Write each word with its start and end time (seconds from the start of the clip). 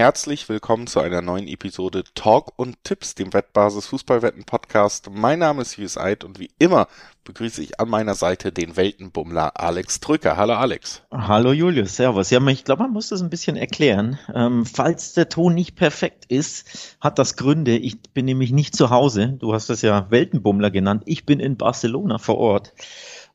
Herzlich 0.00 0.48
willkommen 0.48 0.86
zu 0.86 1.00
einer 1.00 1.20
neuen 1.20 1.46
Episode 1.46 2.04
Talk 2.14 2.54
und 2.56 2.82
Tipps, 2.84 3.14
dem 3.14 3.34
Wettbasis 3.34 3.88
Fußballwetten 3.88 4.44
Podcast. 4.44 5.10
Mein 5.12 5.40
Name 5.40 5.60
ist 5.60 5.76
Hughes 5.76 5.98
Eid 5.98 6.24
und 6.24 6.38
wie 6.38 6.48
immer 6.58 6.88
begrüße 7.24 7.62
ich 7.62 7.78
an 7.80 7.90
meiner 7.90 8.14
Seite 8.14 8.50
den 8.50 8.78
Weltenbummler 8.78 9.60
Alex 9.60 10.00
Drücker. 10.00 10.38
Hallo 10.38 10.54
Alex. 10.54 11.02
Hallo 11.10 11.52
Julius, 11.52 11.96
Servus. 11.96 12.30
Ja, 12.30 12.40
ich 12.46 12.64
glaube, 12.64 12.84
man 12.84 12.94
muss 12.94 13.10
das 13.10 13.20
ein 13.20 13.28
bisschen 13.28 13.56
erklären. 13.56 14.18
Ähm, 14.34 14.64
falls 14.64 15.12
der 15.12 15.28
Ton 15.28 15.52
nicht 15.52 15.76
perfekt 15.76 16.24
ist, 16.28 16.96
hat 16.98 17.18
das 17.18 17.36
Gründe. 17.36 17.76
Ich 17.76 18.00
bin 18.00 18.24
nämlich 18.24 18.52
nicht 18.52 18.74
zu 18.74 18.88
Hause. 18.88 19.36
Du 19.38 19.52
hast 19.52 19.68
das 19.68 19.82
ja 19.82 20.10
Weltenbummler 20.10 20.70
genannt. 20.70 21.02
Ich 21.04 21.26
bin 21.26 21.40
in 21.40 21.58
Barcelona 21.58 22.16
vor 22.16 22.38
Ort. 22.38 22.72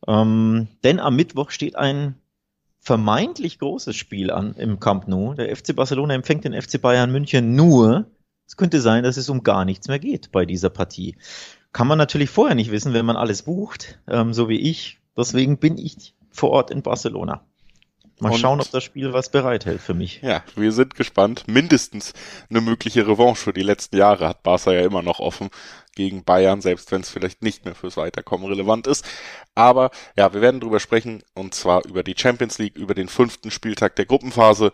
Ähm, 0.07 0.67
denn 0.83 0.99
am 0.99 1.15
Mittwoch 1.15 1.51
steht 1.51 1.75
ein 1.75 2.15
vermeintlich 2.85 3.57
großes 3.57 3.95
Spiel 3.95 4.29
an 4.29 4.53
im 4.53 4.79
Camp 4.79 5.07
Nou. 5.07 5.33
Der 5.33 5.53
FC 5.55 5.75
Barcelona 5.75 6.13
empfängt 6.13 6.45
den 6.45 6.53
FC 6.53 6.79
Bayern 6.79 7.11
München 7.11 7.55
nur. 7.55 8.05
Es 8.47 8.57
könnte 8.57 8.79
sein, 8.79 9.03
dass 9.03 9.17
es 9.17 9.27
um 9.27 9.41
gar 9.41 9.65
nichts 9.65 9.87
mehr 9.87 9.97
geht 9.97 10.31
bei 10.31 10.45
dieser 10.45 10.69
Partie. 10.69 11.17
Kann 11.73 11.87
man 11.87 11.97
natürlich 11.97 12.29
vorher 12.29 12.53
nicht 12.53 12.69
wissen, 12.69 12.93
wenn 12.93 13.05
man 13.05 13.15
alles 13.15 13.41
bucht, 13.41 13.99
ähm, 14.07 14.33
so 14.33 14.49
wie 14.49 14.59
ich. 14.59 14.99
Deswegen 15.17 15.57
bin 15.57 15.79
ich 15.79 16.13
vor 16.29 16.51
Ort 16.51 16.69
in 16.69 16.83
Barcelona. 16.83 17.43
Mal 18.19 18.31
und, 18.31 18.37
schauen, 18.37 18.61
ob 18.61 18.71
das 18.71 18.83
Spiel 18.83 19.11
was 19.11 19.29
bereithält 19.29 19.81
für 19.81 19.93
mich. 19.93 20.21
Ja, 20.21 20.41
wir 20.55 20.71
sind 20.71 20.95
gespannt. 20.95 21.47
Mindestens 21.47 22.13
eine 22.49 22.61
mögliche 22.61 23.05
Revanche 23.05 23.43
für 23.43 23.53
die 23.53 23.61
letzten 23.61 23.97
Jahre 23.97 24.29
hat 24.29 24.41
Barca 24.41 24.71
ja 24.71 24.81
immer 24.81 25.01
noch 25.01 25.19
offen 25.19 25.49
gegen 25.95 26.23
Bayern, 26.23 26.61
selbst 26.61 26.91
wenn 26.91 27.01
es 27.01 27.09
vielleicht 27.09 27.41
nicht 27.41 27.65
mehr 27.65 27.75
fürs 27.75 27.97
Weiterkommen 27.97 28.47
relevant 28.47 28.87
ist. 28.87 29.05
Aber 29.53 29.91
ja, 30.15 30.33
wir 30.33 30.39
werden 30.39 30.61
drüber 30.61 30.79
sprechen 30.79 31.23
und 31.33 31.53
zwar 31.53 31.85
über 31.85 32.03
die 32.03 32.15
Champions 32.17 32.57
League, 32.57 32.77
über 32.77 32.93
den 32.93 33.09
fünften 33.09 33.51
Spieltag 33.51 33.97
der 33.97 34.05
Gruppenphase. 34.05 34.71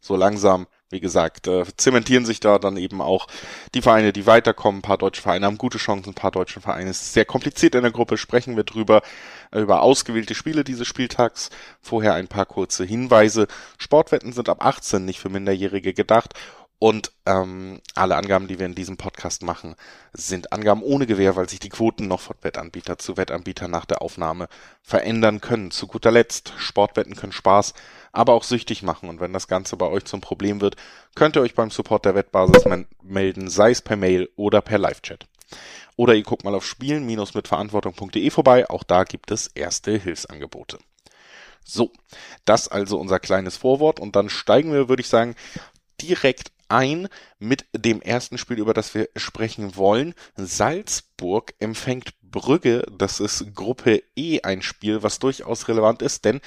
So 0.00 0.16
langsam 0.16 0.66
wie 0.90 1.00
gesagt, 1.00 1.46
äh, 1.46 1.64
zementieren 1.76 2.24
sich 2.24 2.40
da 2.40 2.58
dann 2.58 2.76
eben 2.76 3.00
auch 3.00 3.26
die 3.74 3.82
Vereine, 3.82 4.12
die 4.12 4.26
weiterkommen. 4.26 4.78
Ein 4.78 4.82
paar 4.82 4.98
deutsche 4.98 5.22
Vereine 5.22 5.46
haben 5.46 5.58
gute 5.58 5.78
Chancen, 5.78 6.10
ein 6.10 6.14
paar 6.14 6.30
deutsche 6.30 6.60
Vereine. 6.60 6.90
Es 6.90 7.02
ist 7.02 7.12
sehr 7.12 7.24
kompliziert 7.24 7.74
in 7.74 7.82
der 7.82 7.92
Gruppe, 7.92 8.16
sprechen 8.16 8.56
wir 8.56 8.64
drüber, 8.64 9.02
äh, 9.50 9.60
über 9.60 9.82
ausgewählte 9.82 10.34
Spiele 10.34 10.64
dieses 10.64 10.86
Spieltags. 10.86 11.50
Vorher 11.80 12.14
ein 12.14 12.28
paar 12.28 12.46
kurze 12.46 12.84
Hinweise. 12.84 13.48
Sportwetten 13.76 14.32
sind 14.32 14.48
ab 14.48 14.64
18 14.64 15.04
nicht 15.04 15.20
für 15.20 15.28
Minderjährige 15.28 15.92
gedacht. 15.92 16.34
Und 16.80 17.10
ähm, 17.26 17.80
alle 17.96 18.14
Angaben, 18.16 18.46
die 18.46 18.60
wir 18.60 18.66
in 18.66 18.76
diesem 18.76 18.96
Podcast 18.96 19.42
machen, 19.42 19.74
sind 20.12 20.52
Angaben 20.52 20.82
ohne 20.82 21.06
Gewähr, 21.06 21.34
weil 21.34 21.48
sich 21.48 21.58
die 21.58 21.70
Quoten 21.70 22.06
noch 22.06 22.20
von 22.20 22.36
Wettanbieter 22.40 22.98
zu 22.98 23.16
Wettanbieter 23.16 23.66
nach 23.66 23.84
der 23.84 24.00
Aufnahme 24.00 24.48
verändern 24.82 25.40
können. 25.40 25.72
Zu 25.72 25.88
guter 25.88 26.12
Letzt, 26.12 26.52
Sportwetten 26.56 27.16
können 27.16 27.32
Spaß, 27.32 27.74
aber 28.18 28.32
auch 28.32 28.42
süchtig 28.42 28.82
machen. 28.82 29.08
Und 29.08 29.20
wenn 29.20 29.32
das 29.32 29.46
Ganze 29.46 29.76
bei 29.76 29.86
euch 29.86 30.04
zum 30.04 30.20
Problem 30.20 30.60
wird, 30.60 30.74
könnt 31.14 31.36
ihr 31.36 31.42
euch 31.42 31.54
beim 31.54 31.70
Support 31.70 32.04
der 32.04 32.16
Wettbasis 32.16 32.64
melden, 33.00 33.48
sei 33.48 33.70
es 33.70 33.80
per 33.80 33.96
Mail 33.96 34.28
oder 34.34 34.60
per 34.60 34.76
Live-Chat. 34.76 35.26
Oder 35.94 36.14
ihr 36.14 36.24
guckt 36.24 36.42
mal 36.42 36.54
auf 36.56 36.66
spielen-mitverantwortung.de 36.66 38.30
vorbei, 38.30 38.68
auch 38.68 38.82
da 38.82 39.04
gibt 39.04 39.30
es 39.30 39.46
erste 39.46 39.96
Hilfsangebote. 39.96 40.78
So, 41.64 41.92
das 42.44 42.66
also 42.66 42.98
unser 42.98 43.20
kleines 43.20 43.56
Vorwort 43.56 44.00
und 44.00 44.16
dann 44.16 44.28
steigen 44.30 44.72
wir, 44.72 44.88
würde 44.88 45.02
ich 45.02 45.08
sagen, 45.08 45.36
direkt 46.00 46.50
ein 46.68 47.08
mit 47.38 47.66
dem 47.72 48.02
ersten 48.02 48.36
Spiel, 48.36 48.58
über 48.58 48.74
das 48.74 48.94
wir 48.94 49.08
sprechen 49.14 49.76
wollen. 49.76 50.14
Salzburg 50.36 51.54
empfängt 51.60 52.14
Brügge. 52.20 52.84
Das 52.90 53.20
ist 53.20 53.54
Gruppe 53.54 54.02
E 54.16 54.40
ein 54.42 54.62
Spiel, 54.62 55.04
was 55.04 55.20
durchaus 55.20 55.68
relevant 55.68 56.02
ist, 56.02 56.24
denn 56.24 56.40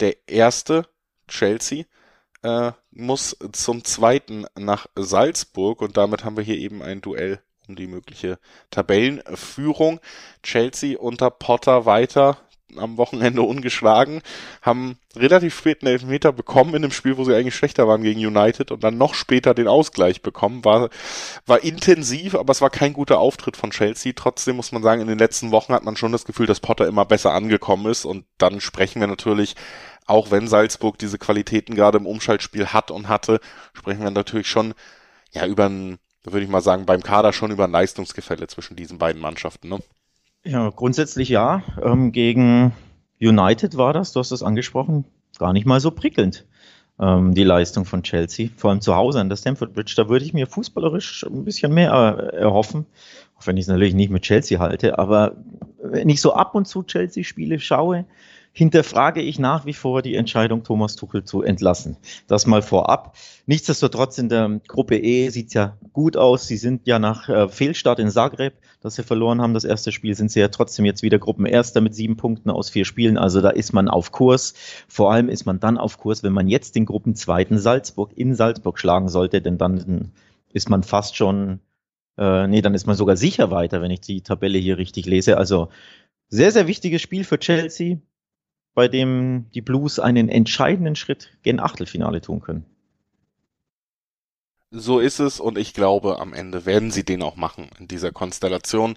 der 0.00 0.16
erste, 0.28 0.86
Chelsea, 1.32 1.84
äh, 2.42 2.72
muss 2.90 3.36
zum 3.52 3.84
zweiten 3.84 4.46
nach 4.56 4.86
Salzburg 4.94 5.80
und 5.80 5.96
damit 5.96 6.24
haben 6.24 6.36
wir 6.36 6.44
hier 6.44 6.58
eben 6.58 6.82
ein 6.82 7.00
Duell 7.00 7.40
um 7.68 7.76
die 7.76 7.86
mögliche 7.86 8.38
Tabellenführung. 8.70 10.00
Chelsea 10.42 10.98
unter 10.98 11.30
Potter 11.30 11.86
weiter 11.86 12.38
am 12.78 12.96
Wochenende 12.96 13.42
ungeschlagen, 13.42 14.22
haben 14.62 14.98
relativ 15.14 15.56
spät 15.56 15.82
einen 15.82 15.92
Elfmeter 15.92 16.32
bekommen 16.32 16.70
in 16.70 16.84
einem 16.84 16.90
Spiel, 16.90 17.16
wo 17.16 17.24
sie 17.24 17.34
eigentlich 17.34 17.54
schlechter 17.54 17.86
waren 17.86 18.02
gegen 18.02 18.24
United 18.24 18.70
und 18.70 18.82
dann 18.82 18.96
noch 18.96 19.14
später 19.14 19.54
den 19.54 19.68
Ausgleich 19.68 20.22
bekommen. 20.22 20.64
War, 20.64 20.88
war 21.46 21.62
intensiv, 21.62 22.34
aber 22.34 22.50
es 22.50 22.60
war 22.60 22.70
kein 22.70 22.92
guter 22.92 23.18
Auftritt 23.18 23.56
von 23.56 23.70
Chelsea. 23.70 24.12
Trotzdem 24.14 24.56
muss 24.56 24.72
man 24.72 24.82
sagen, 24.82 25.02
in 25.02 25.08
den 25.08 25.18
letzten 25.18 25.50
Wochen 25.50 25.74
hat 25.74 25.84
man 25.84 25.96
schon 25.96 26.12
das 26.12 26.24
Gefühl, 26.24 26.46
dass 26.46 26.60
Potter 26.60 26.86
immer 26.86 27.04
besser 27.04 27.32
angekommen 27.32 27.86
ist 27.90 28.04
und 28.04 28.24
dann 28.38 28.60
sprechen 28.60 29.00
wir 29.00 29.06
natürlich 29.06 29.54
auch 30.06 30.30
wenn 30.30 30.48
Salzburg 30.48 30.98
diese 30.98 31.18
Qualitäten 31.18 31.74
gerade 31.74 31.98
im 31.98 32.06
Umschaltspiel 32.06 32.66
hat 32.66 32.90
und 32.90 33.08
hatte, 33.08 33.40
sprechen 33.72 34.02
wir 34.02 34.10
natürlich 34.10 34.48
schon 34.48 34.74
ja 35.32 35.46
über 35.46 35.68
ein, 35.68 35.98
würde 36.24 36.44
ich 36.44 36.50
mal 36.50 36.60
sagen, 36.60 36.86
beim 36.86 37.02
Kader 37.02 37.32
schon 37.32 37.50
über 37.50 37.64
ein 37.64 37.70
Leistungsgefälle 37.70 38.46
zwischen 38.46 38.76
diesen 38.76 38.98
beiden 38.98 39.20
Mannschaften. 39.20 39.68
Ne? 39.68 39.78
Ja, 40.44 40.70
grundsätzlich 40.70 41.28
ja. 41.28 41.62
Ähm, 41.82 42.12
gegen 42.12 42.72
United 43.20 43.76
war 43.76 43.92
das, 43.92 44.12
du 44.12 44.20
hast 44.20 44.32
es 44.32 44.42
angesprochen, 44.42 45.04
gar 45.38 45.52
nicht 45.52 45.66
mal 45.66 45.80
so 45.80 45.90
prickelnd, 45.92 46.44
ähm, 46.98 47.34
die 47.34 47.44
Leistung 47.44 47.84
von 47.84 48.02
Chelsea. 48.02 48.48
Vor 48.56 48.70
allem 48.70 48.80
zu 48.80 48.96
Hause 48.96 49.20
an 49.20 49.28
der 49.28 49.36
Stamford 49.36 49.72
Bridge. 49.72 49.94
Da 49.96 50.08
würde 50.08 50.24
ich 50.24 50.34
mir 50.34 50.46
fußballerisch 50.46 51.24
ein 51.24 51.44
bisschen 51.44 51.72
mehr 51.72 52.32
äh, 52.32 52.36
erhoffen. 52.36 52.86
Auch 53.38 53.46
wenn 53.46 53.56
ich 53.56 53.62
es 53.62 53.68
natürlich 53.68 53.94
nicht 53.94 54.10
mit 54.10 54.22
Chelsea 54.22 54.58
halte. 54.58 54.98
Aber 54.98 55.36
wenn 55.82 56.08
ich 56.08 56.20
so 56.20 56.34
ab 56.34 56.54
und 56.54 56.66
zu 56.66 56.82
Chelsea-Spiele 56.82 57.60
schaue, 57.60 58.04
hinterfrage 58.52 59.22
ich 59.22 59.38
nach 59.38 59.64
wie 59.64 59.72
vor 59.72 60.02
die 60.02 60.14
Entscheidung, 60.14 60.62
Thomas 60.62 60.94
Tuchel 60.94 61.24
zu 61.24 61.42
entlassen. 61.42 61.96
Das 62.26 62.46
mal 62.46 62.60
vorab. 62.60 63.16
Nichtsdestotrotz 63.46 64.18
in 64.18 64.28
der 64.28 64.60
Gruppe 64.68 64.98
E 64.98 65.30
sieht's 65.30 65.54
ja 65.54 65.78
gut 65.92 66.18
aus. 66.18 66.46
Sie 66.46 66.58
sind 66.58 66.86
ja 66.86 66.98
nach 66.98 67.28
äh, 67.28 67.48
Fehlstart 67.48 67.98
in 67.98 68.10
Zagreb, 68.10 68.54
dass 68.82 68.96
sie 68.96 69.02
verloren 69.02 69.40
haben, 69.40 69.54
das 69.54 69.64
erste 69.64 69.90
Spiel, 69.90 70.14
sind 70.14 70.30
sie 70.30 70.40
ja 70.40 70.48
trotzdem 70.48 70.84
jetzt 70.84 71.02
wieder 71.02 71.18
Gruppenerster 71.18 71.80
mit 71.80 71.94
sieben 71.94 72.18
Punkten 72.18 72.50
aus 72.50 72.68
vier 72.68 72.84
Spielen. 72.84 73.16
Also 73.16 73.40
da 73.40 73.50
ist 73.50 73.72
man 73.72 73.88
auf 73.88 74.12
Kurs. 74.12 74.52
Vor 74.86 75.12
allem 75.12 75.30
ist 75.30 75.46
man 75.46 75.58
dann 75.58 75.78
auf 75.78 75.98
Kurs, 75.98 76.22
wenn 76.22 76.34
man 76.34 76.46
jetzt 76.46 76.76
den 76.76 76.84
Gruppenzweiten 76.84 77.58
Salzburg 77.58 78.12
in 78.14 78.34
Salzburg 78.34 78.78
schlagen 78.78 79.08
sollte, 79.08 79.40
denn 79.40 79.56
dann 79.56 80.12
ist 80.52 80.68
man 80.68 80.82
fast 80.82 81.16
schon, 81.16 81.60
äh, 82.18 82.46
nee, 82.46 82.60
dann 82.60 82.74
ist 82.74 82.86
man 82.86 82.96
sogar 82.96 83.16
sicher 83.16 83.50
weiter, 83.50 83.80
wenn 83.80 83.90
ich 83.90 84.02
die 84.02 84.20
Tabelle 84.20 84.58
hier 84.58 84.76
richtig 84.76 85.06
lese. 85.06 85.38
Also 85.38 85.68
sehr, 86.28 86.52
sehr 86.52 86.66
wichtiges 86.66 87.00
Spiel 87.00 87.24
für 87.24 87.38
Chelsea 87.38 87.98
bei 88.74 88.88
dem 88.88 89.46
die 89.54 89.60
Blues 89.60 89.98
einen 89.98 90.28
entscheidenden 90.28 90.96
Schritt 90.96 91.30
gen 91.42 91.60
Achtelfinale 91.60 92.20
tun 92.20 92.40
können. 92.40 92.64
So 94.70 95.00
ist 95.00 95.18
es 95.18 95.38
und 95.38 95.58
ich 95.58 95.74
glaube, 95.74 96.18
am 96.18 96.32
Ende 96.32 96.64
werden 96.64 96.90
sie 96.90 97.04
den 97.04 97.22
auch 97.22 97.36
machen 97.36 97.68
in 97.78 97.88
dieser 97.88 98.10
Konstellation. 98.10 98.96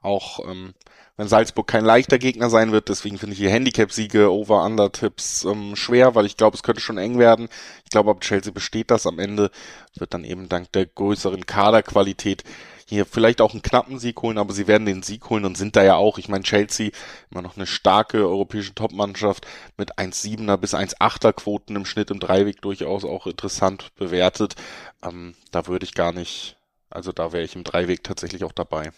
Auch 0.00 0.40
ähm, 0.44 0.74
wenn 1.16 1.28
Salzburg 1.28 1.68
kein 1.68 1.84
leichter 1.84 2.18
Gegner 2.18 2.50
sein 2.50 2.72
wird, 2.72 2.88
deswegen 2.88 3.18
finde 3.18 3.34
ich 3.34 3.38
die 3.38 3.48
Handicap-Siege, 3.48 4.32
Over-Under-Tipps 4.32 5.44
ähm, 5.44 5.76
schwer, 5.76 6.16
weil 6.16 6.26
ich 6.26 6.36
glaube, 6.36 6.56
es 6.56 6.64
könnte 6.64 6.80
schon 6.80 6.98
eng 6.98 7.20
werden. 7.20 7.48
Ich 7.84 7.90
glaube, 7.90 8.10
ob 8.10 8.22
Chelsea 8.22 8.52
besteht 8.52 8.90
das 8.90 9.06
am 9.06 9.20
Ende, 9.20 9.52
wird 9.96 10.12
dann 10.12 10.24
eben 10.24 10.48
dank 10.48 10.72
der 10.72 10.86
größeren 10.86 11.46
Kaderqualität 11.46 12.42
hier 12.92 13.06
vielleicht 13.06 13.40
auch 13.40 13.52
einen 13.52 13.62
knappen 13.62 13.98
Sieg 13.98 14.20
holen, 14.22 14.38
aber 14.38 14.52
sie 14.52 14.66
werden 14.66 14.86
den 14.86 15.02
Sieg 15.02 15.30
holen 15.30 15.44
und 15.44 15.56
sind 15.56 15.76
da 15.76 15.82
ja 15.82 15.96
auch. 15.96 16.18
Ich 16.18 16.28
meine, 16.28 16.44
Chelsea 16.44 16.90
immer 17.30 17.42
noch 17.42 17.56
eine 17.56 17.66
starke 17.66 18.18
europäische 18.18 18.74
Topmannschaft 18.74 19.46
mit 19.76 19.98
1,7er 19.98 20.58
bis 20.58 20.74
1,8er 20.74 21.32
Quoten 21.32 21.74
im 21.74 21.86
Schnitt 21.86 22.10
im 22.10 22.20
Dreiweg 22.20 22.60
durchaus 22.60 23.04
auch 23.04 23.26
interessant 23.26 23.94
bewertet. 23.96 24.56
Ähm, 25.02 25.34
da 25.50 25.66
würde 25.66 25.84
ich 25.84 25.94
gar 25.94 26.12
nicht, 26.12 26.58
also 26.90 27.12
da 27.12 27.32
wäre 27.32 27.44
ich 27.44 27.56
im 27.56 27.64
Dreiweg 27.64 28.04
tatsächlich 28.04 28.44
auch 28.44 28.52
dabei. 28.52 28.92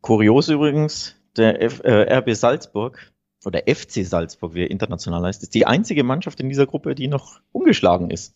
Kurios 0.00 0.48
übrigens, 0.48 1.14
der 1.36 1.62
F, 1.62 1.80
äh, 1.84 2.18
RB 2.18 2.34
Salzburg 2.34 3.12
oder 3.44 3.62
FC 3.66 4.06
Salzburg, 4.06 4.54
wie 4.54 4.62
er 4.62 4.70
international 4.70 5.24
heißt, 5.24 5.42
ist 5.42 5.54
die 5.54 5.66
einzige 5.66 6.04
Mannschaft 6.04 6.40
in 6.40 6.48
dieser 6.48 6.66
Gruppe, 6.66 6.94
die 6.94 7.08
noch 7.08 7.40
ungeschlagen 7.52 8.10
ist. 8.10 8.34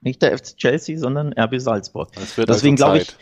Nicht 0.00 0.22
der 0.22 0.36
FC 0.36 0.56
Chelsea, 0.56 0.98
sondern 0.98 1.32
RB 1.32 1.60
Salzburg. 1.60 2.10
Deswegen 2.16 2.50
also 2.50 2.74
glaube 2.74 2.98
ich, 2.98 3.16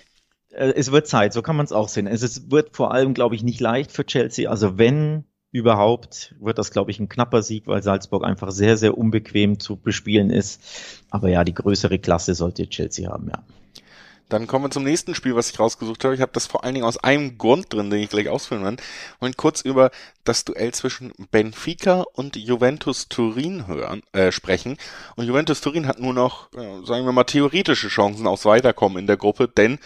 es 0.51 0.91
wird 0.91 1.07
Zeit, 1.07 1.33
so 1.33 1.43
kann 1.43 1.57
man 1.57 1.65
es 1.65 1.73
auch 1.73 1.89
sehen. 1.89 2.07
Es 2.07 2.51
wird 2.51 2.77
vor 2.77 2.93
allem, 2.93 3.15
glaube 3.15 3.35
ich, 3.35 3.43
nicht 3.43 3.61
leicht 3.61 3.93
für 3.93 4.05
Chelsea. 4.05 4.51
Also 4.51 4.79
wenn 4.79 5.25
überhaupt, 5.53 6.35
wird 6.41 6.59
das, 6.59 6.71
glaube 6.71 6.91
ich, 6.91 7.01
ein 7.01 7.09
knapper 7.09 7.43
Sieg, 7.43 7.67
weil 7.67 7.83
Salzburg 7.83 8.25
einfach 8.25 8.51
sehr, 8.51 8.77
sehr 8.77 8.97
unbequem 8.97 9.59
zu 9.59 9.77
bespielen 9.77 10.31
ist. 10.31 10.61
Aber 11.11 11.29
ja, 11.29 11.45
die 11.45 11.55
größere 11.55 11.99
Klasse 11.99 12.35
sollte 12.35 12.69
Chelsea 12.69 13.11
haben, 13.11 13.29
ja. 13.29 13.43
Dann 14.29 14.47
kommen 14.47 14.67
wir 14.67 14.71
zum 14.71 14.85
nächsten 14.85 15.17
Spiel, 15.17 15.35
was 15.35 15.51
ich 15.51 15.59
rausgesucht 15.59 16.05
habe. 16.05 16.15
Ich 16.15 16.21
habe 16.21 16.31
das 16.33 16.47
vor 16.47 16.63
allen 16.63 16.75
Dingen 16.75 16.87
aus 16.87 16.99
einem 16.99 17.37
Grund 17.37 17.73
drin, 17.73 17.91
den 17.91 17.99
ich 17.99 18.11
gleich 18.11 18.29
ausführen 18.29 18.63
werde. 18.63 18.81
Und 19.19 19.37
kurz 19.37 19.61
über 19.61 19.91
das 20.23 20.45
Duell 20.45 20.73
zwischen 20.73 21.13
Benfica 21.33 22.05
und 22.13 22.37
Juventus 22.37 23.09
Turin 23.09 23.67
hören, 23.67 24.03
äh, 24.13 24.31
sprechen. 24.31 24.77
Und 25.17 25.27
Juventus 25.27 25.61
Turin 25.61 25.89
hat 25.89 25.99
nur 25.99 26.15
noch, 26.15 26.53
äh, 26.53 26.87
sagen 26.87 27.05
wir 27.07 27.13
mal, 27.13 27.25
theoretische 27.25 27.89
Chancen 27.89 28.29
aufs 28.29 28.45
Weiterkommen 28.45 28.99
in 28.99 29.09
der 29.09 29.17
Gruppe, 29.17 29.49
denn 29.49 29.81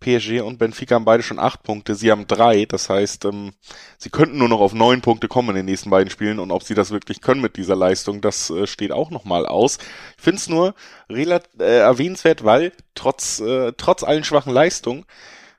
PSG 0.00 0.40
und 0.42 0.58
Benfica 0.58 0.94
haben 0.94 1.04
beide 1.04 1.22
schon 1.22 1.38
acht 1.38 1.62
Punkte, 1.62 1.94
sie 1.94 2.10
haben 2.10 2.26
drei. 2.26 2.64
Das 2.64 2.88
heißt, 2.88 3.24
ähm, 3.24 3.52
sie 3.98 4.10
könnten 4.10 4.38
nur 4.38 4.48
noch 4.48 4.60
auf 4.60 4.74
neun 4.74 5.00
Punkte 5.00 5.28
kommen 5.28 5.50
in 5.50 5.56
den 5.56 5.66
nächsten 5.66 5.90
beiden 5.90 6.10
Spielen 6.10 6.38
und 6.38 6.50
ob 6.50 6.62
sie 6.62 6.74
das 6.74 6.90
wirklich 6.90 7.20
können 7.20 7.40
mit 7.40 7.56
dieser 7.56 7.76
Leistung, 7.76 8.20
das 8.20 8.50
äh, 8.50 8.66
steht 8.66 8.92
auch 8.92 9.10
nochmal 9.10 9.46
aus. 9.46 9.78
Ich 10.16 10.22
finde 10.22 10.38
es 10.38 10.48
nur 10.48 10.74
relativ 11.10 11.60
äh, 11.60 11.78
erwähnenswert, 11.78 12.44
weil 12.44 12.72
trotz, 12.94 13.40
äh, 13.40 13.72
trotz 13.76 14.02
allen 14.02 14.24
schwachen 14.24 14.52
Leistungen 14.52 15.04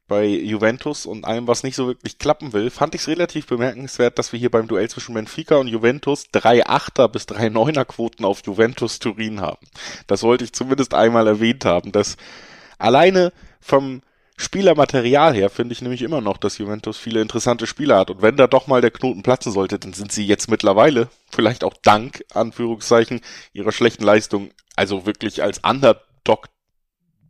bei 0.10 0.26
Juventus 0.26 1.06
und 1.06 1.24
allem, 1.24 1.48
was 1.48 1.64
nicht 1.64 1.76
so 1.76 1.88
wirklich 1.88 2.18
klappen 2.18 2.52
will, 2.52 2.70
fand 2.70 2.96
ich 2.96 3.02
es 3.02 3.08
relativ 3.08 3.46
bemerkenswert, 3.46 4.18
dass 4.20 4.34
wir 4.34 4.40
hier 4.40 4.52
beim 4.52 4.68
Duell 4.68 4.90
zwischen 4.90 5.14
Benfica 5.14 5.56
und 5.58 5.68
Juventus 5.68 6.26
drei 6.32 6.66
Achter 6.66 7.08
bis 7.08 7.28
drei 7.28 7.48
Neuner 7.50 7.86
Quoten 7.86 8.26
auf 8.26 8.42
Juventus 8.46 9.00
Turin 9.00 9.40
haben. 9.40 9.66
Das 10.08 10.24
wollte 10.24 10.44
ich 10.44 10.52
zumindest 10.52 10.94
einmal 10.94 11.28
erwähnt 11.28 11.64
haben, 11.64 11.92
dass 11.92 12.18
alleine 12.80 13.32
vom 13.62 14.02
Spielermaterial 14.42 15.36
her 15.36 15.50
finde 15.50 15.74
ich 15.74 15.82
nämlich 15.82 16.02
immer 16.02 16.22
noch, 16.22 16.38
dass 16.38 16.58
Juventus 16.60 16.98
viele 16.98 17.22
interessante 17.22 17.68
Spieler 17.68 18.00
hat. 18.00 18.10
Und 18.10 18.22
wenn 18.22 18.38
da 18.38 18.48
doch 18.48 18.68
mal 18.68 18.80
der 18.80 18.90
Knoten 18.90 19.22
platzen 19.22 19.52
sollte, 19.52 19.78
dann 19.78 19.92
sind 19.92 20.14
sie 20.14 20.26
jetzt 20.26 20.50
mittlerweile, 20.50 21.10
vielleicht 21.30 21.66
auch 21.66 21.74
dank, 21.84 22.24
Anführungszeichen, 22.34 23.20
ihrer 23.52 23.74
schlechten 23.74 24.06
Leistung, 24.06 24.52
also 24.78 25.06
wirklich 25.06 25.44
als 25.44 25.60
Underdog 25.60 26.48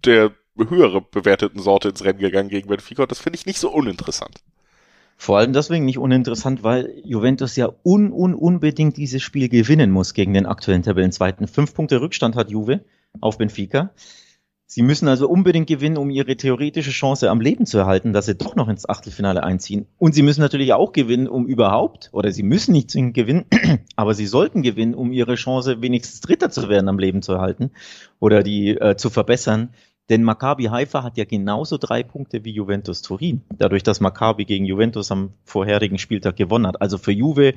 der 0.06 0.34
höhere 0.56 1.02
bewerteten 1.02 1.64
Sorte 1.64 1.90
ins 1.90 2.04
Rennen 2.04 2.20
gegangen 2.20 2.50
gegen 2.50 2.70
Benfica. 2.70 3.08
Das 3.08 3.18
finde 3.18 3.40
ich 3.40 3.48
nicht 3.48 3.60
so 3.60 3.72
uninteressant. 3.72 4.42
Vor 5.18 5.40
allem 5.40 5.52
deswegen 5.52 5.86
nicht 5.86 5.98
uninteressant, 5.98 6.62
weil 6.62 6.94
Juventus 7.04 7.56
ja 7.56 7.72
un, 7.84 8.12
un 8.12 8.36
unbedingt 8.36 8.98
dieses 8.98 9.24
Spiel 9.24 9.50
gewinnen 9.50 9.90
muss 9.90 10.14
gegen 10.14 10.36
den 10.36 10.46
aktuellen 10.46 10.84
Tabellenzweiten. 10.84 11.48
Fünf 11.48 11.74
Punkte 11.74 12.02
Rückstand 12.02 12.36
hat 12.36 12.52
Juve 12.52 12.86
auf 13.20 13.40
Benfica. 13.40 13.96
Sie 14.72 14.84
müssen 14.84 15.08
also 15.08 15.28
unbedingt 15.28 15.66
gewinnen, 15.66 15.98
um 15.98 16.12
ihre 16.12 16.38
theoretische 16.38 16.92
Chance 16.92 17.32
am 17.32 17.42
Leben 17.42 17.66
zu 17.66 17.80
erhalten, 17.80 18.14
dass 18.14 18.28
sie 18.28 18.36
doch 18.36 18.56
noch 18.56 18.70
ins 18.70 18.88
Achtelfinale 18.88 19.42
einziehen. 19.42 19.88
Und 19.98 20.14
sie 20.14 20.22
müssen 20.22 20.42
natürlich 20.42 20.74
auch 20.74 20.94
gewinnen, 20.94 21.28
um 21.28 21.48
überhaupt, 21.48 22.10
oder 22.12 22.32
sie 22.32 22.44
müssen 22.44 22.74
nicht 22.74 22.92
zwingend 22.92 23.16
gewinnen, 23.16 23.46
aber 23.96 24.14
sie 24.14 24.28
sollten 24.28 24.62
gewinnen, 24.62 24.94
um 24.94 25.12
ihre 25.12 25.34
Chance 25.34 25.82
wenigstens 25.82 26.22
Dritter 26.22 26.52
zu 26.52 26.70
werden 26.70 26.88
am 26.88 27.00
Leben 27.00 27.24
zu 27.24 27.34
erhalten 27.34 27.72
oder 28.20 28.44
die 28.44 28.78
äh, 28.78 28.96
zu 28.96 29.10
verbessern. 29.10 29.70
Denn 30.10 30.24
Maccabi 30.24 30.66
Haifa 30.66 31.04
hat 31.04 31.18
ja 31.18 31.26
genauso 31.26 31.78
drei 31.78 32.02
Punkte 32.02 32.44
wie 32.44 32.52
Juventus 32.52 33.04
Turin, 33.04 33.42
dadurch, 33.58 33.84
dass 33.84 34.02
Maccabi 34.02 34.46
gegen 34.46 34.66
Juventus 34.66 35.12
am 35.12 35.34
vorherigen 35.44 36.00
Spieltag 36.00 36.36
gewonnen 36.36 36.66
hat. 36.66 36.82
Also 36.82 36.98
für 36.98 37.12
Juve 37.12 37.54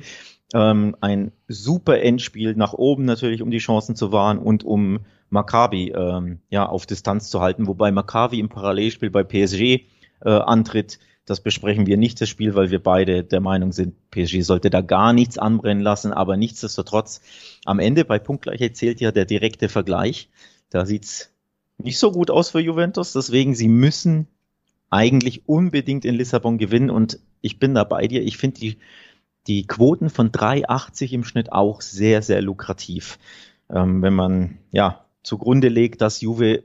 ähm, 0.53 0.95
ein 1.01 1.31
super 1.47 1.99
Endspiel 2.01 2.53
nach 2.55 2.73
oben 2.73 3.05
natürlich, 3.05 3.41
um 3.41 3.49
die 3.49 3.57
Chancen 3.57 3.95
zu 3.95 4.11
wahren 4.11 4.37
und 4.37 4.63
um 4.63 4.99
Maccabi 5.29 5.93
ähm, 5.95 6.39
ja, 6.49 6.67
auf 6.67 6.85
Distanz 6.85 7.31
zu 7.31 7.41
halten, 7.41 7.67
wobei 7.67 7.91
Maccabi 7.91 8.39
im 8.39 8.49
Parallelspiel 8.49 9.09
bei 9.09 9.23
PSG 9.23 9.61
äh, 9.61 10.29
antritt. 10.29 10.99
Das 11.25 11.41
besprechen 11.41 11.87
wir 11.87 11.97
nicht, 11.97 12.21
das 12.21 12.29
Spiel, 12.29 12.53
weil 12.53 12.69
wir 12.69 12.83
beide 12.83 13.23
der 13.23 13.39
Meinung 13.39 13.71
sind, 13.71 13.95
PSG 14.11 14.41
sollte 14.41 14.69
da 14.69 14.81
gar 14.81 15.13
nichts 15.13 15.37
anbrennen 15.37 15.81
lassen, 15.81 16.13
aber 16.13 16.37
nichtsdestotrotz, 16.37 17.21
am 17.65 17.79
Ende 17.79 18.05
bei 18.05 18.19
Punktgleichheit 18.19 18.75
zählt 18.75 18.99
ja 18.99 19.11
der 19.11 19.25
direkte 19.25 19.69
Vergleich. 19.69 20.29
Da 20.69 20.85
sieht's 20.85 21.32
nicht 21.83 21.99
so 21.99 22.11
gut 22.11 22.31
aus 22.31 22.49
für 22.49 22.59
Juventus, 22.59 23.13
deswegen 23.13 23.55
sie 23.55 23.67
müssen 23.67 24.27
eigentlich 24.89 25.47
unbedingt 25.47 26.05
in 26.05 26.15
Lissabon 26.15 26.57
gewinnen 26.57 26.89
und 26.89 27.19
ich 27.41 27.59
bin 27.59 27.73
da 27.73 27.83
bei 27.83 28.07
dir. 28.07 28.21
Ich 28.23 28.37
finde 28.37 28.59
die, 28.59 28.77
die 29.47 29.65
Quoten 29.65 30.09
von 30.09 30.31
3,80 30.31 31.11
im 31.11 31.23
Schnitt 31.23 31.51
auch 31.51 31.81
sehr, 31.81 32.21
sehr 32.21 32.41
lukrativ. 32.41 33.17
Ähm, 33.69 34.01
wenn 34.01 34.13
man, 34.13 34.59
ja, 34.71 35.05
zugrunde 35.23 35.69
legt, 35.69 36.01
dass 36.01 36.21
Juve 36.21 36.63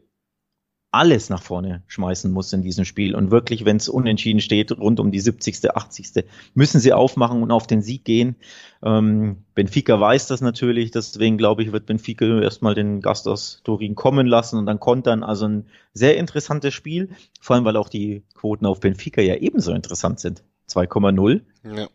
alles 0.91 1.29
nach 1.29 1.43
vorne 1.43 1.83
schmeißen 1.87 2.33
muss 2.33 2.53
in 2.53 2.63
diesem 2.63 2.85
Spiel. 2.85 3.15
Und 3.15 3.31
wirklich, 3.31 3.65
wenn 3.65 3.77
es 3.77 3.89
unentschieden 3.89 4.41
steht, 4.41 4.73
rund 4.73 5.01
um 5.01 5.13
die 5.13 5.21
70., 5.21 5.71
80., 5.75 6.25
müssen 6.55 6.81
sie 6.81 6.95
aufmachen 6.95 7.43
und 7.43 7.51
auf 7.51 7.67
den 7.67 7.83
Sieg 7.83 8.05
gehen. 8.05 8.37
Ähm, 8.83 9.45
Benfica 9.55 10.01
weiß 10.01 10.29
das 10.29 10.41
natürlich, 10.41 10.91
deswegen 10.91 11.37
glaube 11.37 11.63
ich, 11.63 11.73
wird 11.73 11.87
Benfica 11.87 12.41
erstmal 12.41 12.75
den 12.75 13.03
Gast 13.03 13.29
aus 13.29 13.61
Turin 13.65 13.97
kommen 13.97 14.27
lassen 14.27 14.59
und 14.59 14.67
dann 14.67 14.81
kontern. 14.81 15.23
Also 15.23 15.47
ein 15.47 15.67
sehr 15.93 16.17
interessantes 16.17 16.73
Spiel, 16.73 17.11
vor 17.41 17.57
allem 17.57 17.67
weil 17.67 17.77
auch 17.77 17.91
die 17.91 18.23
Quoten 18.35 18.65
auf 18.65 18.81
Benfica 18.81 19.21
ja 19.21 19.35
ebenso 19.35 19.73
interessant 19.73 20.21
sind. 20.21 20.43
2,0. 20.71 21.43
Ja. 21.65 21.89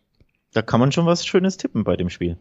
Da 0.52 0.62
kann 0.62 0.78
man 0.78 0.92
schon 0.92 1.06
was 1.06 1.26
Schönes 1.26 1.56
tippen 1.56 1.82
bei 1.82 1.96
dem 1.96 2.10
Spiel. 2.10 2.38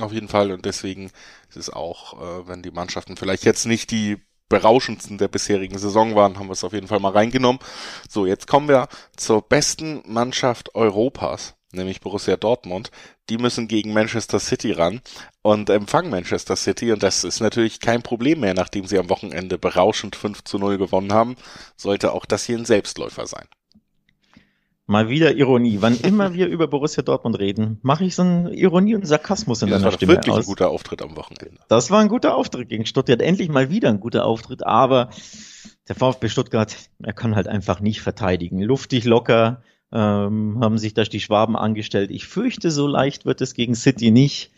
Auf 0.00 0.12
jeden 0.12 0.28
Fall. 0.28 0.50
Und 0.50 0.64
deswegen 0.64 1.10
ist 1.48 1.56
es 1.56 1.70
auch, 1.70 2.20
äh, 2.20 2.48
wenn 2.48 2.62
die 2.62 2.70
Mannschaften 2.70 3.16
vielleicht 3.16 3.44
jetzt 3.44 3.66
nicht 3.66 3.90
die 3.90 4.18
berauschendsten 4.50 5.16
der 5.16 5.28
bisherigen 5.28 5.78
Saison 5.78 6.14
waren, 6.14 6.38
haben 6.38 6.48
wir 6.48 6.52
es 6.52 6.64
auf 6.64 6.74
jeden 6.74 6.88
Fall 6.88 7.00
mal 7.00 7.12
reingenommen. 7.12 7.62
So, 8.06 8.26
jetzt 8.26 8.46
kommen 8.46 8.68
wir 8.68 8.88
zur 9.16 9.40
besten 9.40 10.02
Mannschaft 10.06 10.74
Europas, 10.74 11.54
nämlich 11.72 12.02
Borussia 12.02 12.36
Dortmund. 12.36 12.90
Die 13.30 13.38
müssen 13.38 13.68
gegen 13.68 13.94
Manchester 13.94 14.40
City 14.40 14.72
ran 14.72 15.00
und 15.40 15.70
empfangen 15.70 16.10
Manchester 16.10 16.56
City 16.56 16.92
und 16.92 17.02
das 17.02 17.24
ist 17.24 17.40
natürlich 17.40 17.80
kein 17.80 18.02
Problem 18.02 18.40
mehr, 18.40 18.54
nachdem 18.54 18.86
sie 18.86 18.98
am 18.98 19.08
Wochenende 19.08 19.56
berauschend 19.56 20.16
5 20.16 20.44
zu 20.44 20.58
0 20.58 20.76
gewonnen 20.76 21.14
haben, 21.14 21.36
sollte 21.76 22.12
auch 22.12 22.26
das 22.26 22.44
hier 22.44 22.58
ein 22.58 22.66
Selbstläufer 22.66 23.26
sein. 23.26 23.46
Mal 24.90 25.08
wieder 25.08 25.36
Ironie. 25.36 25.78
Wann 25.80 25.96
immer 26.02 26.34
wir 26.34 26.48
über 26.48 26.66
Borussia 26.66 27.04
Dortmund 27.04 27.38
reden, 27.38 27.78
mache 27.82 28.04
ich 28.04 28.16
so 28.16 28.22
eine 28.22 28.52
Ironie 28.52 28.96
und 28.96 29.06
Sarkasmus 29.06 29.62
in 29.62 29.68
ja, 29.68 29.78
deiner 29.78 29.92
Stimme 29.92 30.14
aus. 30.14 30.16
Das 30.16 30.26
war 30.26 30.34
wirklich 30.34 30.46
ein 30.46 30.50
guter 30.50 30.70
Auftritt 30.70 31.02
am 31.02 31.16
Wochenende. 31.16 31.60
Das 31.68 31.92
war 31.92 32.00
ein 32.00 32.08
guter 32.08 32.34
Auftritt 32.34 32.68
gegen 32.68 32.84
Stuttgart. 32.86 33.22
Endlich 33.22 33.48
mal 33.50 33.70
wieder 33.70 33.88
ein 33.88 34.00
guter 34.00 34.26
Auftritt, 34.26 34.66
aber 34.66 35.10
der 35.88 35.94
VfB 35.94 36.28
Stuttgart, 36.28 36.76
er 37.00 37.12
kann 37.12 37.36
halt 37.36 37.46
einfach 37.46 37.78
nicht 37.78 38.00
verteidigen. 38.00 38.60
Luftig, 38.60 39.04
locker, 39.04 39.62
ähm, 39.92 40.58
haben 40.60 40.76
sich 40.76 40.92
da 40.92 41.04
die 41.04 41.20
Schwaben 41.20 41.54
angestellt. 41.54 42.10
Ich 42.10 42.26
fürchte, 42.26 42.72
so 42.72 42.88
leicht 42.88 43.24
wird 43.24 43.40
es 43.42 43.54
gegen 43.54 43.76
City 43.76 44.10
nicht. 44.10 44.50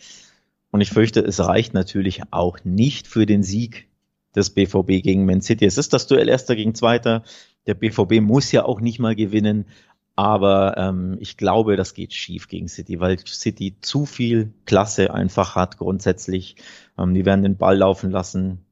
Und 0.71 0.81
ich 0.81 0.89
fürchte, 0.89 1.21
es 1.21 1.41
reicht 1.41 1.75
natürlich 1.75 2.23
auch 2.31 2.57
nicht 2.65 3.07
für 3.07 3.27
den 3.27 3.43
Sieg 3.43 3.87
des 4.35 4.49
BVB 4.49 5.03
gegen 5.03 5.27
Man 5.27 5.43
City. 5.43 5.67
Es 5.67 5.77
ist 5.77 5.93
das 5.93 6.07
Duell 6.07 6.31
Erster 6.31 6.57
gegen 6.57 6.75
Zweiter. 6.75 7.23
Der 7.67 7.75
BVB 7.75 8.23
muss 8.23 8.51
ja 8.51 8.65
auch 8.65 8.81
nicht 8.81 8.99
mal 8.99 9.15
gewinnen. 9.15 9.67
Aber 10.15 10.77
ähm, 10.77 11.17
ich 11.21 11.37
glaube, 11.37 11.77
das 11.77 11.95
geht 11.95 12.13
schief 12.13 12.49
gegen 12.49 12.69
City, 12.69 13.01
weil 13.01 13.19
City 13.27 13.77
zu 13.81 14.05
viel 14.05 14.53
Klasse 14.67 15.13
einfach 15.15 15.57
hat 15.57 15.79
grundsätzlich. 15.79 16.57
Ähm, 16.99 17.15
die 17.15 17.25
werden 17.25 17.43
den 17.43 17.57
Ball 17.57 17.79
laufen 17.79 18.11
lassen. 18.11 18.65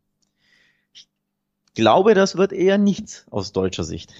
Ich 0.92 1.08
glaube, 1.74 2.14
das 2.14 2.36
wird 2.36 2.52
eher 2.52 2.76
nichts 2.76 3.26
aus 3.30 3.52
deutscher 3.52 3.84
Sicht. 3.84 4.12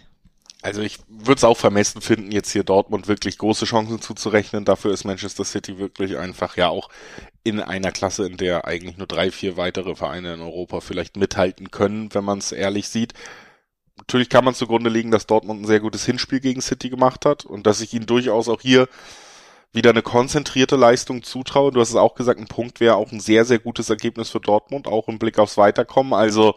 Also 0.62 0.82
ich 0.82 0.98
würde 1.08 1.38
es 1.38 1.44
auch 1.44 1.56
vermessen 1.56 2.02
finden, 2.02 2.32
jetzt 2.32 2.50
hier 2.50 2.64
Dortmund 2.64 3.08
wirklich 3.08 3.38
große 3.38 3.64
Chancen 3.64 4.00
zuzurechnen. 4.00 4.66
Dafür 4.66 4.92
ist 4.92 5.04
Manchester 5.04 5.44
City 5.44 5.78
wirklich 5.78 6.18
einfach 6.18 6.56
ja 6.56 6.68
auch 6.68 6.90
in 7.44 7.60
einer 7.60 7.92
Klasse, 7.92 8.26
in 8.26 8.36
der 8.36 8.66
eigentlich 8.66 8.98
nur 8.98 9.06
drei, 9.06 9.30
vier 9.30 9.56
weitere 9.56 9.94
Vereine 9.94 10.34
in 10.34 10.40
Europa 10.40 10.80
vielleicht 10.80 11.16
mithalten 11.16 11.70
können, 11.70 12.12
wenn 12.14 12.24
man 12.24 12.38
es 12.38 12.52
ehrlich 12.52 12.88
sieht 12.88 13.14
natürlich 14.00 14.28
kann 14.28 14.44
man 14.44 14.54
zugrunde 14.54 14.90
legen, 14.90 15.10
dass 15.10 15.26
Dortmund 15.26 15.62
ein 15.62 15.66
sehr 15.66 15.80
gutes 15.80 16.04
Hinspiel 16.04 16.40
gegen 16.40 16.60
City 16.60 16.90
gemacht 16.90 17.24
hat 17.24 17.44
und 17.44 17.66
dass 17.66 17.80
ich 17.80 17.94
ihnen 17.94 18.06
durchaus 18.06 18.48
auch 18.48 18.60
hier 18.60 18.88
wieder 19.72 19.90
eine 19.90 20.02
konzentrierte 20.02 20.76
Leistung 20.76 21.22
zutraue. 21.22 21.70
Du 21.70 21.80
hast 21.80 21.90
es 21.90 21.96
auch 21.96 22.14
gesagt, 22.14 22.40
ein 22.40 22.48
Punkt 22.48 22.80
wäre 22.80 22.96
auch 22.96 23.12
ein 23.12 23.20
sehr, 23.20 23.44
sehr 23.44 23.58
gutes 23.60 23.88
Ergebnis 23.88 24.30
für 24.30 24.40
Dortmund, 24.40 24.88
auch 24.88 25.08
im 25.08 25.18
Blick 25.18 25.38
aufs 25.38 25.56
Weiterkommen. 25.56 26.12
Also 26.12 26.56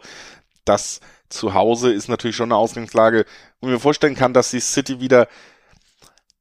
das 0.64 1.00
zu 1.28 1.54
Hause 1.54 1.92
ist 1.92 2.08
natürlich 2.08 2.36
schon 2.36 2.50
eine 2.50 2.56
Ausgangslage, 2.56 3.24
wo 3.60 3.68
ich 3.68 3.74
mir 3.74 3.80
vorstellen 3.80 4.16
kann, 4.16 4.34
dass 4.34 4.50
die 4.50 4.60
City 4.60 5.00
wieder 5.00 5.28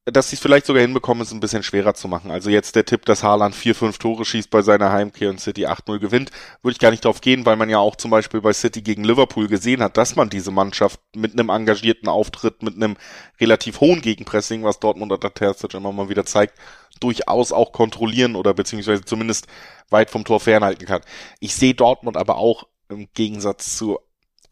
dass 0.06 0.30
sie 0.30 0.36
es 0.36 0.42
vielleicht 0.42 0.66
sogar 0.66 0.82
hinbekommen, 0.82 1.24
es 1.24 1.32
ein 1.32 1.40
bisschen 1.40 1.64
schwerer 1.64 1.94
zu 1.94 2.10
machen. 2.10 2.30
Also 2.30 2.50
jetzt 2.50 2.76
der 2.76 2.84
Tipp, 2.84 3.06
dass 3.06 3.24
Haaland 3.24 3.56
vier, 3.56 3.74
fünf 3.74 4.00
Tore 4.00 4.26
schießt 4.26 4.50
bei 4.50 4.62
seiner 4.62 4.92
Heimkehr 4.92 5.30
und 5.30 5.40
City 5.40 5.66
8-0 5.66 6.00
gewinnt, 6.00 6.30
würde 6.62 6.74
ich 6.74 6.80
gar 6.80 6.92
nicht 6.92 7.06
drauf 7.06 7.22
gehen, 7.22 7.46
weil 7.46 7.56
man 7.56 7.70
ja 7.70 7.78
auch 7.78 7.96
zum 7.96 8.12
Beispiel 8.12 8.42
bei 8.42 8.52
City 8.52 8.82
gegen 8.82 9.06
Liverpool 9.06 9.48
gesehen 9.48 9.82
hat, 9.82 9.96
dass 9.96 10.18
man 10.18 10.30
diese 10.30 10.52
Mannschaft 10.52 11.00
mit 11.16 11.32
einem 11.34 11.48
engagierten 11.48 12.10
Auftritt, 12.10 12.64
mit 12.64 12.76
einem 12.76 12.98
relativ 13.40 13.80
hohen 13.80 14.02
Gegenpressing, 14.02 14.64
was 14.64 14.80
Dortmund 14.80 15.14
unter 15.14 15.34
Terzic 15.34 15.74
immer 15.74 15.94
mal 15.94 16.10
wieder 16.10 16.26
zeigt, 16.26 16.60
durchaus 17.00 17.54
auch 17.54 17.72
kontrollieren 17.72 18.36
oder 18.36 18.54
beziehungsweise 18.54 19.06
zumindest 19.06 19.48
weit 19.90 20.10
vom 20.10 20.26
Tor 20.26 20.42
fernhalten 20.42 20.86
kann. 20.86 21.02
Ich 21.40 21.56
sehe 21.56 21.76
Dortmund 21.76 22.18
aber 22.18 22.36
auch 22.36 22.68
im 22.90 23.08
Gegensatz 23.14 23.78
zu 23.78 24.00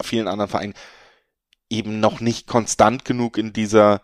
vielen 0.01 0.29
anderen 0.29 0.49
Vereinen 0.49 0.73
eben 1.69 1.99
noch 1.99 2.21
nicht 2.21 2.47
konstant 2.47 3.03
genug 3.03 3.37
in 3.37 3.51
dieser 3.51 4.01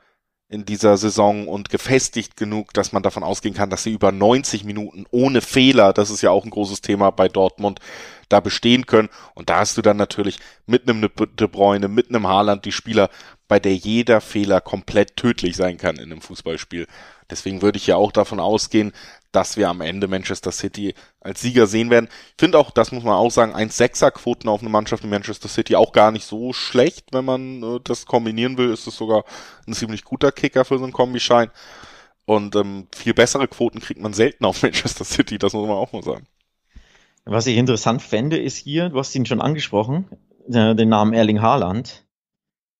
in 0.49 0.63
dieser 0.63 0.95
Saison 0.95 1.47
und 1.47 1.69
gefestigt 1.69 2.37
genug, 2.37 2.73
dass 2.73 2.93
man 2.93 3.03
davon 3.03 3.23
ausgehen 3.23 3.53
kann, 3.53 3.69
dass 3.69 3.83
sie 3.83 3.91
über 3.91 4.13
90 4.13 4.63
Minuten 4.63 5.05
ohne 5.11 5.41
Fehler, 5.41 5.91
das 5.91 6.09
ist 6.09 6.21
ja 6.21 6.31
auch 6.31 6.45
ein 6.45 6.51
großes 6.51 6.79
Thema 6.79 7.11
bei 7.11 7.27
Dortmund, 7.27 7.79
da 8.29 8.39
bestehen 8.39 8.85
können. 8.85 9.09
Und 9.33 9.49
da 9.49 9.59
hast 9.59 9.77
du 9.77 9.81
dann 9.81 9.97
natürlich 9.97 10.39
mit 10.65 10.87
einem 10.87 11.09
De 11.37 11.47
Bruyne, 11.47 11.89
mit 11.89 12.09
einem 12.09 12.27
Haaland 12.27 12.63
die 12.63 12.71
Spieler, 12.71 13.09
bei 13.49 13.59
der 13.59 13.75
jeder 13.75 14.21
Fehler 14.21 14.61
komplett 14.61 15.17
tödlich 15.17 15.55
sein 15.57 15.77
kann 15.77 15.97
in 15.97 16.11
einem 16.11 16.21
Fußballspiel. 16.21 16.87
Deswegen 17.29 17.61
würde 17.61 17.77
ich 17.77 17.87
ja 17.87 17.97
auch 17.97 18.13
davon 18.13 18.39
ausgehen, 18.39 18.93
dass 19.31 19.57
wir 19.57 19.69
am 19.69 19.81
Ende 19.81 20.07
Manchester 20.07 20.51
City 20.51 20.93
als 21.19 21.41
Sieger 21.41 21.67
sehen 21.67 21.89
werden. 21.89 22.07
Ich 22.29 22.35
finde 22.39 22.57
auch, 22.57 22.71
das 22.71 22.91
muss 22.91 23.03
man 23.03 23.13
auch 23.13 23.31
sagen, 23.31 23.55
1-6er-Quoten 23.55 24.49
auf 24.49 24.61
eine 24.61 24.69
Mannschaft 24.69 25.03
in 25.03 25.09
Manchester 25.09 25.47
City 25.47 25.75
auch 25.75 25.91
gar 25.91 26.11
nicht 26.11 26.25
so 26.25 26.53
schlecht. 26.53 27.07
Wenn 27.11 27.25
man 27.25 27.63
äh, 27.63 27.79
das 27.83 28.05
kombinieren 28.05 28.57
will, 28.57 28.71
ist 28.71 28.87
es 28.87 28.95
sogar 28.95 29.23
ein 29.67 29.73
ziemlich 29.73 30.03
guter 30.03 30.31
Kicker 30.31 30.65
für 30.65 30.77
so 30.77 30.83
einen 30.83 30.93
Kombischein. 30.93 31.49
Und 32.25 32.55
ähm, 32.55 32.87
viel 32.95 33.13
bessere 33.13 33.47
Quoten 33.47 33.79
kriegt 33.79 34.01
man 34.01 34.13
selten 34.13 34.45
auf 34.45 34.61
Manchester 34.63 35.05
City, 35.05 35.37
das 35.37 35.53
muss 35.53 35.67
man 35.67 35.77
auch 35.77 35.93
mal 35.93 36.03
sagen. 36.03 36.27
Was 37.25 37.47
ich 37.47 37.57
interessant 37.57 38.01
fände, 38.01 38.37
ist 38.37 38.57
hier, 38.57 38.89
du 38.89 38.99
hast 38.99 39.13
ihn 39.13 39.25
schon 39.25 39.41
angesprochen, 39.41 40.05
den 40.47 40.89
Namen 40.89 41.13
Erling 41.13 41.41
Haaland. 41.41 42.05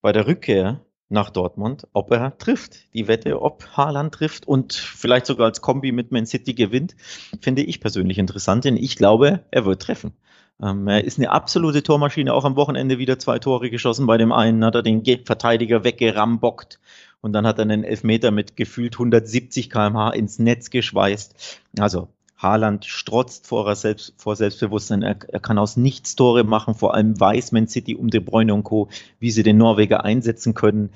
Bei 0.02 0.14
der 0.14 0.26
Rückkehr 0.26 0.86
nach 1.10 1.30
Dortmund, 1.30 1.88
ob 1.94 2.12
er 2.12 2.38
trifft. 2.38 2.94
Die 2.94 3.08
Wette, 3.08 3.42
ob 3.42 3.68
Haaland 3.78 4.14
trifft 4.14 4.48
und 4.48 4.74
vielleicht 4.74 5.26
sogar 5.26 5.48
als 5.48 5.62
Kombi 5.62 5.92
mit 5.92 6.12
Man 6.12 6.26
City 6.26 6.54
gewinnt, 6.54 6.96
finde 7.42 7.64
ich 7.64 7.80
persönlich 7.80 8.18
interessant, 8.18 8.66
denn 8.66 8.78
ich 8.78 8.96
glaube, 8.96 9.46
er 9.52 9.66
wird 9.66 9.82
treffen. 9.82 10.14
Ähm, 10.62 10.88
er 10.88 11.04
ist 11.04 11.18
eine 11.18 11.32
absolute 11.32 11.84
Tormaschine, 11.84 12.34
auch 12.34 12.46
am 12.46 12.56
Wochenende 12.56 12.98
wieder 12.98 13.20
zwei 13.20 13.40
Tore 13.40 13.70
geschossen. 13.70 14.08
Bei 14.08 14.18
dem 14.18 14.32
einen 14.32 14.66
hat 14.66 14.76
er 14.76 14.84
den 14.84 15.04
Verteidiger 15.26 15.84
weggerambockt 15.84 16.80
und 17.22 17.34
dann 17.34 17.46
hat 17.46 17.60
er 17.60 17.64
einen 17.64 17.84
Elfmeter 17.84 18.32
mit 18.32 18.56
gefühlt 18.56 18.96
170 18.96 19.70
kmh 19.70 20.12
ins 20.12 20.40
Netz 20.40 20.70
geschweißt. 20.70 21.62
Also 21.80 22.10
Haaland 22.38 22.86
strotzt 22.86 23.48
vor, 23.48 23.76
Selbst, 23.76 24.14
vor 24.18 24.36
Selbstbewusstsein. 24.36 25.02
Er, 25.02 25.18
er, 25.28 25.40
kann 25.40 25.58
aus 25.58 25.76
nichts 25.76 26.16
Tore 26.16 26.44
machen. 26.44 26.76
Vor 26.76 26.94
allem 26.94 27.20
weiß 27.20 27.52
Man 27.52 27.68
City 27.68 27.96
um 27.96 28.10
De 28.10 28.20
Bruyne 28.20 28.54
und 28.54 28.64
Co., 28.64 28.90
wie 29.20 29.32
sie 29.32 29.42
den 29.42 29.58
Norweger 29.58 30.06
einsetzen 30.06 30.54
können. 30.54 30.92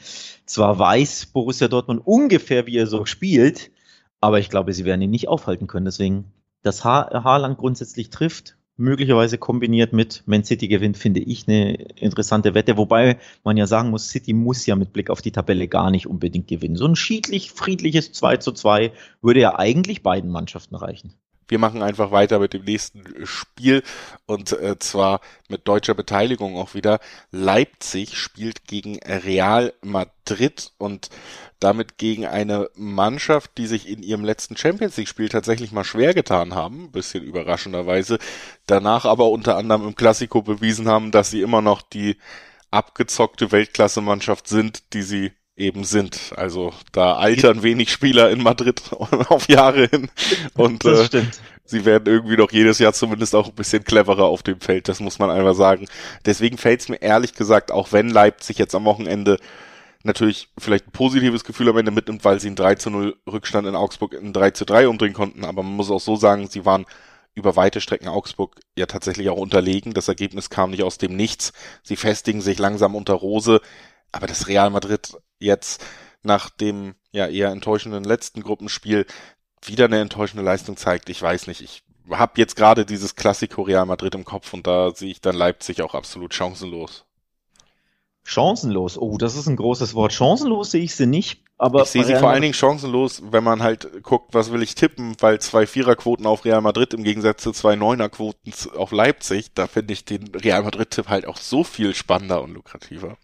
Zwar 0.46 0.78
weiß 0.78 1.28
Borussia 1.28 1.68
Dortmund 1.68 2.02
ungefähr, 2.06 2.68
wie 2.68 2.78
er 2.78 2.86
so 2.86 3.06
spielt, 3.06 3.72
aber 4.20 4.40
ich 4.40 4.50
glaube, 4.50 4.74
sie 4.74 4.86
werden 4.86 5.02
ihn 5.02 5.10
nicht 5.10 5.30
aufhalten 5.30 5.66
können. 5.66 5.86
Deswegen, 5.86 6.32
dass 6.62 6.86
ha 6.86 7.10
Haaland 7.24 7.58
grundsätzlich 7.58 8.12
trifft, 8.12 8.56
möglicherweise 8.78 9.40
kombiniert 9.40 9.94
mit 9.94 10.22
Man 10.28 10.44
City 10.44 10.68
gewinnt, 10.68 10.98
finde 10.98 11.22
ich 11.22 11.48
eine 11.48 11.74
interessante 11.74 12.54
Wette. 12.54 12.78
Wobei 12.78 13.18
man 13.44 13.58
ja 13.58 13.66
sagen 13.66 13.90
muss, 13.90 14.10
City 14.10 14.34
muss 14.34 14.68
ja 14.68 14.76
mit 14.76 14.94
Blick 14.94 15.10
auf 15.10 15.24
die 15.24 15.32
Tabelle 15.32 15.68
gar 15.68 15.90
nicht 15.90 16.06
unbedingt 16.06 16.48
gewinnen. 16.48 16.76
So 16.76 16.86
ein 16.86 16.96
schiedlich, 16.96 17.52
friedliches 17.52 18.12
2 18.12 18.38
zu 18.38 18.52
2 18.52 18.92
würde 19.24 19.40
ja 19.40 19.58
eigentlich 19.58 20.04
beiden 20.04 20.30
Mannschaften 20.30 20.76
reichen. 20.76 21.16
Wir 21.48 21.60
machen 21.60 21.82
einfach 21.82 22.12
weiter 22.12 22.40
mit 22.40 22.54
dem 22.54 22.64
nächsten 22.64 23.26
Spiel 23.26 23.84
und 24.26 24.54
äh, 24.54 24.80
zwar 24.80 25.22
mit 25.50 25.68
deutscher 25.68 25.94
Beteiligung 25.94 26.58
auch 26.58 26.74
wieder. 26.74 27.00
Leipzig 27.32 28.18
spielt 28.18 28.66
gegen 28.68 29.00
Real 29.04 29.74
Madrid 29.82 30.72
und 30.78 31.10
damit 31.60 31.98
gegen 31.98 32.26
eine 32.26 32.70
Mannschaft, 32.76 33.52
die 33.58 33.68
sich 33.68 33.88
in 33.88 34.02
ihrem 34.02 34.24
letzten 34.24 34.58
Champions 34.58 34.98
League 34.98 35.08
Spiel 35.08 35.30
tatsächlich 35.30 35.72
mal 35.72 35.84
schwer 35.84 36.14
getan 36.14 36.56
haben, 36.56 36.92
bisschen 36.92 37.24
überraschenderweise, 37.24 38.18
danach 38.66 39.06
aber 39.06 39.30
unter 39.30 39.58
anderem 39.58 39.88
im 39.88 39.96
Klassiko 39.96 40.42
bewiesen 40.42 40.88
haben, 40.88 41.12
dass 41.12 41.30
sie 41.30 41.42
immer 41.42 41.62
noch 41.62 41.82
die 41.82 42.18
abgezockte 42.72 43.52
Weltklasse-Mannschaft 43.52 44.48
sind, 44.48 44.94
die 44.94 45.04
sie 45.04 45.34
eben 45.56 45.84
sind. 45.84 46.34
Also 46.36 46.74
da 46.92 47.16
altern 47.16 47.64
wenig 47.64 47.92
Spieler 47.92 48.30
in 48.30 48.42
Madrid 48.42 48.82
auf 49.30 49.48
Jahre 49.48 49.88
hin 49.88 50.10
und 50.56 50.86
äh, 50.86 51.08
sie 51.66 51.86
werden 51.86 52.12
irgendwie 52.12 52.38
doch 52.38 52.52
jedes 52.52 52.80
Jahr 52.80 52.94
zumindest 52.94 53.36
auch 53.36 53.48
ein 53.50 53.56
bisschen 53.56 53.84
cleverer 53.84 54.26
auf 54.26 54.44
dem 54.44 54.60
Feld, 54.60 54.88
das 54.88 55.00
muss 55.00 55.20
man 55.20 55.30
einfach 55.30 55.56
sagen. 55.56 55.88
Deswegen 56.26 56.58
fällt 56.58 56.82
es 56.82 56.90
mir 56.90 57.02
ehrlich 57.02 57.34
gesagt, 57.34 57.72
auch 57.72 57.92
wenn 57.92 58.10
Leipzig 58.10 58.58
jetzt 58.58 58.76
am 58.76 58.86
Wochenende 58.86 59.38
natürlich 60.04 60.50
vielleicht 60.58 60.88
ein 60.88 60.92
positives 60.92 61.44
Gefühl 61.44 61.70
am 61.70 61.78
Ende 61.78 61.92
mitnimmt, 61.92 62.26
weil 62.26 62.40
sie 62.40 62.48
einen 62.48 62.56
3 62.56 62.76
zu 62.76 62.90
0 62.90 63.16
Rückstand 63.32 63.68
in 63.68 63.76
Augsburg 63.76 64.14
in 64.14 64.34
3 64.34 64.52
zu 64.52 64.66
3 64.66 64.88
umdrehen 64.88 65.14
konnten, 65.14 65.46
aber 65.46 65.64
man 65.64 65.76
muss 65.76 65.92
auch 65.92 66.00
so 66.00 66.16
sagen, 66.16 66.48
sie 66.48 66.66
waren 66.66 66.86
über 67.34 67.56
weite 67.56 67.80
Strecken 67.80 68.10
Augsburg 68.10 68.60
ja 68.78 68.86
tatsächlich 68.86 69.30
auch 69.30 69.38
unterlegen. 69.38 69.94
Das 69.94 70.08
Ergebnis 70.08 70.50
kam 70.50 70.72
nicht 70.72 70.84
aus 70.84 70.98
dem 70.98 71.16
Nichts. 71.16 71.54
Sie 71.82 71.96
festigen 71.96 72.42
sich 72.42 72.60
langsam 72.60 72.94
unter 72.94 73.14
Rose. 73.14 73.62
Aber 74.12 74.28
das 74.28 74.48
Real 74.48 74.70
Madrid 74.70 75.18
jetzt 75.40 75.84
nach 76.24 76.50
dem 76.50 76.96
ja 77.12 77.28
eher 77.28 77.50
enttäuschenden 77.50 78.04
letzten 78.04 78.42
Gruppenspiel 78.42 79.06
wieder 79.64 79.86
eine 79.86 80.00
enttäuschende 80.00 80.44
Leistung 80.44 80.78
zeigt, 80.78 81.10
ich 81.10 81.22
weiß 81.22 81.48
nicht. 81.48 81.62
Ich 81.62 81.84
habe 82.10 82.34
jetzt 82.38 82.56
gerade 82.56 82.86
dieses 82.86 83.16
Klassiko 83.16 83.62
Real 83.62 83.86
Madrid 83.86 84.16
im 84.16 84.26
Kopf 84.26 84.54
und 84.54 84.66
da 84.66 84.92
sehe 84.92 85.12
ich 85.12 85.22
dann 85.22 85.36
Leipzig 85.36 85.82
auch 85.82 85.94
absolut 85.94 86.34
chancenlos. 86.34 87.06
Chancenlos, 88.24 88.98
oh, 88.98 89.18
das 89.18 89.36
ist 89.36 89.48
ein 89.48 89.56
großes 89.56 89.96
Wort. 89.96 90.14
Chancenlos 90.14 90.72
sehe 90.72 90.84
ich 90.84 90.96
sie 90.96 91.08
nicht, 91.08 91.44
aber. 91.58 91.84
Ich 91.84 91.90
sehe 91.90 92.04
sie 92.04 92.16
vor 92.16 92.30
allen 92.30 92.42
Dingen 92.42 92.54
chancenlos, 92.54 93.24
wenn 93.32 93.44
man 93.44 93.64
halt 93.64 94.04
guckt, 94.04 94.34
was 94.34 94.52
will 94.52 94.62
ich 94.62 94.76
tippen, 94.76 95.16
weil 95.20 95.40
zwei 95.40 95.66
Viererquoten 95.66 96.28
auf 96.28 96.46
Real 96.46 96.62
Madrid 96.62 96.94
im 96.94 97.04
Gegensatz 97.04 97.42
zu 97.42 97.52
zwei 97.52 97.76
Neunerquoten 97.76 98.54
auf 98.76 98.92
Leipzig, 98.92 99.54
da 99.56 99.68
finde 99.68 99.94
ich 99.94 100.06
den 100.06 100.28
Real 100.36 100.64
Madrid-Tipp 100.64 101.08
halt 101.08 101.26
auch 101.26 101.38
so 101.38 101.64
viel 101.64 101.96
spannender 101.96 102.44
und 102.44 102.54
lukrativer. 102.54 103.18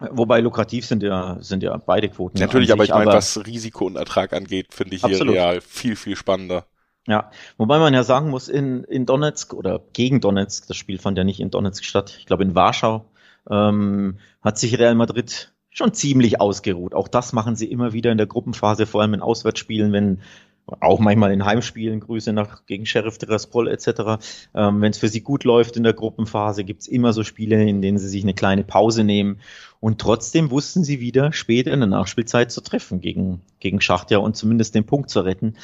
Wobei 0.00 0.40
lukrativ 0.40 0.86
sind 0.86 1.02
ja, 1.02 1.36
sind 1.40 1.62
ja 1.62 1.76
beide 1.76 2.08
Quoten. 2.08 2.38
Natürlich, 2.38 2.72
aber 2.72 2.84
ich 2.84 2.90
meine, 2.90 3.12
was 3.12 3.46
Risiko 3.46 3.86
und 3.86 3.96
Ertrag 3.96 4.32
angeht, 4.32 4.74
finde 4.74 4.96
ich 4.96 5.02
hier 5.02 5.10
absolut. 5.10 5.34
real 5.34 5.60
viel, 5.60 5.94
viel 5.94 6.16
spannender. 6.16 6.66
Ja, 7.06 7.30
wobei 7.58 7.78
man 7.78 7.94
ja 7.94 8.02
sagen 8.02 8.30
muss, 8.30 8.48
in, 8.48 8.82
in 8.84 9.06
Donetsk 9.06 9.52
oder 9.52 9.80
gegen 9.92 10.20
Donetsk, 10.20 10.66
das 10.66 10.76
Spiel 10.76 10.98
fand 10.98 11.18
ja 11.18 11.24
nicht 11.24 11.38
in 11.38 11.50
Donetsk 11.50 11.84
statt, 11.84 12.16
ich 12.18 12.26
glaube 12.26 12.44
in 12.44 12.54
Warschau, 12.54 13.04
ähm, 13.48 14.18
hat 14.42 14.58
sich 14.58 14.78
Real 14.78 14.94
Madrid 14.94 15.52
schon 15.70 15.92
ziemlich 15.92 16.40
ausgeruht. 16.40 16.94
Auch 16.94 17.08
das 17.08 17.32
machen 17.32 17.56
sie 17.56 17.70
immer 17.70 17.92
wieder 17.92 18.10
in 18.10 18.18
der 18.18 18.26
Gruppenphase, 18.26 18.86
vor 18.86 19.02
allem 19.02 19.14
in 19.14 19.20
Auswärtsspielen, 19.20 19.92
wenn 19.92 20.20
auch 20.66 20.98
manchmal 20.98 21.32
in 21.32 21.44
Heimspielen, 21.44 22.00
Grüße 22.00 22.32
nach 22.32 22.64
gegen 22.66 22.86
Sheriff 22.86 23.18
Tiraspol 23.18 23.68
etc. 23.68 24.24
Ähm, 24.54 24.80
Wenn 24.80 24.90
es 24.90 24.98
für 24.98 25.08
sie 25.08 25.20
gut 25.20 25.44
läuft 25.44 25.76
in 25.76 25.82
der 25.82 25.92
Gruppenphase, 25.92 26.64
gibt's 26.64 26.86
immer 26.86 27.12
so 27.12 27.22
Spiele, 27.22 27.62
in 27.62 27.82
denen 27.82 27.98
sie 27.98 28.08
sich 28.08 28.22
eine 28.22 28.34
kleine 28.34 28.64
Pause 28.64 29.04
nehmen. 29.04 29.40
Und 29.80 30.00
trotzdem 30.00 30.50
wussten 30.50 30.82
sie 30.82 31.00
wieder 31.00 31.32
später 31.32 31.72
in 31.72 31.80
der 31.80 31.88
Nachspielzeit 31.88 32.50
zu 32.50 32.62
treffen 32.62 33.00
gegen, 33.00 33.42
gegen 33.60 33.80
Schachtja 33.80 34.18
und 34.18 34.36
zumindest 34.36 34.74
den 34.74 34.86
Punkt 34.86 35.10
zu 35.10 35.20
retten. 35.20 35.56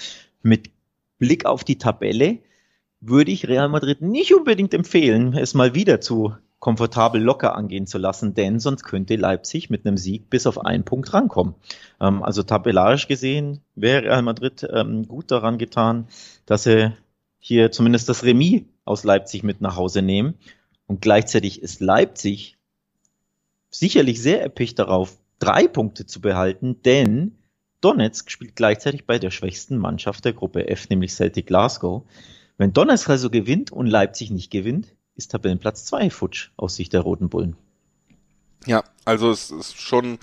Mit 0.42 0.70
Blick 1.18 1.46
auf 1.46 1.64
die 1.64 1.78
Tabelle 1.78 2.38
würde 3.00 3.30
ich 3.30 3.48
Real 3.48 3.68
Madrid 3.68 4.02
nicht 4.02 4.34
unbedingt 4.34 4.74
empfehlen, 4.74 5.34
es 5.34 5.54
mal 5.54 5.74
wieder 5.74 6.00
zu 6.02 6.34
komfortabel 6.60 7.20
locker 7.20 7.56
angehen 7.56 7.86
zu 7.86 7.98
lassen, 7.98 8.34
denn 8.34 8.60
sonst 8.60 8.84
könnte 8.84 9.16
Leipzig 9.16 9.70
mit 9.70 9.86
einem 9.86 9.96
Sieg 9.96 10.30
bis 10.30 10.46
auf 10.46 10.64
einen 10.64 10.84
Punkt 10.84 11.12
rankommen. 11.12 11.54
Ähm, 12.00 12.22
also 12.22 12.42
tabellarisch 12.42 13.08
gesehen 13.08 13.62
wäre 13.74 14.04
Real 14.04 14.22
Madrid 14.22 14.68
ähm, 14.70 15.08
gut 15.08 15.30
daran 15.30 15.58
getan, 15.58 16.06
dass 16.46 16.64
sie 16.64 16.92
hier 17.38 17.72
zumindest 17.72 18.08
das 18.10 18.22
Remis 18.22 18.62
aus 18.84 19.04
Leipzig 19.04 19.42
mit 19.42 19.62
nach 19.62 19.76
Hause 19.76 20.02
nehmen. 20.02 20.34
Und 20.86 21.00
gleichzeitig 21.00 21.62
ist 21.62 21.80
Leipzig 21.80 22.58
sicherlich 23.70 24.20
sehr 24.20 24.42
erpicht 24.42 24.78
darauf, 24.78 25.16
drei 25.38 25.66
Punkte 25.66 26.04
zu 26.04 26.20
behalten, 26.20 26.82
denn 26.82 27.38
Donetsk 27.80 28.30
spielt 28.30 28.56
gleichzeitig 28.56 29.06
bei 29.06 29.18
der 29.18 29.30
schwächsten 29.30 29.78
Mannschaft 29.78 30.26
der 30.26 30.34
Gruppe 30.34 30.68
F, 30.68 30.90
nämlich 30.90 31.14
Celtic 31.14 31.46
Glasgow. 31.46 32.02
Wenn 32.58 32.74
Donetsk 32.74 33.08
also 33.08 33.30
gewinnt 33.30 33.72
und 33.72 33.86
Leipzig 33.86 34.30
nicht 34.30 34.50
gewinnt, 34.50 34.94
ist 35.20 35.30
Tabellenplatz 35.30 35.84
2 35.84 36.10
futsch 36.10 36.48
aus 36.56 36.74
Sicht 36.74 36.92
der 36.94 37.02
Roten 37.02 37.28
Bullen. 37.28 37.56
Ja, 38.66 38.84
also 39.04 39.30
es 39.30 39.50
ist 39.50 39.80
schon, 39.80 40.18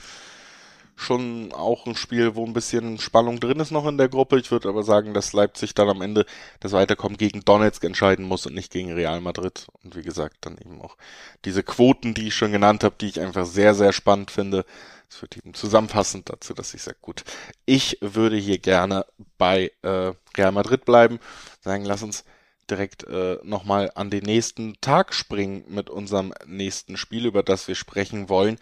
schon 0.95 1.51
auch 1.53 1.85
ein 1.85 1.95
Spiel, 1.95 2.35
wo 2.35 2.45
ein 2.45 2.53
bisschen 2.53 2.99
Spannung 2.99 3.39
drin 3.39 3.59
ist 3.59 3.71
noch 3.71 3.87
in 3.87 3.97
der 3.97 4.09
Gruppe. 4.09 4.39
Ich 4.39 4.51
würde 4.51 4.69
aber 4.69 4.83
sagen, 4.83 5.13
dass 5.13 5.33
Leipzig 5.33 5.75
dann 5.75 5.89
am 5.89 6.01
Ende 6.01 6.25
das 6.59 6.71
Weiterkommen 6.71 7.17
gegen 7.17 7.45
Donetsk 7.45 7.83
entscheiden 7.83 8.25
muss 8.25 8.45
und 8.45 8.55
nicht 8.55 8.71
gegen 8.71 8.91
Real 8.91 9.21
Madrid. 9.21 9.67
Und 9.83 9.95
wie 9.95 10.01
gesagt, 10.01 10.37
dann 10.41 10.57
eben 10.57 10.81
auch 10.81 10.97
diese 11.45 11.63
Quoten, 11.63 12.13
die 12.13 12.27
ich 12.27 12.35
schon 12.35 12.51
genannt 12.51 12.83
habe, 12.83 12.95
die 12.99 13.07
ich 13.07 13.19
einfach 13.19 13.45
sehr, 13.45 13.75
sehr 13.75 13.93
spannend 13.93 14.31
finde. 14.31 14.65
Das 15.09 15.21
wird 15.21 15.37
eben 15.37 15.53
zusammenfassend 15.53 16.29
dazu, 16.29 16.53
dass 16.53 16.73
ich 16.73 16.83
sage, 16.83 16.97
gut, 17.01 17.23
ich 17.65 17.97
würde 18.01 18.35
hier 18.35 18.57
gerne 18.57 19.05
bei 19.37 19.71
äh, 19.83 20.11
Real 20.35 20.51
Madrid 20.51 20.85
bleiben. 20.85 21.19
Sagen, 21.61 21.85
lass 21.85 22.03
uns 22.03 22.25
direkt 22.69 23.03
äh, 23.07 23.37
nochmal 23.43 23.91
an 23.95 24.09
den 24.09 24.23
nächsten 24.23 24.75
Tag 24.81 25.13
springen 25.13 25.63
mit 25.67 25.89
unserem 25.89 26.33
nächsten 26.45 26.97
Spiel, 26.97 27.25
über 27.25 27.43
das 27.43 27.67
wir 27.67 27.75
sprechen 27.75 28.29
wollen. 28.29 28.57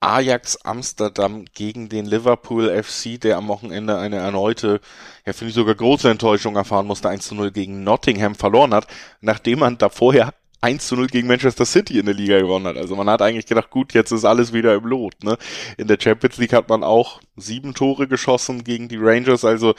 Ajax 0.00 0.56
Amsterdam 0.56 1.46
gegen 1.54 1.88
den 1.88 2.04
Liverpool 2.04 2.70
FC, 2.82 3.18
der 3.18 3.38
am 3.38 3.48
Wochenende 3.48 3.98
eine 3.98 4.16
erneute, 4.16 4.80
ja 5.24 5.32
finde 5.32 5.48
ich 5.48 5.54
sogar 5.54 5.74
große 5.74 6.10
Enttäuschung 6.10 6.56
erfahren 6.56 6.86
musste, 6.86 7.08
1 7.08 7.26
zu 7.26 7.34
0 7.34 7.52
gegen 7.52 7.84
Nottingham 7.84 8.34
verloren 8.34 8.74
hat, 8.74 8.86
nachdem 9.22 9.60
man 9.60 9.78
da 9.78 9.88
vorher 9.88 10.34
1 10.64 10.86
zu 10.86 10.96
0 10.96 11.08
gegen 11.08 11.28
Manchester 11.28 11.66
City 11.66 11.98
in 11.98 12.06
der 12.06 12.14
Liga 12.14 12.38
gewonnen 12.38 12.66
hat. 12.66 12.76
Also 12.76 12.96
man 12.96 13.08
hat 13.08 13.20
eigentlich 13.20 13.46
gedacht, 13.46 13.70
gut, 13.70 13.92
jetzt 13.92 14.12
ist 14.12 14.24
alles 14.24 14.52
wieder 14.54 14.74
im 14.74 14.84
Lot. 14.84 15.22
Ne? 15.22 15.36
In 15.76 15.88
der 15.88 15.98
Champions 16.00 16.38
League 16.38 16.54
hat 16.54 16.70
man 16.70 16.82
auch 16.82 17.20
sieben 17.36 17.74
Tore 17.74 18.08
geschossen 18.08 18.64
gegen 18.64 18.88
die 18.88 18.96
Rangers, 18.96 19.44
also 19.44 19.74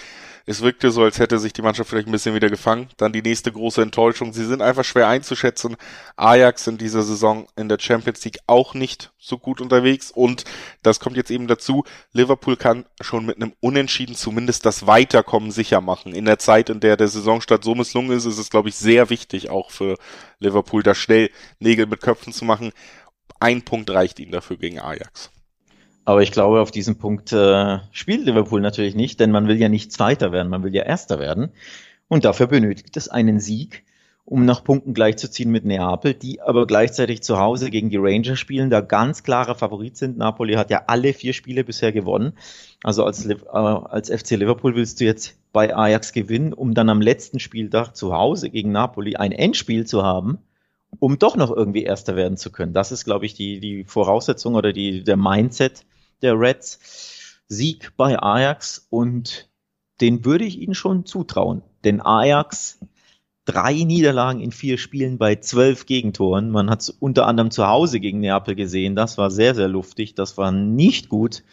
Es 0.48 0.62
wirkte 0.62 0.92
so, 0.92 1.04
als 1.04 1.18
hätte 1.18 1.40
sich 1.40 1.54
die 1.54 1.64
Mannschaft 1.64 1.90
vielleicht 1.90 2.08
ein 2.08 2.12
bisschen 2.12 2.36
wieder 2.36 2.50
gefangen. 2.50 2.90
Dann 2.98 3.12
die 3.12 3.24
nächste 3.24 3.52
große 3.52 3.82
Enttäuschung. 3.82 4.32
Sie 4.32 4.46
sind 4.46 4.62
einfach 4.62 4.86
schwer 4.86 5.08
einzuschätzen. 5.08 5.76
Ajax 6.18 6.68
in 6.68 6.78
dieser 6.78 7.02
Saison 7.02 7.48
in 7.56 7.68
der 7.68 7.80
Champions 7.80 8.24
League 8.24 8.38
auch 8.46 8.76
nicht 8.76 9.12
so 9.18 9.40
gut 9.40 9.60
unterwegs. 9.60 10.12
Und 10.12 10.44
das 10.84 11.00
kommt 11.00 11.18
jetzt 11.18 11.32
eben 11.32 11.48
dazu. 11.48 11.84
Liverpool 12.14 12.58
kann 12.58 12.86
schon 13.02 13.26
mit 13.26 13.38
einem 13.38 13.54
Unentschieden 13.60 14.14
zumindest 14.14 14.68
das 14.68 14.86
Weiterkommen 14.86 15.50
sicher 15.50 15.82
machen. 15.82 16.14
In 16.14 16.26
der 16.26 16.38
Zeit, 16.38 16.70
in 16.70 16.80
der 16.80 16.96
der 16.96 17.08
Saisonstart 17.08 17.64
so 17.64 17.74
misslungen 17.74 18.16
ist, 18.16 18.26
ist 18.26 18.38
es, 18.38 18.52
glaube 18.52 18.70
ich, 18.70 18.76
sehr 18.76 19.10
wichtig 19.10 19.50
auch 19.50 19.72
für 19.72 19.98
Liverpool, 20.38 20.84
da 20.84 20.94
schnell 20.94 21.32
Nägel 21.60 21.88
mit 21.88 22.02
Köpfen 22.02 22.34
zu 22.34 22.46
machen. 22.46 22.72
Ein 23.40 23.64
Punkt 23.64 23.90
reicht 23.90 24.20
ihnen 24.20 24.32
dafür 24.32 24.58
gegen 24.58 24.80
Ajax. 24.80 25.32
Aber 26.06 26.22
ich 26.22 26.32
glaube, 26.32 26.62
auf 26.62 26.70
diesen 26.70 26.98
Punkt 26.98 27.34
äh, 27.34 27.80
spielt 27.92 28.26
Liverpool 28.26 28.62
natürlich 28.62 28.94
nicht, 28.96 29.20
denn 29.20 29.32
man 29.32 29.48
will 29.48 29.60
ja 29.60 29.70
nicht 29.70 29.92
Zweiter 29.92 30.32
werden, 30.32 30.50
man 30.50 30.64
will 30.64 30.74
ja 30.74 30.84
Erster 30.84 31.20
werden. 31.20 31.50
Und 32.08 32.26
dafür 32.26 32.46
benötigt 32.46 32.96
es 32.96 33.10
einen 33.10 33.40
Sieg, 33.40 33.84
um 34.24 34.46
nach 34.46 34.64
Punkten 34.64 34.94
gleichzuziehen 34.94 35.52
mit 35.52 35.66
Neapel, 35.66 36.14
die 36.14 36.42
aber 36.42 36.68
gleichzeitig 36.68 37.24
zu 37.24 37.40
Hause 37.40 37.72
gegen 37.72 37.90
die 37.90 37.98
Rangers 37.98 38.40
spielen, 38.40 38.70
da 38.70 38.82
ganz 38.82 39.24
klarer 39.24 39.56
Favorit 39.56 39.98
sind. 39.98 40.18
Napoli 40.18 40.54
hat 40.54 40.70
ja 40.70 40.84
alle 40.86 41.12
vier 41.14 41.34
Spiele 41.34 41.64
bisher 41.64 41.92
gewonnen. 41.92 42.34
Also 42.84 43.04
als, 43.04 43.26
äh, 43.26 43.38
als 43.52 44.12
FC 44.12 44.32
Liverpool 44.32 44.76
willst 44.76 45.02
du 45.02 45.06
jetzt 45.06 45.36
bei 45.54 45.76
Ajax 45.76 46.14
gewinnen, 46.14 46.54
um 46.54 46.76
dann 46.76 46.90
am 46.90 47.02
letzten 47.02 47.40
Spieltag 47.40 47.96
zu 47.96 48.14
Hause 48.14 48.52
gegen 48.52 48.72
Napoli 48.72 49.16
ein 49.16 49.32
Endspiel 49.32 49.88
zu 49.88 50.04
haben 50.04 50.38
um 51.00 51.20
doch 51.20 51.36
noch 51.36 51.52
irgendwie 51.52 51.84
Erster 51.84 52.16
werden 52.16 52.38
zu 52.38 52.52
können. 52.52 52.72
Das 52.72 52.94
ist, 52.94 53.04
glaube 53.04 53.26
ich, 53.26 53.34
die, 53.34 53.60
die 53.60 53.84
Voraussetzung 53.84 54.56
oder 54.56 54.72
die, 54.72 55.04
der 55.04 55.18
Mindset 55.18 55.84
der 56.26 56.40
Reds. 56.40 56.80
Sieg 57.48 57.96
bei 57.96 58.20
Ajax 58.20 58.88
und 58.90 59.50
den 60.02 60.26
würde 60.26 60.46
ich 60.46 60.60
ihnen 60.60 60.74
schon 60.74 61.06
zutrauen. 61.06 61.62
Denn 61.84 62.02
Ajax 62.02 62.80
drei 63.46 63.84
Niederlagen 63.84 64.42
in 64.42 64.52
vier 64.52 64.78
Spielen 64.78 65.18
bei 65.18 65.36
zwölf 65.36 65.86
Gegentoren. 65.86 66.50
Man 66.50 66.70
hat 66.70 66.82
es 66.82 66.90
unter 66.90 67.28
anderem 67.28 67.52
zu 67.52 67.68
Hause 67.68 68.00
gegen 68.00 68.20
Neapel 68.20 68.56
gesehen. 68.56 68.96
Das 68.96 69.18
war 69.18 69.30
sehr, 69.30 69.54
sehr 69.54 69.68
luftig. 69.68 70.16
Das 70.16 70.38
war 70.38 70.52
nicht 70.52 71.10
gut 71.10 71.44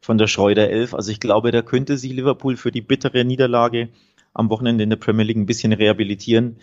von 0.00 0.16
der 0.18 0.26
Schreuder 0.26 0.70
Elf. 0.70 0.94
Also 0.94 1.12
ich 1.12 1.20
glaube, 1.20 1.50
da 1.50 1.62
könnte 1.62 1.98
sich 1.98 2.12
Liverpool 2.12 2.56
für 2.56 2.72
die 2.72 2.80
bittere 2.80 3.24
Niederlage 3.24 3.90
am 4.32 4.48
Wochenende 4.50 4.84
in 4.84 4.90
der 4.90 4.96
Premier 4.96 5.24
League 5.24 5.36
ein 5.36 5.46
bisschen 5.46 5.72
rehabilitieren, 5.72 6.56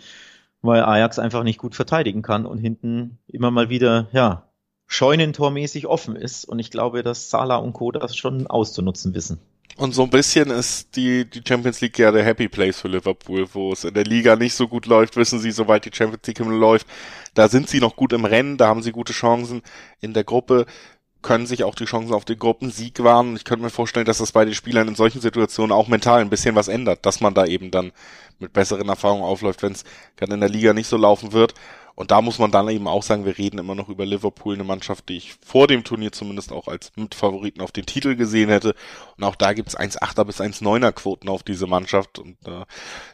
weil 0.60 0.82
Ajax 0.82 1.18
einfach 1.18 1.44
nicht 1.44 1.58
gut 1.58 1.74
verteidigen 1.74 2.22
kann 2.22 2.44
und 2.44 2.58
hinten 2.58 3.18
immer 3.28 3.50
mal 3.50 3.70
wieder, 3.70 4.08
ja, 4.12 4.51
scheunentormäßig 4.92 5.86
offen 5.86 6.16
ist. 6.16 6.44
Und 6.44 6.58
ich 6.58 6.70
glaube, 6.70 7.02
dass 7.02 7.30
Salah 7.30 7.56
und 7.56 7.72
Co. 7.72 7.92
das 7.92 8.16
schon 8.16 8.46
auszunutzen 8.46 9.14
wissen. 9.14 9.40
Und 9.76 9.94
so 9.94 10.02
ein 10.02 10.10
bisschen 10.10 10.50
ist 10.50 10.96
die, 10.96 11.24
die 11.24 11.40
Champions 11.46 11.80
League 11.80 11.98
ja 11.98 12.12
der 12.12 12.24
Happy 12.24 12.46
Place 12.48 12.78
für 12.78 12.88
Liverpool, 12.88 13.46
wo 13.54 13.72
es 13.72 13.84
in 13.84 13.94
der 13.94 14.04
Liga 14.04 14.36
nicht 14.36 14.54
so 14.54 14.68
gut 14.68 14.84
läuft, 14.84 15.16
wissen 15.16 15.38
sie, 15.38 15.50
soweit 15.50 15.86
die 15.86 15.96
Champions 15.96 16.26
League 16.26 16.38
läuft, 16.40 16.86
da 17.32 17.48
sind 17.48 17.70
sie 17.70 17.80
noch 17.80 17.96
gut 17.96 18.12
im 18.12 18.26
Rennen, 18.26 18.58
da 18.58 18.68
haben 18.68 18.82
sie 18.82 18.92
gute 18.92 19.14
Chancen 19.14 19.62
in 20.02 20.12
der 20.12 20.24
Gruppe, 20.24 20.66
können 21.22 21.46
sich 21.46 21.64
auch 21.64 21.74
die 21.74 21.86
Chancen 21.86 22.12
auf 22.12 22.26
den 22.26 22.38
Gruppensieg 22.38 23.02
wahren. 23.02 23.34
Ich 23.36 23.44
könnte 23.44 23.64
mir 23.64 23.70
vorstellen, 23.70 24.04
dass 24.04 24.18
das 24.18 24.32
bei 24.32 24.44
den 24.44 24.54
Spielern 24.54 24.88
in 24.88 24.94
solchen 24.94 25.22
Situationen 25.22 25.72
auch 25.72 25.88
mental 25.88 26.20
ein 26.20 26.28
bisschen 26.28 26.54
was 26.54 26.68
ändert, 26.68 27.06
dass 27.06 27.22
man 27.22 27.32
da 27.32 27.46
eben 27.46 27.70
dann 27.70 27.92
mit 28.40 28.52
besseren 28.52 28.88
Erfahrungen 28.90 29.24
aufläuft, 29.24 29.62
wenn 29.62 29.72
es 29.72 29.84
gerade 30.16 30.34
in 30.34 30.40
der 30.40 30.50
Liga 30.50 30.74
nicht 30.74 30.88
so 30.88 30.98
laufen 30.98 31.32
wird. 31.32 31.54
Und 31.94 32.10
da 32.10 32.22
muss 32.22 32.38
man 32.38 32.50
dann 32.50 32.68
eben 32.68 32.88
auch 32.88 33.02
sagen, 33.02 33.24
wir 33.24 33.38
reden 33.38 33.58
immer 33.58 33.74
noch 33.74 33.88
über 33.88 34.06
Liverpool, 34.06 34.54
eine 34.54 34.64
Mannschaft, 34.64 35.08
die 35.08 35.16
ich 35.16 35.34
vor 35.44 35.66
dem 35.66 35.84
Turnier 35.84 36.12
zumindest 36.12 36.52
auch 36.52 36.68
als 36.68 36.92
Mitfavoriten 36.96 37.62
auf 37.62 37.72
den 37.72 37.86
Titel 37.86 38.16
gesehen 38.16 38.48
hätte. 38.48 38.74
Und 39.16 39.24
auch 39.24 39.36
da 39.36 39.52
gibt's 39.52 39.78
1,8er 39.78 40.24
bis 40.24 40.40
1,9er 40.40 40.92
Quoten 40.92 41.28
auf 41.28 41.42
diese 41.42 41.66
Mannschaft. 41.66 42.18
Und 42.18 42.36
äh, 42.46 42.64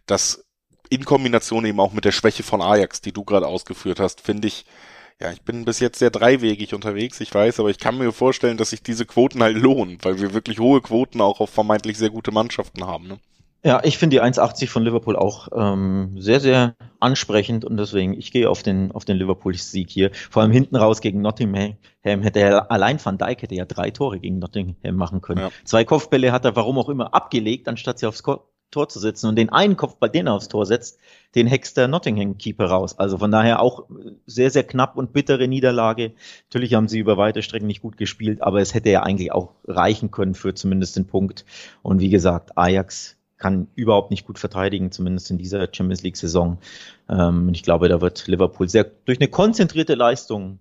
das 0.07 0.45
in 0.91 1.05
Kombination 1.05 1.65
eben 1.65 1.81
auch 1.81 1.93
mit 1.93 2.05
der 2.05 2.13
Schwäche 2.13 2.43
von 2.43 2.63
Ajax, 2.63 3.01
die 3.01 3.13
du 3.13 3.25
gerade 3.25 3.47
ausgeführt 3.47 4.01
hast, 4.01 4.21
finde 4.21 4.49
ich, 4.49 4.65
ja, 5.21 5.33
ich 5.33 5.43
bin 5.43 5.65
bis 5.65 5.81
jetzt 5.81 5.99
sehr 5.99 6.11
dreiwegig 6.11 6.75
unterwegs, 6.75 7.21
ich 7.21 7.35
weiß, 7.35 7.59
aber 7.59 7.71
ich 7.71 7.79
kann 7.79 7.99
mir 7.99 8.13
vorstellen, 8.13 8.57
dass 8.57 8.71
sich 8.71 8.83
diese 8.83 9.05
Quoten 9.05 9.43
halt 9.43 9.57
lohnen, 9.57 9.99
weil 10.03 10.21
wir 10.21 10.33
wirklich 10.33 10.61
hohe 10.61 10.81
Quoten 10.81 11.21
auch 11.21 11.41
auf 11.41 11.51
vermeintlich 11.51 11.99
sehr 11.99 12.11
gute 12.11 12.31
Mannschaften 12.31 12.87
haben. 12.87 13.09
Ne? 13.09 13.19
Ja, 13.65 13.81
ich 13.83 13.99
finde 13.99 14.17
die 14.17 14.23
1,80 14.23 14.69
von 14.69 14.85
Liverpool 14.85 15.17
auch 15.17 15.49
ähm, 15.53 16.15
sehr, 16.21 16.39
sehr 16.39 16.77
ansprechend 17.01 17.65
und 17.65 17.77
deswegen, 17.77 18.15
ich 18.15 18.33
gehe 18.33 18.49
auf 18.49 18.63
den, 18.63 18.93
auf 18.93 19.05
den 19.05 19.17
Liverpool-Sieg 19.17 19.91
hier. 19.91 20.11
Vor 20.31 20.43
allem 20.43 20.53
hinten 20.53 20.77
raus 20.77 21.01
gegen 21.01 21.21
Nottingham 21.21 21.77
hätte 22.03 22.41
er, 22.41 22.71
allein 22.71 23.05
Van 23.05 23.19
Dijk 23.19 23.43
hätte 23.43 23.55
ja 23.55 23.65
drei 23.65 23.91
Tore 23.91 24.19
gegen 24.21 24.39
Nottingham 24.39 24.97
machen 24.97 25.21
können. 25.21 25.41
Ja. 25.41 25.51
Zwei 25.65 25.85
Kopfbälle 25.85 26.33
hat 26.33 26.45
er, 26.45 26.57
warum 26.57 26.79
auch 26.79 26.89
immer, 26.89 27.15
abgelegt, 27.15 27.69
anstatt 27.69 27.99
sie 27.99 28.07
aufs 28.07 28.23
Tor 28.71 28.89
zu 28.89 28.99
setzen. 28.99 29.29
Und 29.29 29.37
den 29.37 29.51
einen 29.51 29.77
Kopfball, 29.77 30.11
den 30.11 30.27
er 30.27 30.35
aufs 30.35 30.49
Tor 30.49 30.67
setzt, 30.67 30.99
den 31.35 31.47
hext 31.47 31.77
der 31.77 31.89
Nottingham-Keeper 31.89 32.67
raus. 32.67 32.99
Also 32.99 33.19
von 33.19 33.31
daher 33.31 33.61
auch 33.61 33.87
sehr, 34.27 34.51
sehr 34.51 34.65
knapp 34.65 34.97
und 34.97 35.13
bittere 35.13 35.49
Niederlage. 35.49 36.13
Natürlich 36.49 36.75
haben 36.75 36.89
sie 36.89 36.99
über 36.99 37.17
weite 37.17 37.43
Strecken 37.43 37.67
nicht 37.67 37.83
gut 37.83 37.97
gespielt, 37.97 38.43
aber 38.43 38.61
es 38.61 38.75
hätte 38.75 38.91
ja 38.91 39.03
eigentlich 39.03 39.33
auch 39.33 39.55
reichen 39.67 40.11
können 40.11 40.35
für 40.35 40.55
zumindest 40.55 40.97
den 40.97 41.07
Punkt. 41.07 41.45
Und 41.83 42.01
wie 42.01 42.11
gesagt, 42.11 42.59
Ajax 42.59 43.18
kann 43.39 43.69
überhaupt 43.75 44.11
nicht 44.11 44.27
gut 44.27 44.39
verteidigen, 44.39 44.91
zumindest 44.93 45.31
in 45.31 45.39
dieser 45.39 45.69
Champions 45.73 46.03
League-Saison. 46.03 46.59
Ähm, 47.09 47.49
ich 47.53 47.63
glaube, 47.63 47.89
da 47.89 48.01
wird 48.01 48.27
Liverpool 48.27 48.69
sehr 48.69 48.85
durch 48.85 49.19
eine 49.21 49.29
konzentrierte 49.29 49.95
Leistung 49.95 50.59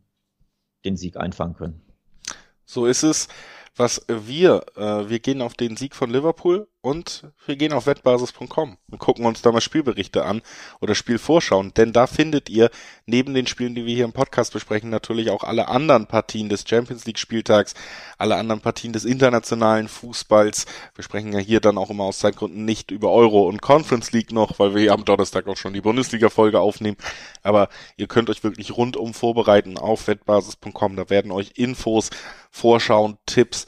den 0.86 0.96
Sieg 0.96 1.18
einfangen 1.18 1.56
können. 1.56 1.82
So 2.66 2.86
ist 2.86 3.04
es. 3.04 3.28
Was 3.76 4.06
wir, 4.08 4.66
äh, 4.76 5.10
wir 5.10 5.20
gehen 5.20 5.42
auf 5.42 5.54
den 5.54 5.78
Sieg 5.78 5.96
von 5.96 6.10
Liverpool 6.10 6.68
und 6.88 7.26
wir 7.46 7.58
gehen 7.58 7.74
auf 7.74 7.86
wettbasis.com 7.86 8.78
und 8.90 9.00
gucken 9.00 9.26
uns 9.26 9.42
da 9.42 9.52
mal 9.52 9.60
Spielberichte 9.60 10.24
an 10.24 10.42
oder 10.80 10.96
Spielvorschauen, 10.96 11.74
denn 11.74 11.92
da 11.92 12.08
findet 12.08 12.50
ihr 12.50 12.70
neben 13.06 13.34
den 13.34 13.46
Spielen, 13.46 13.76
die 13.76 13.86
wir 13.86 13.94
hier 13.94 14.06
im 14.06 14.14
Podcast 14.14 14.54
besprechen, 14.54 14.90
natürlich 14.90 15.30
auch 15.30 15.44
alle 15.44 15.68
anderen 15.68 16.08
Partien 16.08 16.48
des 16.48 16.64
Champions 16.66 17.06
League 17.06 17.20
Spieltags, 17.20 17.74
alle 18.18 18.38
anderen 18.38 18.62
Partien 18.62 18.94
des 18.94 19.04
internationalen 19.04 19.90
Fußballs. 19.90 20.66
Wir 20.96 21.04
sprechen 21.04 21.34
ja 21.34 21.40
hier 21.40 21.60
dann 21.60 21.78
auch 21.78 21.90
immer 21.90 22.06
aus 22.06 22.20
Zeitgründen 22.20 22.64
nicht 22.64 22.92
über 22.92 23.12
Euro 23.12 23.50
und 23.50 23.62
Conference 23.62 24.14
League 24.14 24.32
noch, 24.32 24.58
weil 24.58 24.74
wir 24.74 24.84
ja 24.84 24.94
am 24.94 25.04
Donnerstag 25.04 25.46
auch 25.48 25.58
schon 25.58 25.74
die 25.74 25.82
Bundesliga 25.82 26.30
Folge 26.30 26.62
aufnehmen, 26.62 26.98
aber 27.44 27.68
ihr 27.98 28.08
könnt 28.08 28.30
euch 28.30 28.46
wirklich 28.46 28.78
rundum 28.78 29.14
vorbereiten 29.14 29.78
auf 29.78 30.08
wettbasis.com, 30.08 30.96
da 30.96 31.10
werden 31.10 31.32
euch 31.32 31.52
Infos, 31.56 32.12
Vorschauen, 32.50 33.18
Tipps, 33.26 33.66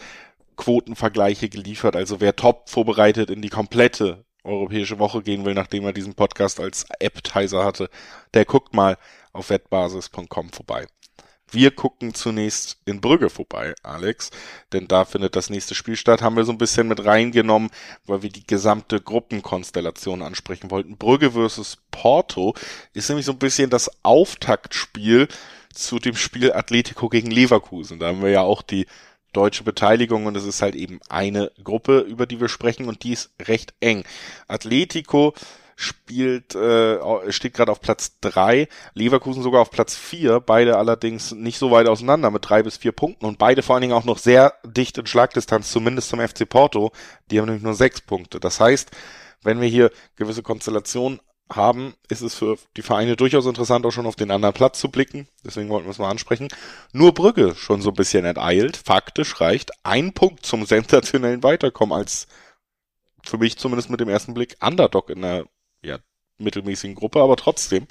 Quotenvergleiche 0.59 1.49
geliefert. 1.49 1.95
Also 1.95 2.19
wer 2.19 2.35
top 2.35 2.69
vorbereitet 2.69 3.31
in 3.31 3.41
die 3.41 3.49
komplette 3.49 4.25
europäische 4.43 4.99
Woche 4.99 5.23
gehen 5.23 5.45
will, 5.45 5.53
nachdem 5.53 5.85
er 5.85 5.93
diesen 5.93 6.13
Podcast 6.13 6.59
als 6.59 6.85
Appetizer 7.01 7.63
hatte, 7.63 7.89
der 8.33 8.45
guckt 8.45 8.73
mal 8.73 8.97
auf 9.31 9.49
wettbasis.com 9.49 10.49
vorbei. 10.51 10.87
Wir 11.51 11.71
gucken 11.71 12.13
zunächst 12.13 12.77
in 12.85 13.01
Brügge 13.01 13.29
vorbei, 13.29 13.73
Alex, 13.81 14.29
denn 14.71 14.87
da 14.87 15.05
findet 15.05 15.35
das 15.35 15.49
nächste 15.49 15.73
Spiel 15.73 15.95
statt. 15.95 16.21
Haben 16.21 16.35
wir 16.35 16.43
so 16.43 16.51
ein 16.51 16.59
bisschen 16.59 16.87
mit 16.87 17.03
reingenommen, 17.03 17.71
weil 18.05 18.21
wir 18.21 18.29
die 18.29 18.45
gesamte 18.45 19.01
Gruppenkonstellation 19.01 20.21
ansprechen 20.21 20.69
wollten. 20.69 20.97
Brügge 20.97 21.31
versus 21.31 21.77
Porto 21.89 22.53
ist 22.93 23.09
nämlich 23.09 23.25
so 23.25 23.31
ein 23.31 23.39
bisschen 23.39 23.71
das 23.71 23.89
Auftaktspiel 24.03 25.27
zu 25.73 25.97
dem 25.99 26.15
Spiel 26.15 26.51
Atletico 26.51 27.09
gegen 27.09 27.31
Leverkusen. 27.31 27.97
Da 27.97 28.07
haben 28.07 28.21
wir 28.21 28.29
ja 28.29 28.41
auch 28.41 28.61
die 28.61 28.85
deutsche 29.33 29.63
Beteiligung 29.63 30.25
und 30.25 30.35
es 30.35 30.45
ist 30.45 30.61
halt 30.61 30.75
eben 30.75 30.99
eine 31.09 31.51
Gruppe, 31.63 31.99
über 31.99 32.25
die 32.25 32.39
wir 32.39 32.49
sprechen 32.49 32.87
und 32.87 33.03
die 33.03 33.13
ist 33.13 33.31
recht 33.41 33.73
eng. 33.79 34.03
Atletico 34.47 35.33
spielt, 35.75 36.55
äh, 36.55 37.31
steht 37.31 37.53
gerade 37.53 37.71
auf 37.71 37.79
Platz 37.79 38.19
drei, 38.19 38.67
Leverkusen 38.95 39.41
sogar 39.41 39.61
auf 39.61 39.71
Platz 39.71 39.95
vier, 39.95 40.41
beide 40.41 40.77
allerdings 40.77 41.31
nicht 41.31 41.57
so 41.57 41.71
weit 41.71 41.87
auseinander 41.87 42.31
mit 42.31 42.49
drei 42.49 42.63
bis 42.63 42.75
vier 42.75 42.91
Punkten 42.91 43.25
und 43.25 43.37
beide 43.37 43.61
vor 43.61 43.75
allen 43.75 43.83
Dingen 43.83 43.93
auch 43.93 44.03
noch 44.03 44.17
sehr 44.17 44.55
dicht 44.65 44.97
in 44.97 45.05
Schlagdistanz, 45.05 45.71
zumindest 45.71 46.09
zum 46.09 46.19
FC 46.19 46.47
Porto, 46.47 46.91
die 47.31 47.39
haben 47.39 47.45
nämlich 47.45 47.63
nur 47.63 47.75
sechs 47.75 48.01
Punkte. 48.01 48.41
Das 48.41 48.59
heißt, 48.59 48.91
wenn 49.41 49.61
wir 49.61 49.69
hier 49.69 49.89
gewisse 50.17 50.43
Konstellationen 50.43 51.21
haben, 51.51 51.95
ist 52.09 52.21
es 52.21 52.35
für 52.35 52.57
die 52.77 52.81
Vereine 52.81 53.15
durchaus 53.15 53.45
interessant, 53.45 53.85
auch 53.85 53.91
schon 53.91 54.05
auf 54.05 54.15
den 54.15 54.31
anderen 54.31 54.53
Platz 54.53 54.79
zu 54.79 54.89
blicken. 54.89 55.27
Deswegen 55.43 55.69
wollten 55.69 55.87
wir 55.87 55.91
es 55.91 55.97
mal 55.97 56.09
ansprechen. 56.09 56.49
Nur 56.93 57.13
Brügge 57.13 57.55
schon 57.55 57.81
so 57.81 57.89
ein 57.89 57.95
bisschen 57.95 58.25
enteilt. 58.25 58.77
Faktisch 58.77 59.39
reicht 59.41 59.71
ein 59.83 60.13
Punkt 60.13 60.45
zum 60.45 60.65
sensationellen 60.67 61.43
Weiterkommen 61.43 61.97
als 61.97 62.27
für 63.23 63.37
mich 63.37 63.57
zumindest 63.57 63.89
mit 63.89 63.99
dem 63.99 64.09
ersten 64.09 64.33
Blick 64.33 64.57
Underdog 64.61 65.09
in 65.09 65.23
einer 65.23 65.45
ja, 65.81 65.99
mittelmäßigen 66.37 66.95
Gruppe, 66.95 67.21
aber 67.21 67.35
trotzdem. 67.35 67.87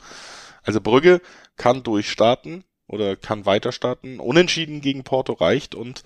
Also 0.62 0.80
Brügge 0.80 1.20
kann 1.56 1.82
durchstarten 1.82 2.64
oder 2.86 3.16
kann 3.16 3.46
weiter 3.46 3.72
starten. 3.72 4.20
Unentschieden 4.20 4.80
gegen 4.80 5.04
Porto 5.04 5.34
reicht 5.34 5.74
und 5.74 6.02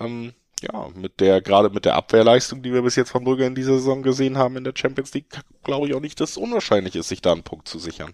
ähm, 0.00 0.32
ja, 0.62 0.88
mit 0.94 1.20
der, 1.20 1.40
gerade 1.40 1.70
mit 1.70 1.84
der 1.84 1.96
Abwehrleistung, 1.96 2.62
die 2.62 2.72
wir 2.72 2.82
bis 2.82 2.96
jetzt 2.96 3.10
von 3.10 3.24
Brügge 3.24 3.46
in 3.46 3.54
dieser 3.54 3.74
Saison 3.74 4.02
gesehen 4.02 4.38
haben 4.38 4.56
in 4.56 4.64
der 4.64 4.74
Champions 4.76 5.12
League, 5.14 5.40
glaube 5.62 5.86
ich 5.86 5.94
auch 5.94 6.00
nicht, 6.00 6.20
dass 6.20 6.30
es 6.30 6.36
unwahrscheinlich 6.36 6.96
ist, 6.96 7.08
sich 7.08 7.20
da 7.20 7.32
einen 7.32 7.42
Punkt 7.42 7.68
zu 7.68 7.78
sichern. 7.78 8.12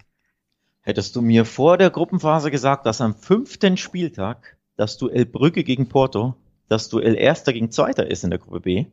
Hättest 0.81 1.15
du 1.15 1.23
mir 1.23 1.45
vor 1.45 1.77
der 1.77 1.91
Gruppenphase 1.91 2.51
gesagt, 2.51 2.87
dass 2.87 3.01
am 3.01 3.15
fünften 3.15 3.77
Spieltag 3.77 4.57
das 4.77 4.97
Duell 4.97 5.27
Brügge 5.27 5.63
gegen 5.63 5.89
Porto 5.89 6.35
das 6.71 6.89
Duell 6.89 7.17
Erster 7.17 7.53
gegen 7.53 7.71
Zweiter 7.71 8.09
ist 8.11 8.25
in 8.25 8.31
der 8.31 8.39
Gruppe 8.39 8.61
B, 8.61 8.87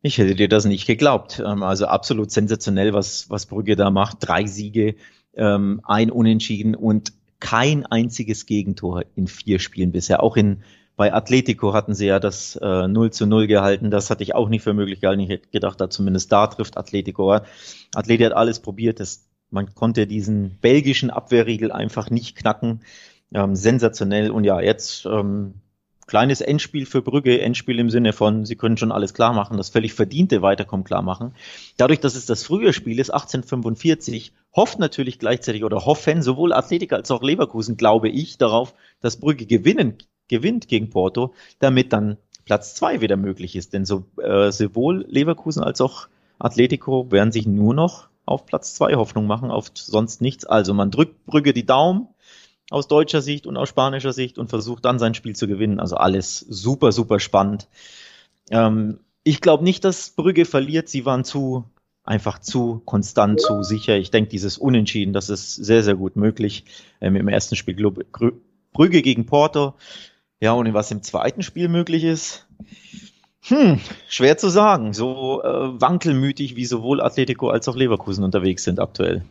Ich 0.00 0.18
hätte 0.18 0.36
dir 0.36 0.48
das 0.48 0.64
nicht 0.64 0.86
geglaubt. 0.86 1.42
Ähm, 1.44 1.62
also 1.62 1.86
absolut 1.86 2.30
sensationell, 2.30 2.94
was, 2.94 3.28
was 3.28 3.46
Brügge 3.46 3.76
da 3.76 3.90
macht. 3.90 4.18
Drei 4.20 4.46
Siege, 4.46 4.94
ähm, 5.34 5.80
ein 5.84 6.10
Unentschieden 6.10 6.76
und 6.76 7.12
kein 7.40 7.84
einziges 7.84 8.46
Gegentor 8.46 9.02
in 9.16 9.26
vier 9.26 9.58
Spielen 9.58 9.90
bisher. 9.90 10.22
Auch 10.22 10.36
in, 10.36 10.62
bei 10.98 11.14
Atletico 11.14 11.74
hatten 11.74 11.94
sie 11.94 12.06
ja 12.06 12.18
das 12.18 12.56
äh, 12.56 12.88
0 12.88 13.12
zu 13.12 13.24
0 13.24 13.46
gehalten. 13.46 13.92
Das 13.92 14.10
hatte 14.10 14.24
ich 14.24 14.34
auch 14.34 14.48
nicht 14.48 14.64
für 14.64 14.74
möglich 14.74 15.00
gehalten. 15.00 15.20
Ich 15.20 15.30
hätte 15.30 15.48
gedacht, 15.50 15.80
da 15.80 15.88
zumindest 15.88 16.32
da 16.32 16.48
trifft 16.48 16.76
Atletico. 16.76 17.38
Atleti 17.94 18.24
hat 18.24 18.32
alles 18.32 18.58
probiert. 18.58 18.98
Das, 18.98 19.24
man 19.48 19.72
konnte 19.76 20.08
diesen 20.08 20.58
belgischen 20.60 21.10
Abwehrriegel 21.10 21.70
einfach 21.70 22.10
nicht 22.10 22.36
knacken. 22.36 22.80
Ähm, 23.32 23.54
sensationell. 23.54 24.32
Und 24.32 24.42
ja, 24.42 24.60
jetzt 24.60 25.06
ähm, 25.06 25.54
kleines 26.08 26.40
Endspiel 26.40 26.84
für 26.84 27.00
Brügge, 27.00 27.40
Endspiel 27.40 27.78
im 27.78 27.90
Sinne 27.90 28.12
von, 28.12 28.44
sie 28.44 28.56
können 28.56 28.76
schon 28.76 28.90
alles 28.90 29.14
klar 29.14 29.32
machen, 29.32 29.56
das 29.56 29.68
völlig 29.68 29.94
verdiente 29.94 30.42
Weiterkommen 30.42 30.82
klar 30.82 31.02
machen. 31.02 31.36
Dadurch, 31.76 32.00
dass 32.00 32.16
es 32.16 32.26
das 32.26 32.42
frühe 32.42 32.72
Spiel 32.72 32.98
ist, 32.98 33.10
1845, 33.10 34.32
hofft 34.56 34.80
natürlich 34.80 35.20
gleichzeitig 35.20 35.62
oder 35.62 35.84
hoffen 35.84 36.22
sowohl 36.22 36.52
Athletik 36.52 36.92
als 36.92 37.12
auch 37.12 37.22
Leverkusen, 37.22 37.76
glaube 37.76 38.08
ich, 38.08 38.36
darauf, 38.36 38.74
dass 39.00 39.20
Brügge 39.20 39.46
gewinnen, 39.46 39.98
gewinnt 40.28 40.68
gegen 40.68 40.90
Porto, 40.90 41.34
damit 41.58 41.92
dann 41.92 42.16
Platz 42.44 42.74
zwei 42.74 43.00
wieder 43.00 43.16
möglich 43.16 43.56
ist. 43.56 43.72
Denn 43.72 43.84
so, 43.84 44.04
äh, 44.22 44.50
sowohl 44.50 45.04
Leverkusen 45.08 45.62
als 45.62 45.80
auch 45.80 46.08
Atletico 46.38 47.10
werden 47.10 47.32
sich 47.32 47.46
nur 47.46 47.74
noch 47.74 48.08
auf 48.24 48.46
Platz 48.46 48.74
zwei 48.74 48.94
Hoffnung 48.94 49.26
machen, 49.26 49.50
auf 49.50 49.70
sonst 49.74 50.20
nichts. 50.20 50.44
Also 50.44 50.74
man 50.74 50.90
drückt 50.90 51.26
Brügge 51.26 51.52
die 51.52 51.66
Daumen, 51.66 52.08
aus 52.70 52.88
deutscher 52.88 53.22
Sicht 53.22 53.46
und 53.46 53.56
aus 53.56 53.68
spanischer 53.68 54.12
Sicht 54.12 54.38
und 54.38 54.48
versucht 54.48 54.84
dann 54.84 54.98
sein 54.98 55.14
Spiel 55.14 55.34
zu 55.34 55.46
gewinnen. 55.46 55.80
Also 55.80 55.96
alles 55.96 56.40
super, 56.40 56.92
super 56.92 57.18
spannend. 57.18 57.68
Ähm, 58.50 59.00
ich 59.24 59.40
glaube 59.40 59.64
nicht, 59.64 59.84
dass 59.84 60.10
Brügge 60.10 60.44
verliert. 60.44 60.88
Sie 60.88 61.06
waren 61.06 61.24
zu 61.24 61.64
einfach 62.04 62.38
zu 62.38 62.80
konstant, 62.86 63.40
zu 63.40 63.62
sicher. 63.62 63.96
Ich 63.96 64.10
denke, 64.10 64.30
dieses 64.30 64.56
Unentschieden, 64.56 65.12
das 65.12 65.28
ist 65.28 65.54
sehr, 65.54 65.82
sehr 65.82 65.94
gut 65.94 66.16
möglich. 66.16 66.64
Ähm, 67.00 67.16
Im 67.16 67.28
ersten 67.28 67.56
Spiel 67.56 67.74
Brügge 68.72 69.02
gegen 69.02 69.26
Porto. 69.26 69.74
Ja, 70.40 70.52
und 70.52 70.72
was 70.72 70.90
im 70.90 71.02
zweiten 71.02 71.42
Spiel 71.42 71.68
möglich 71.68 72.04
ist, 72.04 72.46
hm, 73.42 73.80
schwer 74.08 74.36
zu 74.36 74.48
sagen. 74.48 74.92
So 74.92 75.42
äh, 75.42 75.80
wankelmütig 75.80 76.56
wie 76.56 76.66
sowohl 76.66 77.00
Atletico 77.00 77.48
als 77.48 77.66
auch 77.68 77.76
Leverkusen 77.76 78.22
unterwegs 78.24 78.64
sind 78.64 78.78
aktuell. 78.78 79.24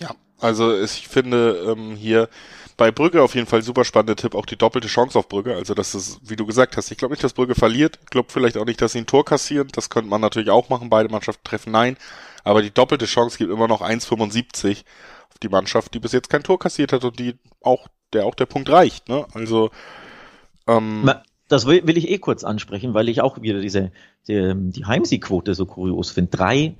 Ja, 0.00 0.10
also 0.40 0.76
ich 0.76 1.08
finde 1.08 1.74
ähm, 1.76 1.96
hier 1.96 2.28
bei 2.76 2.90
Brügge 2.90 3.22
auf 3.22 3.36
jeden 3.36 3.46
Fall 3.46 3.62
super 3.62 3.84
spannender 3.84 4.16
Tipp, 4.16 4.34
auch 4.34 4.46
die 4.46 4.56
doppelte 4.56 4.88
Chance 4.88 5.18
auf 5.18 5.28
Brügge. 5.28 5.54
Also 5.54 5.74
das 5.74 5.94
ist, 5.94 6.18
wie 6.28 6.34
du 6.34 6.44
gesagt 6.44 6.76
hast, 6.76 6.90
ich 6.90 6.98
glaube 6.98 7.12
nicht, 7.12 7.22
dass 7.22 7.34
Brügge 7.34 7.54
verliert. 7.54 8.10
Glaube 8.10 8.32
vielleicht 8.32 8.56
auch 8.56 8.64
nicht, 8.64 8.82
dass 8.82 8.92
sie 8.92 8.98
ein 8.98 9.06
Tor 9.06 9.24
kassieren. 9.24 9.68
Das 9.72 9.90
könnte 9.90 10.10
man 10.10 10.20
natürlich 10.20 10.50
auch 10.50 10.68
machen. 10.68 10.90
Beide 10.90 11.08
Mannschaften 11.08 11.44
treffen 11.44 11.70
nein. 11.70 11.96
Aber 12.42 12.60
die 12.62 12.72
doppelte 12.72 13.06
Chance 13.06 13.38
gibt 13.38 13.52
immer 13.52 13.68
noch 13.68 13.80
1,75 13.80 14.82
auf 15.30 15.38
die 15.40 15.48
Mannschaft, 15.48 15.94
die 15.94 16.00
bis 16.00 16.12
jetzt 16.12 16.28
kein 16.28 16.42
Tor 16.42 16.58
kassiert 16.58 16.92
hat 16.92 17.04
und 17.04 17.18
die 17.18 17.38
auch, 17.62 17.86
der 18.12 18.26
auch 18.26 18.34
der 18.34 18.46
Punkt 18.46 18.68
reicht. 18.68 19.08
Ne? 19.08 19.24
Also 19.32 19.70
ähm, 20.66 21.10
das 21.48 21.66
will, 21.66 21.86
will 21.86 21.98
ich 21.98 22.08
eh 22.10 22.18
kurz 22.18 22.44
ansprechen, 22.44 22.94
weil 22.94 23.08
ich 23.08 23.20
auch 23.20 23.40
wieder 23.42 23.60
diese 23.60 23.92
die, 24.28 24.52
die 24.56 24.84
Heimsiegquote 24.84 25.54
so 25.54 25.66
kurios 25.66 26.10
finde. 26.10 26.36
Drei 26.36 26.74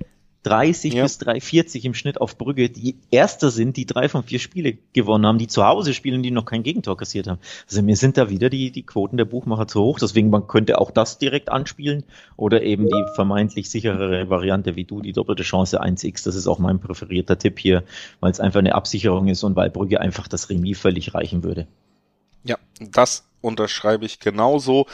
30 0.45 0.93
ja. 0.93 1.03
bis 1.03 1.17
340 1.17 1.85
im 1.85 1.95
Schnitt 1.95 2.21
auf 2.21 2.37
Brügge, 2.37 2.69
die 2.69 2.99
Erster 3.09 3.49
sind, 3.49 3.77
die 3.77 3.87
drei 3.87 4.07
von 4.09 4.23
vier 4.23 4.37
Spiele 4.37 4.77
gewonnen 4.93 5.25
haben, 5.25 5.39
die 5.39 5.47
zu 5.47 5.65
Hause 5.65 5.93
spielen, 5.95 6.21
die 6.21 6.29
noch 6.29 6.45
kein 6.45 6.61
Gegentor 6.61 6.97
kassiert 6.97 7.27
haben. 7.27 7.39
Also 7.67 7.81
mir 7.81 7.95
sind 7.95 8.15
da 8.17 8.29
wieder 8.29 8.51
die, 8.51 8.69
die 8.69 8.83
Quoten 8.83 9.17
der 9.17 9.25
Buchmacher 9.25 9.67
zu 9.67 9.81
hoch. 9.81 9.97
Deswegen, 9.99 10.29
man 10.29 10.45
könnte 10.45 10.77
auch 10.77 10.91
das 10.91 11.17
direkt 11.17 11.49
anspielen 11.49 12.03
oder 12.37 12.61
eben 12.61 12.85
die 12.85 13.03
vermeintlich 13.15 13.71
sicherere 13.71 14.29
Variante 14.29 14.75
wie 14.75 14.83
du, 14.83 15.01
die 15.01 15.13
doppelte 15.13 15.41
Chance 15.41 15.81
1x. 15.81 16.23
Das 16.25 16.35
ist 16.35 16.45
auch 16.45 16.59
mein 16.59 16.79
präferierter 16.79 17.39
Tipp 17.39 17.57
hier, 17.57 17.83
weil 18.19 18.31
es 18.31 18.39
einfach 18.39 18.59
eine 18.59 18.75
Absicherung 18.75 19.27
ist 19.27 19.43
und 19.43 19.55
weil 19.55 19.71
Brügge 19.71 19.99
einfach 19.99 20.27
das 20.27 20.51
Remis 20.51 20.79
völlig 20.79 21.15
reichen 21.15 21.43
würde. 21.43 21.65
Ja, 22.45 22.57
das 22.79 23.27
unterschreibe 23.41 24.05
ich 24.05 24.19
genauso. 24.19 24.85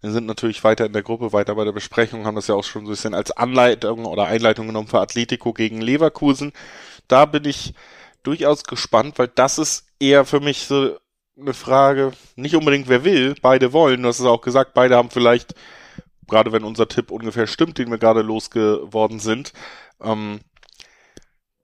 Wir 0.00 0.12
sind 0.12 0.26
natürlich 0.26 0.64
weiter 0.64 0.86
in 0.86 0.92
der 0.92 1.02
Gruppe, 1.02 1.32
weiter 1.32 1.54
bei 1.56 1.64
der 1.64 1.72
Besprechung, 1.72 2.24
haben 2.24 2.36
das 2.36 2.46
ja 2.46 2.54
auch 2.54 2.64
schon 2.64 2.86
so 2.86 2.90
ein 2.90 2.94
bisschen 2.94 3.14
als 3.14 3.32
Anleitung 3.32 4.06
oder 4.06 4.26
Einleitung 4.26 4.66
genommen 4.68 4.88
für 4.88 5.00
Atletico 5.00 5.52
gegen 5.52 5.80
Leverkusen. 5.82 6.52
Da 7.08 7.26
bin 7.26 7.44
ich 7.44 7.74
durchaus 8.22 8.64
gespannt, 8.64 9.18
weil 9.18 9.28
das 9.28 9.58
ist 9.58 9.86
eher 9.98 10.24
für 10.24 10.40
mich 10.40 10.66
so 10.66 10.96
eine 11.38 11.52
Frage, 11.54 12.12
nicht 12.36 12.54
unbedingt 12.54 12.88
wer 12.88 13.04
will, 13.04 13.34
beide 13.42 13.72
wollen, 13.72 14.02
du 14.02 14.08
hast 14.08 14.20
es 14.20 14.26
auch 14.26 14.40
gesagt, 14.40 14.72
beide 14.74 14.96
haben 14.96 15.10
vielleicht, 15.10 15.54
gerade 16.28 16.52
wenn 16.52 16.64
unser 16.64 16.88
Tipp 16.88 17.10
ungefähr 17.10 17.46
stimmt, 17.46 17.78
den 17.78 17.90
wir 17.90 17.98
gerade 17.98 18.22
losgeworden 18.22 19.20
sind, 19.20 19.52
ähm, 20.02 20.40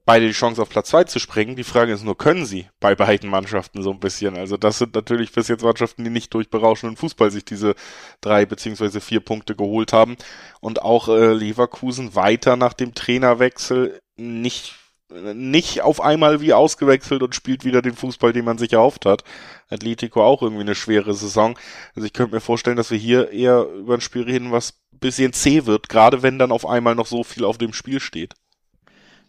beide 0.07 0.25
die 0.25 0.33
Chance 0.33 0.61
auf 0.61 0.69
Platz 0.69 0.89
zwei 0.89 1.03
zu 1.03 1.19
springen. 1.19 1.57
Die 1.57 1.65
Frage 1.65 1.91
ist 1.91 2.03
nur, 2.03 2.17
können 2.17 2.45
sie 2.45 2.67
bei 2.79 2.95
beiden 2.95 3.29
Mannschaften 3.29 3.83
so 3.83 3.91
ein 3.91 3.99
bisschen? 3.99 4.37
Also 4.37 4.55
das 4.55 4.79
sind 4.79 4.95
natürlich 4.95 5.33
bis 5.33 5.49
jetzt 5.49 5.63
Mannschaften, 5.63 6.05
die 6.05 6.09
nicht 6.09 6.33
durch 6.33 6.49
berauschenden 6.49 6.95
Fußball 6.95 7.29
sich 7.29 7.43
diese 7.43 7.75
drei 8.21 8.45
beziehungsweise 8.45 9.01
vier 9.01 9.19
Punkte 9.19 9.53
geholt 9.53 9.91
haben. 9.91 10.15
Und 10.61 10.81
auch 10.81 11.09
äh, 11.09 11.33
Leverkusen 11.33 12.15
weiter 12.15 12.55
nach 12.55 12.73
dem 12.73 12.95
Trainerwechsel 12.95 13.99
nicht 14.15 14.75
nicht 15.09 15.81
auf 15.81 16.01
einmal 16.01 16.41
wie 16.41 16.53
ausgewechselt 16.53 17.23
und 17.23 17.33
spielt 17.33 17.63
wieder 17.63 17.81
den 17.81 17.95
Fußball, 17.95 18.33
den 18.33 18.43
man 18.43 18.57
sich 18.57 18.73
erhofft 18.73 19.05
hat. 19.05 19.23
Atletico 19.69 20.21
auch 20.21 20.41
irgendwie 20.41 20.63
eine 20.63 20.75
schwere 20.75 21.13
Saison. 21.13 21.57
Also 21.95 22.05
ich 22.05 22.11
könnte 22.11 22.35
mir 22.35 22.41
vorstellen, 22.41 22.75
dass 22.75 22.91
wir 22.91 22.97
hier 22.97 23.31
eher 23.31 23.67
über 23.67 23.93
ein 23.93 24.01
Spiel 24.01 24.23
reden, 24.23 24.51
was 24.51 24.73
bisschen 24.99 25.31
zäh 25.31 25.65
wird, 25.65 25.87
gerade 25.87 26.23
wenn 26.23 26.39
dann 26.39 26.51
auf 26.51 26.65
einmal 26.65 26.95
noch 26.95 27.05
so 27.05 27.23
viel 27.23 27.45
auf 27.45 27.57
dem 27.57 27.71
Spiel 27.71 28.01
steht. 28.01 28.33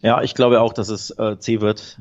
Ja, 0.01 0.21
ich 0.21 0.33
glaube 0.33 0.61
auch, 0.61 0.73
dass 0.73 0.89
es 0.89 1.11
äh, 1.11 1.37
zäh 1.39 1.61
wird, 1.61 1.99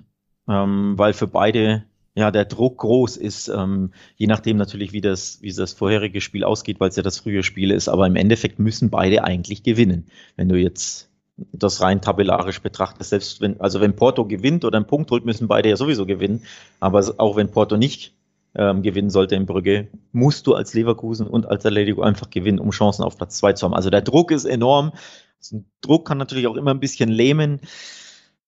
ähm, 0.48 0.94
weil 0.96 1.12
für 1.12 1.26
beide 1.26 1.84
ja 2.14 2.30
der 2.30 2.44
Druck 2.44 2.78
groß 2.78 3.16
ist, 3.16 3.48
ähm, 3.48 3.92
je 4.16 4.26
nachdem 4.26 4.56
natürlich, 4.56 4.92
wie 4.92 5.00
das, 5.00 5.40
wie 5.40 5.52
das 5.52 5.72
vorherige 5.72 6.20
Spiel 6.20 6.44
ausgeht, 6.44 6.80
weil 6.80 6.88
es 6.88 6.96
ja 6.96 7.02
das 7.02 7.18
frühe 7.18 7.42
Spiel 7.42 7.70
ist. 7.70 7.88
Aber 7.88 8.06
im 8.06 8.16
Endeffekt 8.16 8.58
müssen 8.58 8.90
beide 8.90 9.24
eigentlich 9.24 9.62
gewinnen. 9.62 10.06
Wenn 10.36 10.48
du 10.48 10.56
jetzt 10.56 11.10
das 11.52 11.80
rein 11.80 12.00
tabellarisch 12.00 12.60
betrachtest, 12.60 13.10
selbst 13.10 13.40
wenn, 13.40 13.60
also 13.60 13.80
wenn 13.80 13.94
Porto 13.94 14.24
gewinnt 14.24 14.64
oder 14.64 14.76
einen 14.76 14.86
Punkt 14.86 15.10
holt, 15.12 15.24
müssen 15.24 15.46
beide 15.46 15.68
ja 15.68 15.76
sowieso 15.76 16.06
gewinnen. 16.06 16.42
Aber 16.80 17.04
auch 17.18 17.36
wenn 17.36 17.50
Porto 17.50 17.76
nicht 17.76 18.14
ähm, 18.56 18.82
gewinnen 18.82 19.10
sollte 19.10 19.36
in 19.36 19.46
Brügge, 19.46 19.88
musst 20.12 20.46
du 20.46 20.54
als 20.54 20.74
Leverkusen 20.74 21.26
und 21.26 21.46
als 21.46 21.64
Atletico 21.64 22.02
einfach 22.02 22.30
gewinnen, 22.30 22.58
um 22.58 22.70
Chancen 22.70 23.04
auf 23.04 23.16
Platz 23.16 23.38
zwei 23.38 23.52
zu 23.52 23.64
haben. 23.64 23.74
Also 23.74 23.90
der 23.90 24.02
Druck 24.02 24.32
ist 24.32 24.44
enorm. 24.44 24.92
So 25.40 25.56
ein 25.58 25.64
Druck 25.80 26.06
kann 26.06 26.18
natürlich 26.18 26.46
auch 26.46 26.56
immer 26.56 26.72
ein 26.72 26.80
bisschen 26.80 27.08
lähmen. 27.08 27.60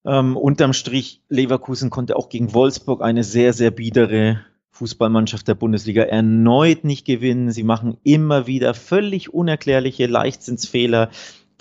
Ähm, 0.04 0.36
unterm 0.36 0.72
Strich, 0.72 1.22
Leverkusen 1.28 1.90
konnte 1.90 2.16
auch 2.16 2.28
gegen 2.28 2.54
Wolfsburg 2.54 3.02
eine 3.02 3.24
sehr, 3.24 3.52
sehr 3.52 3.70
biedere 3.70 4.40
Fußballmannschaft 4.70 5.46
der 5.46 5.54
Bundesliga 5.54 6.04
erneut 6.04 6.84
nicht 6.84 7.04
gewinnen. 7.04 7.50
Sie 7.50 7.64
machen 7.64 7.98
immer 8.02 8.46
wieder 8.46 8.72
völlig 8.72 9.34
unerklärliche 9.34 10.06
Leichtsinnsfehler, 10.06 11.10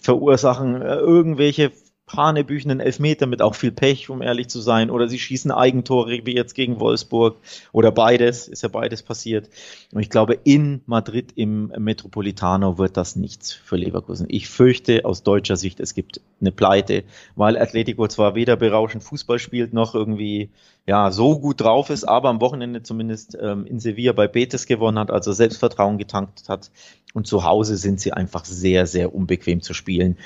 verursachen 0.01 0.81
äh, 0.81 0.95
irgendwelche 0.95 1.73
hanebüchenden 2.15 2.79
Elfmeter 2.79 3.27
mit 3.27 3.41
auch 3.41 3.55
viel 3.55 3.71
Pech, 3.71 4.09
um 4.09 4.21
ehrlich 4.21 4.47
zu 4.47 4.61
sein, 4.61 4.89
oder 4.89 5.07
sie 5.07 5.19
schießen 5.19 5.51
Eigentore 5.51 6.21
wie 6.25 6.35
jetzt 6.35 6.55
gegen 6.55 6.79
Wolfsburg 6.79 7.37
oder 7.71 7.91
beides, 7.91 8.47
ist 8.47 8.63
ja 8.63 8.69
beides 8.69 9.03
passiert. 9.03 9.49
Und 9.93 10.01
ich 10.01 10.09
glaube, 10.09 10.37
in 10.43 10.81
Madrid 10.85 11.33
im 11.35 11.71
Metropolitano 11.77 12.77
wird 12.77 12.97
das 12.97 13.15
nichts 13.15 13.53
für 13.53 13.75
Leverkusen. 13.75 14.27
Ich 14.29 14.49
fürchte 14.49 15.05
aus 15.05 15.23
deutscher 15.23 15.55
Sicht, 15.55 15.79
es 15.79 15.93
gibt 15.93 16.21
eine 16.41 16.51
Pleite, 16.51 17.03
weil 17.35 17.57
Atletico 17.57 18.07
zwar 18.07 18.35
weder 18.35 18.55
berauschend 18.55 19.03
Fußball 19.03 19.39
spielt, 19.39 19.73
noch 19.73 19.95
irgendwie 19.95 20.49
ja 20.87 21.11
so 21.11 21.39
gut 21.39 21.61
drauf 21.61 21.91
ist, 21.91 22.03
aber 22.03 22.29
am 22.29 22.41
Wochenende 22.41 22.81
zumindest 22.81 23.37
ähm, 23.39 23.65
in 23.67 23.79
Sevilla 23.79 24.13
bei 24.13 24.27
Betis 24.27 24.65
gewonnen 24.65 24.97
hat, 24.97 25.11
also 25.11 25.31
Selbstvertrauen 25.31 25.97
getankt 25.97 26.49
hat. 26.49 26.71
Und 27.13 27.27
zu 27.27 27.43
Hause 27.43 27.77
sind 27.77 27.99
sie 27.99 28.13
einfach 28.13 28.45
sehr, 28.45 28.85
sehr 28.85 29.13
unbequem 29.13 29.61
zu 29.61 29.73
spielen. 29.73 30.17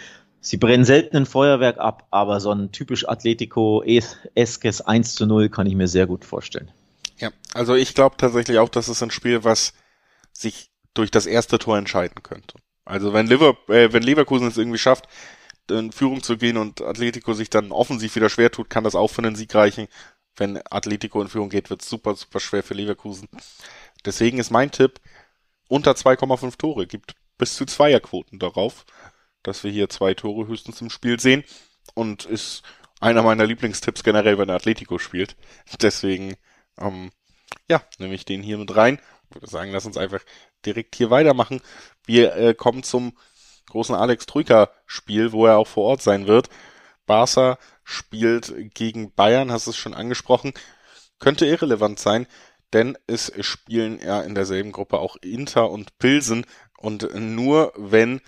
Sie 0.45 0.57
brennen 0.57 0.83
selten 0.83 1.15
ein 1.15 1.25
Feuerwerk 1.25 1.77
ab, 1.77 2.05
aber 2.11 2.41
so 2.41 2.51
ein 2.51 2.73
typisch 2.73 3.07
Atletico-eskes 3.07 4.81
1 4.81 5.15
zu 5.15 5.25
0 5.25 5.47
kann 5.47 5.67
ich 5.67 5.73
mir 5.73 5.87
sehr 5.87 6.05
gut 6.05 6.25
vorstellen. 6.25 6.69
Ja, 7.17 7.31
also 7.53 7.75
ich 7.75 7.93
glaube 7.95 8.17
tatsächlich 8.17 8.59
auch, 8.59 8.67
dass 8.67 8.89
es 8.89 9.01
ein 9.01 9.09
Spiel, 9.09 9.45
was 9.45 9.73
sich 10.33 10.69
durch 10.93 11.11
das 11.11 11.27
erste 11.27 11.59
Tor 11.59 11.77
entscheiden 11.77 12.23
könnte. 12.23 12.55
Also 12.83 13.13
wenn, 13.13 13.27
Liver 13.27 13.55
äh, 13.69 13.93
wenn 13.93 14.03
Leverkusen 14.03 14.47
es 14.47 14.57
irgendwie 14.57 14.77
schafft, 14.77 15.07
in 15.71 15.93
Führung 15.93 16.21
zu 16.21 16.35
gehen 16.35 16.57
und 16.57 16.81
Atletico 16.81 17.33
sich 17.33 17.49
dann 17.49 17.71
offensiv 17.71 18.13
wieder 18.17 18.29
schwer 18.29 18.51
tut, 18.51 18.69
kann 18.69 18.83
das 18.83 18.95
auch 18.95 19.07
für 19.07 19.23
einen 19.23 19.37
Sieg 19.37 19.55
reichen. 19.55 19.87
Wenn 20.35 20.59
Atletico 20.69 21.21
in 21.21 21.29
Führung 21.29 21.47
geht, 21.47 21.69
wird 21.69 21.83
es 21.83 21.89
super, 21.89 22.15
super 22.15 22.41
schwer 22.41 22.63
für 22.63 22.73
Leverkusen. 22.73 23.29
Deswegen 24.03 24.39
ist 24.39 24.51
mein 24.51 24.71
Tipp, 24.71 24.99
unter 25.69 25.91
2,5 25.93 26.57
Tore, 26.57 26.85
gibt 26.85 27.15
bis 27.37 27.55
zu 27.55 27.65
Zweierquoten 27.65 28.39
darauf 28.39 28.85
dass 29.43 29.63
wir 29.63 29.71
hier 29.71 29.89
zwei 29.89 30.13
Tore 30.13 30.47
höchstens 30.47 30.81
im 30.81 30.89
Spiel 30.89 31.19
sehen 31.19 31.43
und 31.93 32.25
ist 32.25 32.63
einer 32.99 33.21
meiner 33.21 33.45
Lieblingstipps 33.45 34.03
generell, 34.03 34.37
wenn 34.37 34.49
Atletico 34.49 34.97
spielt. 34.97 35.35
Deswegen, 35.81 36.35
ähm, 36.79 37.11
ja, 37.69 37.83
nehme 37.97 38.15
ich 38.15 38.25
den 38.25 38.41
hier 38.41 38.57
mit 38.57 38.75
rein. 38.75 38.99
Ich 39.29 39.35
würde 39.35 39.49
sagen, 39.49 39.71
lass 39.71 39.85
uns 39.85 39.97
einfach 39.97 40.21
direkt 40.65 40.95
hier 40.95 41.09
weitermachen. 41.09 41.61
Wir 42.05 42.35
äh, 42.35 42.53
kommen 42.53 42.83
zum 42.83 43.17
großen 43.69 43.95
Alex 43.95 44.25
Troika 44.25 44.69
Spiel, 44.85 45.31
wo 45.31 45.45
er 45.45 45.57
auch 45.57 45.67
vor 45.67 45.85
Ort 45.85 46.01
sein 46.01 46.27
wird. 46.27 46.49
Barca 47.05 47.57
spielt 47.83 48.53
gegen 48.73 49.13
Bayern, 49.13 49.51
hast 49.51 49.67
es 49.67 49.75
schon 49.75 49.93
angesprochen, 49.93 50.53
könnte 51.19 51.45
irrelevant 51.45 51.99
sein, 51.99 52.27
denn 52.71 52.97
es 53.07 53.31
spielen 53.41 53.99
ja 53.99 54.21
in 54.21 54.35
derselben 54.35 54.71
Gruppe 54.71 54.99
auch 54.99 55.17
Inter 55.17 55.69
und 55.69 55.97
Pilsen 55.97 56.45
und 56.77 57.13
nur 57.13 57.73
wenn 57.75 58.21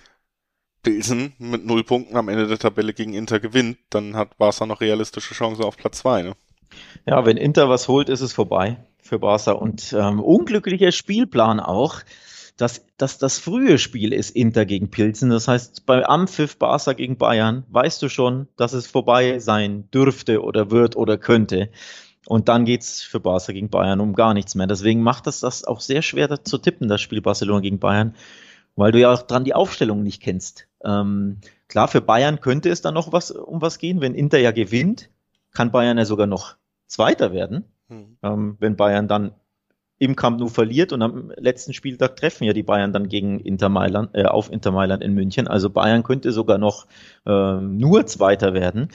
Pilsen 0.86 1.34
mit 1.40 1.66
null 1.66 1.84
Punkten 1.84 2.16
am 2.16 2.30
Ende 2.30 2.48
der 2.48 2.60
Tabelle 2.60 2.94
gegen 2.94 3.14
Inter 3.14 3.40
gewinnt, 3.40 3.78
dann 3.90 4.16
hat 4.16 4.38
Barca 4.38 4.68
noch 4.68 4.82
realistische 4.82 5.34
Chancen 5.34 5.64
auf 5.64 5.78
Platz 5.78 5.98
zwei. 5.98 6.22
Ne? 6.22 6.34
Ja, 7.08 7.26
wenn 7.26 7.38
Inter 7.38 7.70
was 7.70 7.88
holt, 7.88 8.08
ist 8.08 8.22
es 8.22 8.34
vorbei 8.34 8.78
für 9.02 9.18
Barca 9.18 9.54
und 9.54 9.94
ähm, 9.94 10.20
unglücklicher 10.20 10.92
Spielplan 10.92 11.60
auch 11.60 12.02
dass, 12.58 12.86
dass 12.98 13.18
das 13.18 13.38
frühe 13.38 13.78
Spiel 13.78 14.14
ist 14.14 14.30
Inter 14.30 14.66
gegen 14.66 14.90
Pilzen. 14.90 15.30
Das 15.30 15.48
heißt, 15.48 15.86
bei 15.86 16.06
Ampfiff 16.06 16.58
Barca 16.58 16.94
gegen 16.94 17.18
Bayern 17.18 17.66
weißt 17.70 18.02
du 18.02 18.08
schon, 18.08 18.48
dass 18.56 18.74
es 18.74 18.88
vorbei 18.88 19.40
sein 19.40 19.90
dürfte 19.92 20.42
oder 20.42 20.72
wird 20.72 20.96
oder 20.96 21.18
könnte. 21.18 21.70
Und 22.28 22.48
dann 22.48 22.66
geht's 22.66 23.02
für 23.02 23.20
Barca 23.20 23.52
gegen 23.52 23.70
Bayern 23.70 24.00
um 24.00 24.14
gar 24.14 24.34
nichts 24.34 24.56
mehr. 24.56 24.68
Deswegen 24.68 25.02
macht 25.02 25.28
das 25.28 25.42
das 25.42 25.66
auch 25.66 25.82
sehr 25.82 26.02
schwer 26.02 26.44
zu 26.44 26.58
tippen, 26.58 26.88
das 26.88 27.02
Spiel 27.02 27.22
Barcelona 27.22 27.60
gegen 27.60 27.80
Bayern, 27.80 28.16
weil 28.76 28.92
du 28.92 29.00
ja 29.00 29.12
auch 29.12 29.22
dran 29.22 29.44
die 29.44 29.54
Aufstellung 29.54 30.04
nicht 30.04 30.22
kennst. 30.22 30.68
Ähm, 30.84 31.40
klar, 31.68 31.88
für 31.88 32.02
Bayern 32.02 32.42
könnte 32.42 32.70
es 32.70 32.82
dann 32.82 32.94
noch 32.94 33.12
was 33.12 33.32
um 33.32 33.62
was 33.62 33.80
gehen. 33.80 34.02
Wenn 34.02 34.16
Inter 34.16 34.40
ja 34.40 34.52
gewinnt, 34.52 35.10
kann 35.54 35.72
Bayern 35.72 35.98
ja 35.98 36.06
sogar 36.06 36.28
noch 36.28 36.56
Zweiter 36.88 37.34
werden. 37.34 37.66
Hm. 37.88 38.18
Ähm, 38.24 38.58
wenn 38.60 38.76
Bayern 38.76 39.08
dann 39.08 39.32
im 39.98 40.16
Camp 40.16 40.40
Nou 40.40 40.48
verliert 40.48 40.92
und 40.92 41.02
am 41.02 41.32
letzten 41.38 41.74
Spieltag 41.74 42.18
treffen 42.18 42.44
ja 42.44 42.54
die 42.54 42.64
Bayern 42.64 42.92
dann 42.92 43.08
gegen 43.08 43.40
Inter 43.40 43.70
Mailand, 43.70 44.10
äh, 44.14 44.26
auf 44.26 44.52
Inter 44.52 44.72
Mailand 44.72 45.02
in 45.02 45.14
München. 45.14 45.48
Also 45.48 45.70
Bayern 45.70 46.04
könnte 46.04 46.32
sogar 46.34 46.58
noch 46.58 46.86
äh, 47.26 47.56
nur 47.62 48.06
Zweiter 48.06 48.54
werden. 48.54 48.90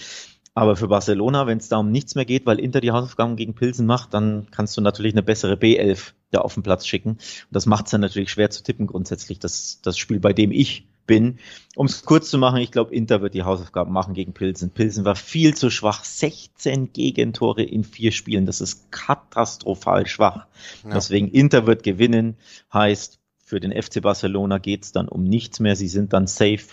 Aber 0.55 0.77
für 0.77 0.89
Barcelona, 0.89 1.47
wenn 1.47 1.59
es 1.59 1.69
da 1.69 1.79
um 1.79 1.91
nichts 1.91 2.15
mehr 2.15 2.25
geht, 2.25 2.45
weil 2.45 2.59
Inter 2.59 2.81
die 2.81 2.91
Hausaufgaben 2.91 3.37
gegen 3.37 3.55
Pilsen 3.55 3.87
macht, 3.87 4.15
dann 4.15 4.49
kannst 4.51 4.77
du 4.77 4.81
natürlich 4.81 5.15
eine 5.15 5.23
bessere 5.23 5.55
B11 5.55 6.13
da 6.33 6.41
auf 6.41 6.55
den 6.55 6.63
Platz 6.63 6.87
schicken. 6.87 7.11
Und 7.11 7.21
das 7.51 7.67
macht 7.67 7.87
es 7.87 7.93
dann 7.93 8.01
natürlich 8.01 8.31
schwer 8.31 8.51
zu 8.51 8.63
tippen 8.63 8.87
grundsätzlich, 8.87 9.39
das, 9.39 9.81
das 9.83 9.97
Spiel, 9.97 10.21
bei 10.21 10.33
dem 10.33 10.51
ich 10.51 10.89
bin. 11.07 11.39
Um 11.75 11.87
es 11.87 12.05
kurz 12.05 12.31
zu 12.31 12.39
machen, 12.39 12.59
ich 12.59 12.71
glaube, 12.71 12.95
Inter 12.95 13.21
wird 13.21 13.35
die 13.35 13.43
Hausaufgaben 13.43 13.93
machen 13.93 14.15
gegen 14.15 14.33
Pilsen. 14.33 14.71
Pilsen 14.71 15.05
war 15.05 15.17
viel 15.17 15.55
zu 15.55 15.71
schwach. 15.71 16.05
16 16.05 16.93
Gegentore 16.93 17.63
in 17.63 17.83
vier 17.83 18.13
Spielen. 18.13 18.47
Das 18.47 18.61
ist 18.61 18.93
katastrophal 18.93 20.07
schwach. 20.07 20.47
Ja. 20.85 20.95
Deswegen 20.95 21.29
Inter 21.29 21.67
wird 21.67 21.83
gewinnen. 21.83 22.37
Heißt, 22.73 23.19
für 23.45 23.59
den 23.59 23.73
FC 23.73 24.01
Barcelona 24.03 24.59
geht 24.59 24.85
es 24.85 24.93
dann 24.93 25.09
um 25.09 25.25
nichts 25.25 25.59
mehr. 25.59 25.75
Sie 25.75 25.89
sind 25.89 26.13
dann 26.13 26.29
safe 26.29 26.67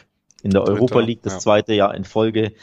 in 0.43 0.51
der 0.51 0.61
Dritter, 0.61 0.73
Europa 0.73 0.99
League, 0.99 1.23
das 1.23 1.33
ja. 1.33 1.39
zweite 1.39 1.73
Jahr 1.73 1.95
in 1.95 2.03
Folge. 2.03 2.53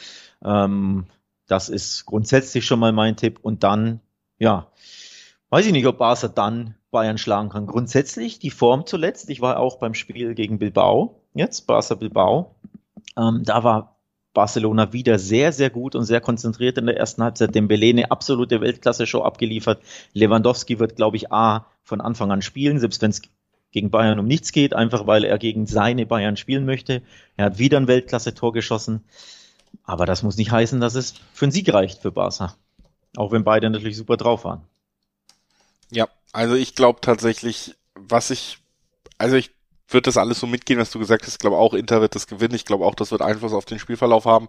Ähm, 0.45 1.05
das 1.47 1.69
ist 1.69 2.05
grundsätzlich 2.05 2.65
schon 2.65 2.79
mal 2.79 2.91
mein 2.91 3.17
Tipp. 3.17 3.39
Und 3.41 3.63
dann, 3.63 3.99
ja, 4.39 4.67
weiß 5.49 5.65
ich 5.65 5.71
nicht, 5.71 5.87
ob 5.87 5.97
Barca 5.97 6.27
dann 6.27 6.75
Bayern 6.91 7.17
schlagen 7.17 7.49
kann. 7.49 7.67
Grundsätzlich 7.67 8.39
die 8.39 8.51
Form 8.51 8.85
zuletzt. 8.85 9.29
Ich 9.29 9.41
war 9.41 9.59
auch 9.59 9.77
beim 9.79 9.93
Spiel 9.93 10.33
gegen 10.35 10.59
Bilbao 10.59 11.21
jetzt, 11.33 11.67
Barca 11.67 11.95
Bilbao. 11.95 12.55
Ähm, 13.17 13.41
da 13.43 13.63
war 13.63 13.95
Barcelona 14.33 14.93
wieder 14.93 15.17
sehr, 15.17 15.51
sehr 15.51 15.69
gut 15.69 15.95
und 15.95 16.03
sehr 16.03 16.21
konzentriert 16.21 16.77
in 16.77 16.85
der 16.85 16.97
ersten 16.97 17.23
Halbzeit. 17.23 17.55
Dembele 17.55 17.89
eine 17.89 18.11
absolute 18.11 18.61
Weltklasse-Show 18.61 19.21
abgeliefert. 19.21 19.81
Lewandowski 20.13 20.77
wird, 20.79 20.95
glaube 20.95 21.17
ich, 21.17 21.31
A, 21.31 21.65
von 21.83 22.01
Anfang 22.01 22.31
an 22.31 22.41
spielen, 22.41 22.79
selbst 22.79 23.01
wenn 23.01 23.11
es 23.11 23.21
gegen 23.71 23.91
Bayern 23.91 24.19
um 24.19 24.25
nichts 24.25 24.51
geht, 24.51 24.73
einfach 24.73 25.07
weil 25.07 25.23
er 25.23 25.37
gegen 25.37 25.65
seine 25.65 26.05
Bayern 26.05 26.37
spielen 26.37 26.65
möchte. 26.65 27.01
Er 27.35 27.45
hat 27.45 27.59
wieder 27.59 27.77
ein 27.77 27.87
Weltklasse-Tor 27.87 28.53
geschossen. 28.53 29.03
Aber 29.83 30.05
das 30.05 30.23
muss 30.23 30.37
nicht 30.37 30.51
heißen, 30.51 30.79
dass 30.79 30.95
es 30.95 31.15
für 31.33 31.45
einen 31.45 31.51
Sieg 31.51 31.71
reicht 31.73 32.01
für 32.01 32.11
Barca. 32.11 32.55
Auch 33.15 33.31
wenn 33.31 33.43
beide 33.43 33.69
natürlich 33.69 33.97
super 33.97 34.17
drauf 34.17 34.43
waren. 34.43 34.63
Ja, 35.91 36.07
also 36.33 36.55
ich 36.55 36.75
glaube 36.75 36.99
tatsächlich, 37.01 37.75
was 37.95 38.29
ich, 38.29 38.59
also 39.17 39.35
ich 39.35 39.51
wird 39.89 40.07
das 40.07 40.17
alles 40.17 40.39
so 40.39 40.47
mitgehen, 40.47 40.79
was 40.79 40.91
du 40.91 40.99
gesagt 40.99 41.23
hast. 41.23 41.33
Ich 41.33 41.39
glaube 41.39 41.57
auch, 41.57 41.73
Inter 41.73 42.01
wird 42.01 42.15
das 42.15 42.27
gewinnen. 42.27 42.55
Ich 42.55 42.65
glaube 42.65 42.85
auch, 42.85 42.95
das 42.95 43.11
wird 43.11 43.21
Einfluss 43.21 43.53
auf 43.53 43.65
den 43.65 43.79
Spielverlauf 43.79 44.25
haben. 44.25 44.47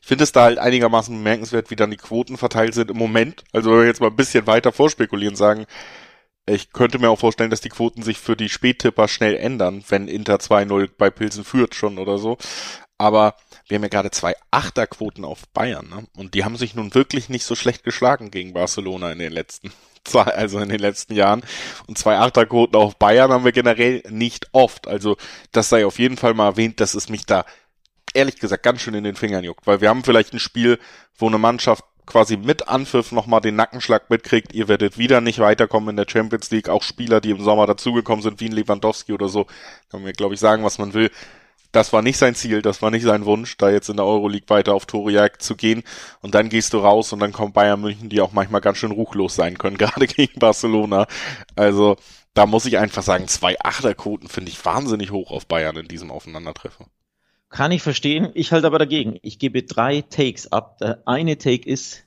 Ich 0.00 0.06
finde 0.06 0.24
es 0.24 0.32
da 0.32 0.44
halt 0.44 0.58
einigermaßen 0.58 1.14
bemerkenswert, 1.14 1.70
wie 1.70 1.76
dann 1.76 1.90
die 1.90 1.96
Quoten 1.96 2.36
verteilt 2.36 2.74
sind 2.74 2.90
im 2.90 2.96
Moment. 2.96 3.44
Also 3.52 3.70
wenn 3.70 3.80
wir 3.80 3.86
jetzt 3.86 4.00
mal 4.00 4.08
ein 4.08 4.16
bisschen 4.16 4.46
weiter 4.46 4.72
vorspekulieren, 4.72 5.36
sagen, 5.36 5.66
ich 6.48 6.72
könnte 6.72 7.00
mir 7.00 7.10
auch 7.10 7.18
vorstellen, 7.18 7.50
dass 7.50 7.60
die 7.60 7.68
Quoten 7.68 8.02
sich 8.02 8.18
für 8.18 8.36
die 8.36 8.48
Spättipper 8.48 9.08
schnell 9.08 9.36
ändern, 9.36 9.82
wenn 9.88 10.06
Inter 10.06 10.36
2-0 10.36 10.90
bei 10.96 11.10
Pilsen 11.10 11.44
führt 11.44 11.74
schon 11.74 11.98
oder 11.98 12.18
so. 12.18 12.38
Aber 12.98 13.34
wir 13.68 13.76
haben 13.76 13.82
ja 13.82 13.88
gerade 13.88 14.10
zwei 14.10 14.34
Achterquoten 14.50 15.24
auf 15.24 15.46
Bayern, 15.48 15.88
ne? 15.88 16.06
Und 16.16 16.34
die 16.34 16.44
haben 16.44 16.56
sich 16.56 16.74
nun 16.74 16.94
wirklich 16.94 17.28
nicht 17.28 17.44
so 17.44 17.54
schlecht 17.54 17.84
geschlagen 17.84 18.30
gegen 18.30 18.54
Barcelona 18.54 19.12
in 19.12 19.18
den 19.18 19.32
letzten 19.32 19.72
zwei, 20.04 20.22
also 20.22 20.58
in 20.60 20.68
den 20.68 20.78
letzten 20.78 21.14
Jahren. 21.14 21.42
Und 21.86 21.98
zwei 21.98 22.18
Achterquoten 22.18 22.76
auf 22.76 22.96
Bayern 22.96 23.32
haben 23.32 23.44
wir 23.44 23.52
generell 23.52 24.02
nicht 24.08 24.48
oft. 24.52 24.88
Also 24.88 25.16
das 25.52 25.68
sei 25.68 25.84
auf 25.84 25.98
jeden 25.98 26.16
Fall 26.16 26.34
mal 26.34 26.46
erwähnt, 26.46 26.80
dass 26.80 26.94
es 26.94 27.08
mich 27.08 27.26
da 27.26 27.44
ehrlich 28.14 28.38
gesagt 28.38 28.62
ganz 28.62 28.80
schön 28.80 28.94
in 28.94 29.04
den 29.04 29.16
Fingern 29.16 29.44
juckt, 29.44 29.66
weil 29.66 29.80
wir 29.80 29.90
haben 29.90 30.04
vielleicht 30.04 30.32
ein 30.32 30.38
Spiel, 30.38 30.78
wo 31.18 31.26
eine 31.26 31.38
Mannschaft 31.38 31.84
quasi 32.06 32.36
mit 32.36 32.68
Anpfiff 32.68 33.12
nochmal 33.12 33.40
den 33.40 33.56
Nackenschlag 33.56 34.08
mitkriegt, 34.10 34.54
ihr 34.54 34.68
werdet 34.68 34.96
wieder 34.96 35.20
nicht 35.20 35.40
weiterkommen 35.40 35.90
in 35.90 35.96
der 35.96 36.06
Champions 36.08 36.50
League, 36.50 36.68
auch 36.68 36.84
Spieler, 36.84 37.20
die 37.20 37.30
im 37.30 37.42
Sommer 37.42 37.66
dazugekommen 37.66 38.22
sind, 38.22 38.40
wie 38.40 38.46
ein 38.46 38.52
Lewandowski 38.52 39.12
oder 39.12 39.28
so, 39.28 39.46
kann 39.90 40.02
man 40.02 40.12
glaube 40.12 40.34
ich 40.34 40.40
sagen, 40.40 40.64
was 40.64 40.78
man 40.78 40.94
will 40.94 41.10
das 41.76 41.92
war 41.92 42.00
nicht 42.00 42.16
sein 42.16 42.34
Ziel, 42.34 42.62
das 42.62 42.80
war 42.80 42.90
nicht 42.90 43.02
sein 43.02 43.26
Wunsch, 43.26 43.58
da 43.58 43.68
jetzt 43.70 43.90
in 43.90 43.96
der 43.96 44.06
Euroleague 44.06 44.48
weiter 44.48 44.74
auf 44.74 44.86
Toriak 44.86 45.42
zu 45.42 45.56
gehen. 45.56 45.82
Und 46.22 46.34
dann 46.34 46.48
gehst 46.48 46.72
du 46.72 46.78
raus 46.78 47.12
und 47.12 47.20
dann 47.20 47.32
kommt 47.32 47.52
Bayern 47.52 47.80
München, 47.80 48.08
die 48.08 48.22
auch 48.22 48.32
manchmal 48.32 48.62
ganz 48.62 48.78
schön 48.78 48.92
ruchlos 48.92 49.36
sein 49.36 49.58
können, 49.58 49.76
gerade 49.78 50.06
gegen 50.06 50.38
Barcelona. 50.38 51.06
Also 51.54 51.96
da 52.32 52.46
muss 52.46 52.64
ich 52.64 52.78
einfach 52.78 53.02
sagen, 53.02 53.28
zwei 53.28 53.56
Achterquoten 53.60 54.28
finde 54.28 54.50
ich 54.50 54.64
wahnsinnig 54.64 55.10
hoch 55.10 55.30
auf 55.30 55.46
Bayern 55.46 55.76
in 55.76 55.86
diesem 55.86 56.10
Aufeinandertreffen. 56.10 56.86
Kann 57.50 57.72
ich 57.72 57.82
verstehen. 57.82 58.30
Ich 58.34 58.52
halte 58.52 58.66
aber 58.66 58.78
dagegen. 58.78 59.18
Ich 59.22 59.38
gebe 59.38 59.62
drei 59.62 60.00
Takes 60.00 60.50
ab. 60.50 60.78
Der 60.78 61.02
eine 61.06 61.36
Take 61.36 61.68
ist, 61.68 62.04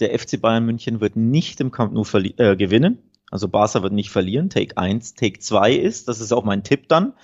der 0.00 0.18
FC 0.18 0.40
Bayern 0.40 0.66
München 0.66 1.00
wird 1.00 1.16
nicht 1.16 1.60
im 1.60 1.70
Camp 1.70 1.92
Nou 1.94 2.04
äh, 2.14 2.56
gewinnen. 2.56 3.10
Also 3.30 3.48
Barca 3.48 3.82
wird 3.82 3.94
nicht 3.94 4.10
verlieren. 4.10 4.50
Take 4.50 4.76
1. 4.76 5.14
Take 5.14 5.40
2 5.40 5.72
ist, 5.72 6.08
das 6.08 6.20
ist 6.20 6.32
auch 6.32 6.44
mein 6.44 6.62
Tipp 6.62 6.88
dann, 6.88 7.14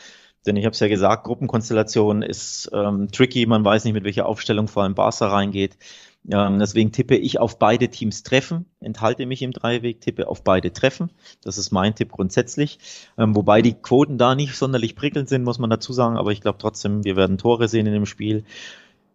denn 0.49 0.57
ich 0.57 0.65
habe 0.65 0.73
es 0.73 0.81
ja 0.81 0.89
gesagt, 0.89 1.25
Gruppenkonstellation 1.25 2.23
ist 2.23 2.71
ähm, 2.73 3.09
tricky. 3.13 3.47
Man 3.47 3.65
weiß 3.65 3.85
nicht, 3.85 3.95
mit 3.95 4.05
welcher 4.05 4.27
Aufstellung 4.27 4.67
vor 4.67 4.83
allem 4.83 4.95
Barca 4.95 5.29
reingeht. 5.29 5.77
Ähm, 6.31 6.59
deswegen 6.59 6.93
tippe 6.93 7.17
ich 7.17 7.39
auf 7.39 7.59
beide 7.59 7.89
Teams 7.89 8.23
treffen, 8.23 8.67
enthalte 8.81 9.25
mich 9.25 9.41
im 9.43 9.53
Dreiweg, 9.53 10.01
tippe 10.01 10.29
auf 10.29 10.43
beide 10.43 10.73
treffen. 10.73 11.11
Das 11.43 11.57
ist 11.57 11.71
mein 11.71 11.95
Tipp 11.95 12.13
grundsätzlich. 12.13 12.79
Ähm, 13.17 13.37
wobei 13.37 13.63
die 13.63 13.75
Quoten 13.75 14.19
da 14.19 14.35
nicht 14.35 14.57
sonderlich 14.57 14.97
prickelnd 14.97 15.29
sind, 15.29 15.45
muss 15.45 15.59
man 15.59 15.71
dazu 15.71 15.93
sagen. 15.93 16.17
Aber 16.17 16.33
ich 16.33 16.41
glaube 16.41 16.59
trotzdem, 16.59 17.05
wir 17.05 17.17
werden 17.17 17.39
Tore 17.39 17.69
sehen 17.69 17.87
in 17.87 17.93
dem 17.93 18.07
Spiel. 18.07 18.45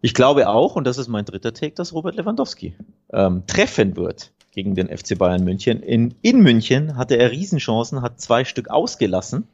Ich 0.00 0.14
glaube 0.14 0.48
auch, 0.48 0.76
und 0.76 0.86
das 0.86 0.98
ist 0.98 1.08
mein 1.08 1.24
dritter 1.24 1.52
Take, 1.52 1.74
dass 1.74 1.92
Robert 1.92 2.16
Lewandowski 2.16 2.74
ähm, 3.12 3.46
treffen 3.46 3.96
wird 3.96 4.32
gegen 4.50 4.74
den 4.74 4.88
FC 4.88 5.16
Bayern 5.18 5.44
München. 5.44 5.82
In, 5.82 6.14
in 6.22 6.40
München 6.40 6.96
hatte 6.96 7.16
er 7.16 7.30
Riesenchancen, 7.30 8.02
hat 8.02 8.20
zwei 8.20 8.44
Stück 8.44 8.70
ausgelassen. 8.70 9.48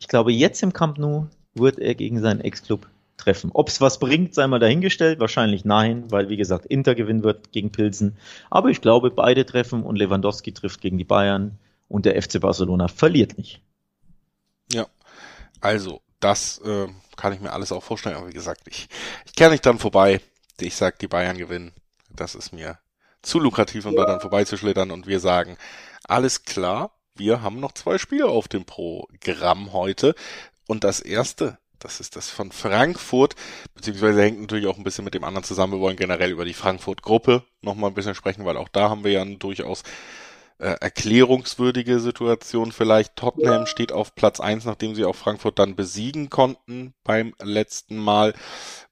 Ich 0.00 0.08
glaube, 0.08 0.32
jetzt 0.32 0.62
im 0.62 0.72
Camp 0.72 0.98
Nou 0.98 1.26
wird 1.54 1.78
er 1.78 1.94
gegen 1.94 2.20
seinen 2.20 2.40
Ex-Club 2.40 2.88
treffen. 3.18 3.50
Ob 3.52 3.68
es 3.68 3.80
was 3.80 3.98
bringt, 3.98 4.34
sei 4.34 4.46
mal 4.46 4.58
dahingestellt. 4.58 5.20
Wahrscheinlich 5.20 5.64
nein, 5.64 6.10
weil 6.10 6.30
wie 6.30 6.38
gesagt 6.38 6.66
Inter 6.66 6.94
gewinnen 6.94 7.22
wird 7.22 7.52
gegen 7.52 7.70
Pilsen. 7.70 8.16
Aber 8.48 8.70
ich 8.70 8.80
glaube, 8.80 9.10
beide 9.10 9.44
treffen 9.44 9.82
und 9.82 9.96
Lewandowski 9.96 10.52
trifft 10.52 10.80
gegen 10.80 10.98
die 10.98 11.04
Bayern 11.04 11.58
und 11.88 12.06
der 12.06 12.20
FC 12.20 12.40
Barcelona 12.40 12.88
verliert 12.88 13.36
nicht. 13.36 13.60
Ja, 14.72 14.86
also 15.60 16.00
das 16.18 16.58
äh, 16.64 16.88
kann 17.16 17.32
ich 17.32 17.40
mir 17.40 17.52
alles 17.52 17.72
auch 17.72 17.82
vorstellen. 17.82 18.16
Aber 18.16 18.28
wie 18.28 18.32
gesagt, 18.34 18.62
ich, 18.66 18.88
ich 19.26 19.34
kehre 19.34 19.50
nicht 19.50 19.66
dann 19.66 19.78
vorbei. 19.78 20.20
Ich 20.58 20.76
sag, 20.76 20.98
die 20.98 21.08
Bayern 21.08 21.36
gewinnen. 21.36 21.72
Das 22.08 22.34
ist 22.34 22.52
mir 22.52 22.78
zu 23.22 23.38
lukrativ, 23.38 23.84
um 23.84 23.96
da 23.96 24.06
dann 24.06 24.20
vorbeizuschlittern. 24.20 24.90
Und 24.90 25.06
wir 25.06 25.20
sagen, 25.20 25.58
alles 26.04 26.44
klar 26.44 26.90
wir 27.20 27.42
haben 27.42 27.60
noch 27.60 27.72
zwei 27.72 27.98
Spiele 27.98 28.26
auf 28.26 28.48
dem 28.48 28.64
Programm 28.64 29.72
heute. 29.72 30.16
Und 30.66 30.82
das 30.82 31.00
erste, 31.00 31.58
das 31.78 32.00
ist 32.00 32.16
das 32.16 32.30
von 32.30 32.50
Frankfurt, 32.50 33.36
beziehungsweise 33.74 34.22
hängt 34.22 34.40
natürlich 34.40 34.66
auch 34.66 34.78
ein 34.78 34.84
bisschen 34.84 35.04
mit 35.04 35.14
dem 35.14 35.22
anderen 35.22 35.44
zusammen. 35.44 35.74
Wir 35.74 35.80
wollen 35.80 35.96
generell 35.96 36.32
über 36.32 36.44
die 36.44 36.54
Frankfurt-Gruppe 36.54 37.44
nochmal 37.60 37.90
ein 37.90 37.94
bisschen 37.94 38.16
sprechen, 38.16 38.44
weil 38.44 38.56
auch 38.56 38.68
da 38.68 38.90
haben 38.90 39.04
wir 39.04 39.12
ja 39.12 39.22
eine 39.22 39.36
durchaus 39.36 39.82
äh, 40.58 40.76
erklärungswürdige 40.80 42.00
Situation 42.00 42.72
vielleicht. 42.72 43.16
Tottenham 43.16 43.66
steht 43.66 43.92
auf 43.92 44.14
Platz 44.14 44.40
eins, 44.40 44.64
nachdem 44.64 44.94
sie 44.94 45.04
auch 45.04 45.16
Frankfurt 45.16 45.58
dann 45.58 45.76
besiegen 45.76 46.30
konnten 46.30 46.94
beim 47.04 47.34
letzten 47.42 47.96
Mal 47.96 48.34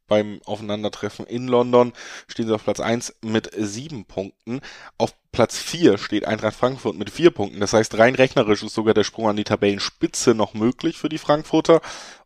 beim 0.09 0.41
Aufeinandertreffen 0.47 1.27
in 1.27 1.47
London 1.47 1.93
stehen 2.27 2.47
sie 2.47 2.55
auf 2.55 2.64
Platz 2.64 2.81
eins 2.81 3.14
mit 3.21 3.51
sieben 3.57 4.07
Punkten. 4.07 4.61
Auf 4.97 5.12
Platz 5.38 5.57
4 5.57 5.98
steht 5.98 6.24
Eintracht 6.24 6.57
Frankfurt 6.57 6.98
mit 6.98 7.11
vier 7.11 7.31
Punkten. 7.31 7.61
Das 7.61 7.72
heißt, 7.72 7.96
rein 7.96 8.16
rechnerisch 8.16 8.64
ist 8.64 8.74
sogar 8.74 8.92
der 8.92 9.05
Sprung 9.05 9.29
an 9.29 9.37
die 9.37 9.44
Tabellenspitze 9.44 10.35
noch 10.35 10.53
möglich 10.53 10.98
für 10.98 11.09
die 11.09 11.18
Frankfurter. 11.18 11.81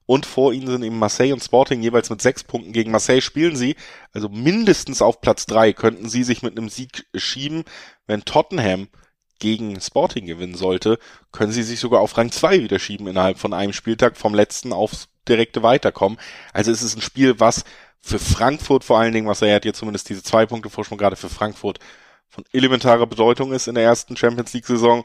Und 0.06 0.24
vor 0.24 0.54
ihnen 0.54 0.68
sind 0.68 0.82
eben 0.82 0.98
Marseille 0.98 1.34
und 1.34 1.44
Sporting 1.44 1.82
jeweils 1.82 2.08
mit 2.08 2.22
sechs 2.22 2.42
Punkten. 2.42 2.72
Gegen 2.72 2.90
Marseille 2.90 3.20
spielen 3.20 3.54
sie, 3.54 3.76
also 4.14 4.30
mindestens 4.30 5.02
auf 5.02 5.20
Platz 5.20 5.44
3 5.44 5.74
könnten 5.74 6.08
sie 6.08 6.24
sich 6.24 6.42
mit 6.42 6.56
einem 6.56 6.70
Sieg 6.70 7.04
schieben. 7.14 7.64
Wenn 8.06 8.24
Tottenham 8.24 8.88
gegen 9.38 9.78
Sporting 9.78 10.24
gewinnen 10.24 10.54
sollte, 10.54 10.98
können 11.32 11.52
sie 11.52 11.64
sich 11.64 11.80
sogar 11.80 12.00
auf 12.00 12.16
Rang 12.16 12.32
2 12.32 12.62
wieder 12.62 12.78
schieben 12.78 13.08
innerhalb 13.08 13.38
von 13.38 13.52
einem 13.52 13.74
Spieltag 13.74 14.16
vom 14.16 14.32
letzten 14.32 14.72
aufs 14.72 15.08
direkte 15.28 15.62
Weiterkommen. 15.62 16.18
Also 16.54 16.72
es 16.72 16.80
ist 16.80 16.96
ein 16.96 17.02
Spiel, 17.02 17.38
was 17.40 17.64
für 18.00 18.18
Frankfurt 18.18 18.84
vor 18.84 18.98
allen 18.98 19.12
Dingen, 19.12 19.28
was 19.28 19.42
er 19.42 19.54
hat 19.54 19.66
jetzt 19.66 19.80
zumindest 19.80 20.08
diese 20.08 20.22
zwei 20.22 20.46
Punkte 20.46 20.70
Vorsprung 20.70 20.96
gerade 20.96 21.16
für 21.16 21.28
Frankfurt 21.28 21.78
von 22.32 22.44
elementarer 22.52 23.06
Bedeutung 23.06 23.52
ist 23.52 23.68
in 23.68 23.74
der 23.74 23.84
ersten 23.84 24.16
Champions 24.16 24.54
League 24.54 24.66
Saison 24.66 25.04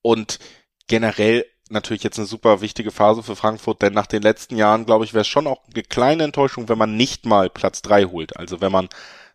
und 0.00 0.38
generell 0.86 1.44
natürlich 1.68 2.02
jetzt 2.02 2.18
eine 2.18 2.26
super 2.26 2.62
wichtige 2.62 2.90
Phase 2.90 3.22
für 3.22 3.36
Frankfurt, 3.36 3.82
denn 3.82 3.92
nach 3.92 4.06
den 4.06 4.22
letzten 4.22 4.56
Jahren, 4.56 4.86
glaube 4.86 5.04
ich, 5.04 5.12
wäre 5.12 5.20
es 5.20 5.28
schon 5.28 5.46
auch 5.46 5.60
eine 5.72 5.82
kleine 5.82 6.24
Enttäuschung, 6.24 6.70
wenn 6.70 6.78
man 6.78 6.96
nicht 6.96 7.26
mal 7.26 7.50
Platz 7.50 7.82
drei 7.82 8.04
holt. 8.04 8.38
Also 8.38 8.62
wenn 8.62 8.72
man 8.72 8.88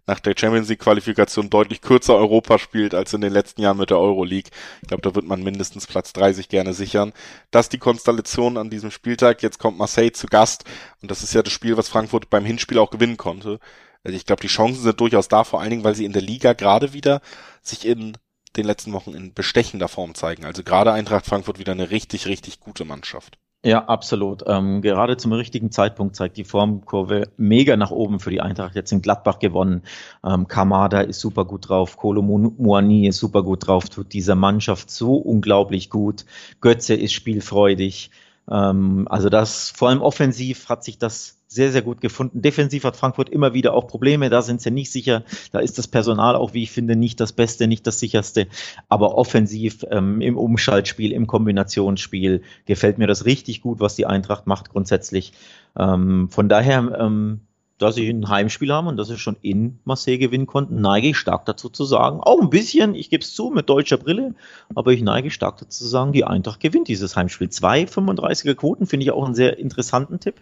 nach 0.08 0.20
der 0.20 0.34
Champions 0.36 0.68
League 0.70 0.80
Qualifikation 0.80 1.52
deutlich 1.52 1.82
kürzer 1.82 2.16
Europa 2.16 2.58
spielt 2.58 2.96
als 2.96 3.14
in 3.14 3.22
den 3.22 3.32
letzten 3.32 3.62
Jahren 3.62 3.78
mit 3.78 3.92
der 3.92 4.00
Euroleague. 4.00 4.52
Ich 4.82 4.88
glaube, 4.88 5.04
da 5.04 5.16
wird 5.16 5.26
man 5.26 5.44
mindestens 5.44 5.88
Platz 5.88 6.12
30 6.14 6.50
gerne 6.50 6.74
sichern. 6.74 7.14
Das 7.52 7.68
ist 7.68 7.74
die 7.74 7.78
Konstellation 7.78 8.58
an 8.58 8.72
diesem 8.72 8.92
Spieltag. 8.92 9.44
Jetzt 9.44 9.60
kommt 9.60 9.78
Marseille 9.78 10.12
zu 10.12 10.28
Gast 10.28 10.66
und 11.02 11.12
das 11.12 11.24
ist 11.24 11.34
ja 11.34 11.44
das 11.44 11.54
Spiel, 11.54 11.78
was 11.78 11.90
Frankfurt 11.90 12.30
beim 12.30 12.44
Hinspiel 12.44 12.80
auch 12.80 12.90
gewinnen 12.90 13.18
konnte. 13.18 13.60
Also 14.04 14.16
ich 14.16 14.26
glaube, 14.26 14.42
die 14.42 14.48
Chancen 14.48 14.84
sind 14.84 15.00
durchaus 15.00 15.28
da, 15.28 15.44
vor 15.44 15.62
allen 15.62 15.70
Dingen, 15.70 15.84
weil 15.84 15.96
sie 15.96 16.06
in 16.06 16.14
der 16.14 16.22
Liga 16.22 16.54
gerade 16.54 16.94
wieder 16.94 17.22
sich 17.62 17.86
in 17.86 18.18
den 18.56 18.66
letzten 18.66 18.94
Wochen 18.94 19.14
in 19.14 19.34
bestechender 19.34 19.88
Form 19.88 20.14
zeigen. 20.16 20.46
Also 20.46 20.64
gerade 20.64 20.92
Eintracht 20.92 21.26
Frankfurt 21.26 21.60
wieder 21.60 21.72
eine 21.72 21.90
richtig, 21.90 22.28
richtig 22.28 22.60
gute 22.60 22.86
Mannschaft. 22.86 23.38
Ja, 23.66 23.86
absolut. 23.86 24.44
Ähm, 24.46 24.82
gerade 24.82 25.16
zum 25.16 25.32
richtigen 25.32 25.72
Zeitpunkt 25.72 26.18
zeigt 26.18 26.36
die 26.36 26.44
Formkurve 26.44 27.30
mega 27.38 27.78
nach 27.78 27.92
oben 27.92 28.20
für 28.20 28.30
die 28.30 28.42
Eintracht. 28.42 28.76
Jetzt 28.76 28.92
in 28.92 29.02
Gladbach 29.02 29.40
gewonnen. 29.40 29.84
Ähm, 30.26 30.50
Kamada 30.50 31.00
ist 31.00 31.22
super 31.22 31.46
gut 31.46 31.70
drauf. 31.70 31.96
Kolo 31.96 32.22
Muani 32.22 33.08
ist 33.08 33.20
super 33.20 33.42
gut 33.42 33.66
drauf. 33.66 33.88
Tut 33.88 34.12
dieser 34.12 34.36
Mannschaft 34.36 34.92
so 34.92 35.16
unglaublich 35.16 35.90
gut. 35.90 36.26
Götze 36.60 36.94
ist 36.94 37.14
spielfreudig. 37.14 38.12
Ähm, 38.52 39.08
also 39.10 39.30
das, 39.30 39.70
vor 39.70 39.88
allem 39.88 40.02
offensiv 40.02 40.68
hat 40.68 40.84
sich 40.84 40.98
das 40.98 41.38
sehr, 41.54 41.72
sehr 41.72 41.82
gut 41.82 42.02
gefunden. 42.02 42.42
Defensiv 42.42 42.84
hat 42.84 42.98
Frankfurt 42.98 43.30
immer 43.30 43.54
wieder 43.54 43.74
auch 43.74 43.88
Probleme, 43.88 44.30
da 44.30 44.42
sind 44.42 44.62
sie 44.62 44.72
nicht 44.72 44.92
sicher. 44.92 45.24
Da 45.52 45.60
ist 45.60 45.78
das 45.78 45.88
Personal 45.88 46.36
auch, 46.36 46.54
wie 46.54 46.64
ich 46.64 46.72
finde, 46.72 46.96
nicht 46.96 47.20
das 47.20 47.34
Beste, 47.34 47.68
nicht 47.68 47.86
das 47.88 48.00
sicherste. 48.00 48.48
Aber 48.90 49.18
offensiv 49.18 49.86
ähm, 49.90 50.22
im 50.22 50.38
Umschaltspiel, 50.38 51.12
im 51.12 51.28
Kombinationsspiel 51.28 52.42
gefällt 52.66 52.98
mir 52.98 53.08
das 53.08 53.26
richtig 53.26 53.62
gut, 53.62 53.80
was 53.80 53.96
die 53.96 54.06
Eintracht 54.06 54.48
macht 54.48 54.70
grundsätzlich. 54.70 55.34
Ähm, 55.78 56.30
von 56.30 56.50
daher, 56.50 56.98
ähm, 57.00 57.42
dass 57.84 57.96
sie 57.96 58.10
ein 58.10 58.30
Heimspiel 58.30 58.72
haben 58.72 58.88
und 58.88 58.98
dass 58.98 59.08
sie 59.08 59.18
schon 59.18 59.36
in 59.42 59.80
Marseille 59.84 60.18
gewinnen 60.18 60.46
konnten, 60.46 60.80
neige 60.80 61.10
ich 61.10 61.18
stark 61.18 61.46
dazu 61.46 61.70
zu 61.70 61.86
sagen, 61.86 62.20
auch 62.22 62.40
ein 62.40 62.50
bisschen, 62.50 62.96
ich 62.96 63.10
gebe 63.10 63.24
es 63.24 63.34
zu, 63.34 63.50
mit 63.50 63.70
deutscher 63.70 63.98
Brille, 63.98 64.36
aber 64.76 64.92
ich 64.92 65.02
neige 65.02 65.32
stark 65.32 65.58
dazu 65.58 65.84
zu 65.84 65.88
sagen, 65.88 66.14
die 66.14 66.24
Eintracht 66.24 66.60
gewinnt 66.60 66.88
dieses 66.88 67.16
Heimspiel. 67.16 67.50
Zwei 67.50 67.84
35er 67.84 68.56
Quoten 68.56 68.86
finde 68.86 69.06
ich 69.06 69.12
auch 69.12 69.26
einen 69.26 69.36
sehr 69.36 69.58
interessanten 69.58 70.20
Tipp 70.20 70.36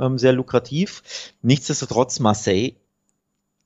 ähm, 0.00 0.18
sehr 0.18 0.32
lukrativ. 0.32 1.32
Nichtsdestotrotz 1.42 2.18
Marseille, 2.20 2.72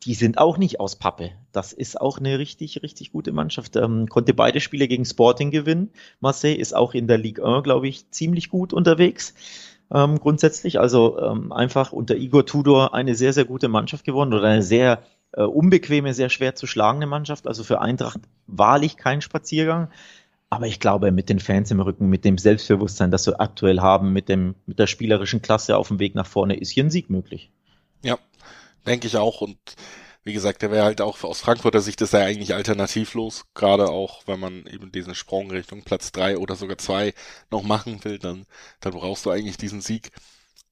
die 0.05 0.15
sind 0.15 0.39
auch 0.39 0.59
nicht 0.59 0.81
aus 0.81 0.97
Pappe. 0.97 1.31
Das 1.53 1.73
ist 1.73 2.01
auch 2.01 2.19
eine 2.19 2.39
richtig, 2.39 2.83
richtig 2.83 3.13
gute 3.13 3.33
Mannschaft. 3.33 3.77
Ähm, 3.77 4.09
konnte 4.09 4.35
beide 4.35 4.61
Spiele 4.61 4.89
gegen 4.89 5.05
Sporting 5.05 5.51
gewinnen. 5.51 5.91
Marseille 6.21 6.55
ist 6.55 6.75
auch 6.75 6.95
in 6.95 7.09
der 7.09 7.19
Ligue 7.19 7.45
1, 7.45 7.65
glaube 7.65 7.89
ich, 7.89 8.11
ziemlich 8.11 8.51
gut 8.51 8.73
unterwegs. 8.73 9.35
Ähm, 9.93 10.19
grundsätzlich, 10.19 10.79
also 10.79 11.19
ähm, 11.21 11.53
einfach 11.53 11.93
unter 11.93 12.17
Igor 12.17 12.45
Tudor 12.45 12.95
eine 12.95 13.15
sehr, 13.15 13.33
sehr 13.33 13.45
gute 13.45 13.69
Mannschaft 13.69 14.05
geworden 14.05 14.33
oder 14.35 14.49
eine 14.49 14.63
sehr 14.63 15.03
äh, 15.33 15.43
unbequeme, 15.43 16.15
sehr 16.15 16.31
schwer 16.31 16.55
zu 16.55 16.67
schlagende 16.67 17.07
Mannschaft. 17.07 17.47
Also 17.47 17.65
für 17.65 17.81
Eintracht 17.81 18.21
wahrlich 18.47 18.97
kein 18.97 19.21
Spaziergang. 19.21 19.91
Aber 20.55 20.69
ich 20.69 20.79
glaube, 20.79 21.11
mit 21.11 21.29
den 21.31 21.41
Fans 21.41 21.73
im 21.73 21.81
Rücken, 21.81 22.09
mit 22.09 22.25
dem 22.25 22.39
Selbstbewusstsein, 22.39 23.11
das 23.11 23.27
wir 23.27 23.41
aktuell 23.41 23.81
haben, 23.81 24.13
mit 24.13 24.29
dem, 24.29 24.55
mit 24.67 24.79
der 24.79 24.87
spielerischen 24.87 25.43
Klasse 25.43 25.77
auf 25.77 25.89
dem 25.89 25.99
Weg 25.99 26.15
nach 26.15 26.29
vorne, 26.29 26.55
ist 26.55 26.71
hier 26.71 26.85
ein 26.85 26.93
Sieg 26.93 27.11
möglich. 27.11 27.51
Ja, 28.05 28.21
denke 28.87 29.09
ich 29.09 29.17
auch. 29.17 29.41
Und 29.41 29.59
wie 30.23 30.33
gesagt, 30.33 30.63
der 30.63 30.71
wäre 30.71 30.85
halt 30.85 31.01
auch 31.01 31.21
aus 31.25 31.41
Frankfurter 31.41 31.81
Sicht 31.81 32.01
ist 32.03 32.13
er 32.13 32.25
eigentlich 32.25 32.55
alternativlos. 32.55 33.47
Gerade 33.55 33.89
auch, 33.89 34.29
wenn 34.29 34.39
man 34.39 34.65
eben 34.67 34.93
diesen 34.93 35.17
Sprung 35.17 35.51
Richtung 35.51 35.83
Platz 35.83 36.13
drei 36.13 36.39
oder 36.39 36.55
sogar 36.55 36.79
zwei 36.79 37.15
noch 37.51 37.65
machen 37.65 38.05
will, 38.05 38.21
dann, 38.21 38.47
dann 38.79 38.93
brauchst 38.93 39.27
du 39.27 39.31
eigentlich 39.31 39.57
diesen 39.57 39.81
Sieg. 39.81 40.13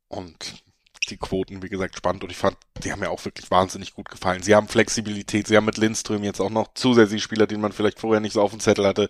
Und 0.07 0.63
die 1.09 1.17
Quoten, 1.17 1.63
wie 1.63 1.69
gesagt, 1.69 1.97
spannend 1.97 2.25
und 2.25 2.31
ich 2.31 2.37
fand, 2.37 2.57
die 2.85 2.93
haben 2.93 3.01
mir 3.01 3.11
auch 3.11 3.25
wirklich 3.25 3.51
wahnsinnig 3.51 3.95
gut 3.95 4.09
gefallen. 4.09 4.43
Sie 4.43 4.55
haben 4.55 4.69
Flexibilität, 4.69 5.47
sie 5.47 5.57
haben 5.57 5.65
mit 5.65 5.77
Lindström 5.77 6.23
jetzt 6.25 6.41
auch 6.41 6.51
noch 6.51 6.75
zusätzliche 6.75 7.23
Spieler, 7.23 7.47
den 7.47 7.61
man 7.61 7.73
vielleicht 7.73 8.01
vorher 8.01 8.21
nicht 8.21 8.35
so 8.35 8.43
auf 8.43 8.51
dem 8.51 8.61
Zettel 8.61 8.87
hatte, 8.87 9.09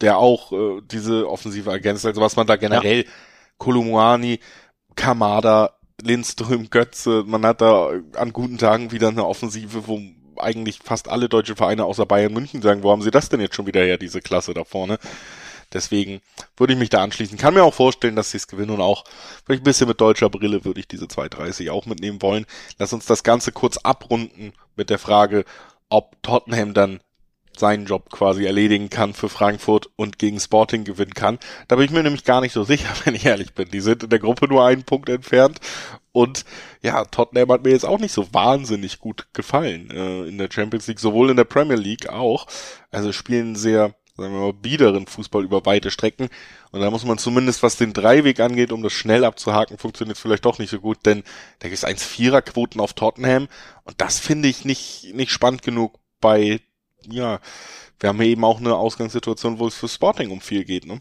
der 0.00 0.18
auch 0.18 0.52
äh, 0.52 0.80
diese 0.82 1.28
Offensive 1.28 1.70
ergänzt. 1.70 2.06
Also 2.06 2.20
was 2.20 2.36
man 2.36 2.46
da 2.46 2.56
generell, 2.56 3.04
ja. 3.04 3.10
Kolumuani, 3.58 4.40
Kamada, 4.96 5.74
Lindström, 6.02 6.70
Götze, 6.70 7.24
man 7.26 7.44
hat 7.46 7.60
da 7.60 7.90
an 8.16 8.32
guten 8.32 8.58
Tagen 8.58 8.90
wieder 8.92 9.08
eine 9.08 9.26
Offensive, 9.26 9.86
wo 9.86 10.00
eigentlich 10.36 10.80
fast 10.82 11.08
alle 11.08 11.28
deutschen 11.28 11.56
Vereine 11.56 11.84
außer 11.84 12.06
Bayern 12.06 12.32
München 12.32 12.62
sagen, 12.62 12.82
wo 12.82 12.90
haben 12.90 13.02
sie 13.02 13.10
das 13.10 13.28
denn 13.28 13.40
jetzt 13.40 13.54
schon 13.54 13.66
wieder 13.66 13.82
her, 13.82 13.98
diese 13.98 14.20
Klasse 14.20 14.54
da 14.54 14.64
vorne? 14.64 14.98
Deswegen 15.74 16.20
würde 16.56 16.72
ich 16.72 16.78
mich 16.78 16.90
da 16.90 17.02
anschließen. 17.02 17.36
Kann 17.36 17.54
mir 17.54 17.64
auch 17.64 17.74
vorstellen, 17.74 18.16
dass 18.16 18.30
sie 18.30 18.38
es 18.38 18.48
gewinnen 18.48 18.70
und 18.70 18.80
auch 18.80 19.04
vielleicht 19.44 19.62
ein 19.62 19.64
bisschen 19.64 19.88
mit 19.88 20.00
deutscher 20.00 20.30
Brille 20.30 20.64
würde 20.64 20.80
ich 20.80 20.88
diese 20.88 21.08
230 21.08 21.70
auch 21.70 21.86
mitnehmen 21.86 22.22
wollen. 22.22 22.46
Lass 22.78 22.92
uns 22.92 23.06
das 23.06 23.22
Ganze 23.22 23.52
kurz 23.52 23.76
abrunden 23.78 24.52
mit 24.76 24.88
der 24.88 24.98
Frage, 24.98 25.44
ob 25.88 26.22
Tottenham 26.22 26.72
dann 26.72 27.00
seinen 27.56 27.86
Job 27.86 28.10
quasi 28.10 28.46
erledigen 28.46 28.90
kann 28.90 29.14
für 29.14 29.28
Frankfurt 29.28 29.88
und 29.96 30.18
gegen 30.18 30.40
Sporting 30.40 30.84
gewinnen 30.84 31.14
kann. 31.14 31.38
Da 31.68 31.76
bin 31.76 31.84
ich 31.84 31.90
mir 31.90 32.02
nämlich 32.02 32.24
gar 32.24 32.40
nicht 32.40 32.52
so 32.52 32.64
sicher, 32.64 32.92
wenn 33.04 33.14
ich 33.14 33.26
ehrlich 33.26 33.54
bin. 33.54 33.70
Die 33.70 33.80
sind 33.80 34.02
in 34.02 34.10
der 34.10 34.18
Gruppe 34.18 34.48
nur 34.48 34.64
einen 34.64 34.84
Punkt 34.84 35.08
entfernt 35.08 35.60
und 36.12 36.44
ja, 36.80 37.04
Tottenham 37.04 37.50
hat 37.50 37.64
mir 37.64 37.70
jetzt 37.70 37.84
auch 37.84 37.98
nicht 37.98 38.12
so 38.12 38.32
wahnsinnig 38.32 39.00
gut 39.00 39.26
gefallen 39.32 39.90
äh, 39.90 40.28
in 40.28 40.38
der 40.38 40.48
Champions 40.50 40.86
League, 40.86 41.00
sowohl 41.00 41.30
in 41.30 41.36
der 41.36 41.44
Premier 41.44 41.76
League 41.76 42.08
auch. 42.08 42.46
Also 42.92 43.12
spielen 43.12 43.56
sehr, 43.56 43.94
sagen 44.16 44.32
wir 44.32 44.40
mal, 44.40 44.52
biederen 44.52 45.06
Fußball 45.06 45.42
über 45.44 45.66
weite 45.66 45.90
Strecken. 45.90 46.28
Und 46.70 46.80
da 46.80 46.90
muss 46.90 47.04
man 47.04 47.18
zumindest, 47.18 47.62
was 47.62 47.76
den 47.76 47.92
Dreiweg 47.92 48.40
angeht, 48.40 48.72
um 48.72 48.82
das 48.82 48.92
schnell 48.92 49.24
abzuhaken, 49.24 49.78
funktioniert 49.78 50.18
vielleicht 50.18 50.44
doch 50.44 50.58
nicht 50.58 50.70
so 50.70 50.80
gut, 50.80 50.98
denn 51.04 51.24
da 51.58 51.68
gibt 51.68 51.82
es 51.82 51.86
1-4er-Quoten 51.86 52.80
auf 52.80 52.92
Tottenham 52.92 53.48
und 53.84 54.00
das 54.00 54.18
finde 54.18 54.48
ich 54.48 54.64
nicht, 54.64 55.14
nicht 55.14 55.32
spannend 55.32 55.62
genug 55.62 55.98
bei 56.20 56.60
ja, 57.10 57.40
wir 58.00 58.08
haben 58.08 58.20
eben 58.22 58.44
auch 58.44 58.60
eine 58.60 58.74
Ausgangssituation, 58.74 59.58
wo 59.58 59.66
es 59.66 59.74
für 59.74 59.88
Sporting 59.88 60.30
um 60.30 60.40
viel 60.40 60.64
geht, 60.64 60.86
ne? 60.86 61.00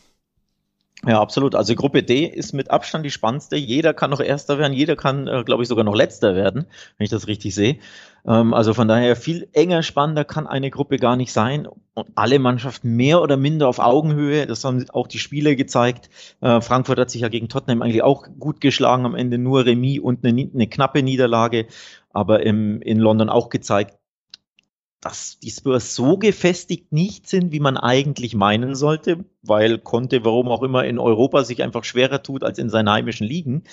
Ja, 1.06 1.20
absolut. 1.20 1.54
Also 1.54 1.76
Gruppe 1.76 2.02
D 2.02 2.26
ist 2.26 2.54
mit 2.54 2.72
Abstand 2.72 3.06
die 3.06 3.12
spannendste. 3.12 3.58
Jeder 3.58 3.94
kann 3.94 4.10
noch 4.10 4.22
Erster 4.22 4.58
werden, 4.58 4.72
jeder 4.72 4.96
kann, 4.96 5.28
äh, 5.28 5.44
glaube 5.44 5.64
ich, 5.64 5.70
sogar 5.70 5.84
noch 5.84 5.96
Letzter 5.96 6.34
werden, 6.34 6.66
wenn 6.98 7.04
ich 7.04 7.10
das 7.10 7.28
richtig 7.28 7.54
sehe. 7.54 7.80
Ähm, 8.26 8.54
also 8.54 8.74
von 8.74 8.88
daher 8.88 9.16
viel 9.16 9.48
enger, 9.54 9.84
spannender 9.84 10.24
kann 10.24 10.48
eine 10.48 10.72
Gruppe 10.72 10.98
gar 10.98 11.16
nicht 11.16 11.34
sein. 11.34 11.68
Und 11.68 12.08
alle 12.16 12.40
Mannschaften 12.40 12.96
mehr 12.96 13.22
oder 13.22 13.38
minder 13.38 13.68
auf 13.68 13.80
Augenhöhe. 13.80 14.48
Das 14.48 14.64
haben 14.64 14.90
auch 14.92 15.08
die 15.08 15.20
Spiele 15.20 15.56
gezeigt. 15.56 16.10
Äh, 16.42 16.62
Frankfurt 16.62 17.00
hat 17.00 17.10
sich 17.10 17.22
ja 17.22 17.30
gegen 17.30 17.50
Tottenham 17.50 17.82
eigentlich 17.82 18.04
auch 18.04 18.28
gut 18.40 18.62
geschlagen. 18.62 19.06
Am 19.06 19.16
Ende 19.16 19.38
nur 19.38 19.66
Remis 19.66 20.00
und 20.00 20.26
eine, 20.26 20.50
eine 20.54 20.68
knappe 20.68 21.04
Niederlage. 21.04 21.68
Aber 22.12 22.46
im, 22.46 22.82
in 22.82 23.00
London 23.00 23.30
auch 23.30 23.50
gezeigt, 23.50 23.98
dass 25.02 25.38
die 25.40 25.50
Spurs 25.50 25.96
so 25.96 26.18
gefestigt 26.18 26.94
nicht 26.94 27.28
sind, 27.28 27.52
wie 27.52 27.60
man 27.60 27.76
eigentlich 27.76 28.36
meinen 28.36 28.74
sollte, 28.74 29.26
weil 29.42 29.78
Conte, 29.78 30.24
warum 30.24 30.48
auch 30.48 30.64
immer, 30.64 30.86
in 30.86 30.98
Europa 30.98 31.44
sich 31.44 31.62
einfach 31.62 31.84
schwerer 31.84 32.24
tut 32.24 32.44
als 32.44 32.58
in 32.58 32.70
seinen 32.70 32.90
heimischen 32.90 33.28
Ligen. 33.28 33.64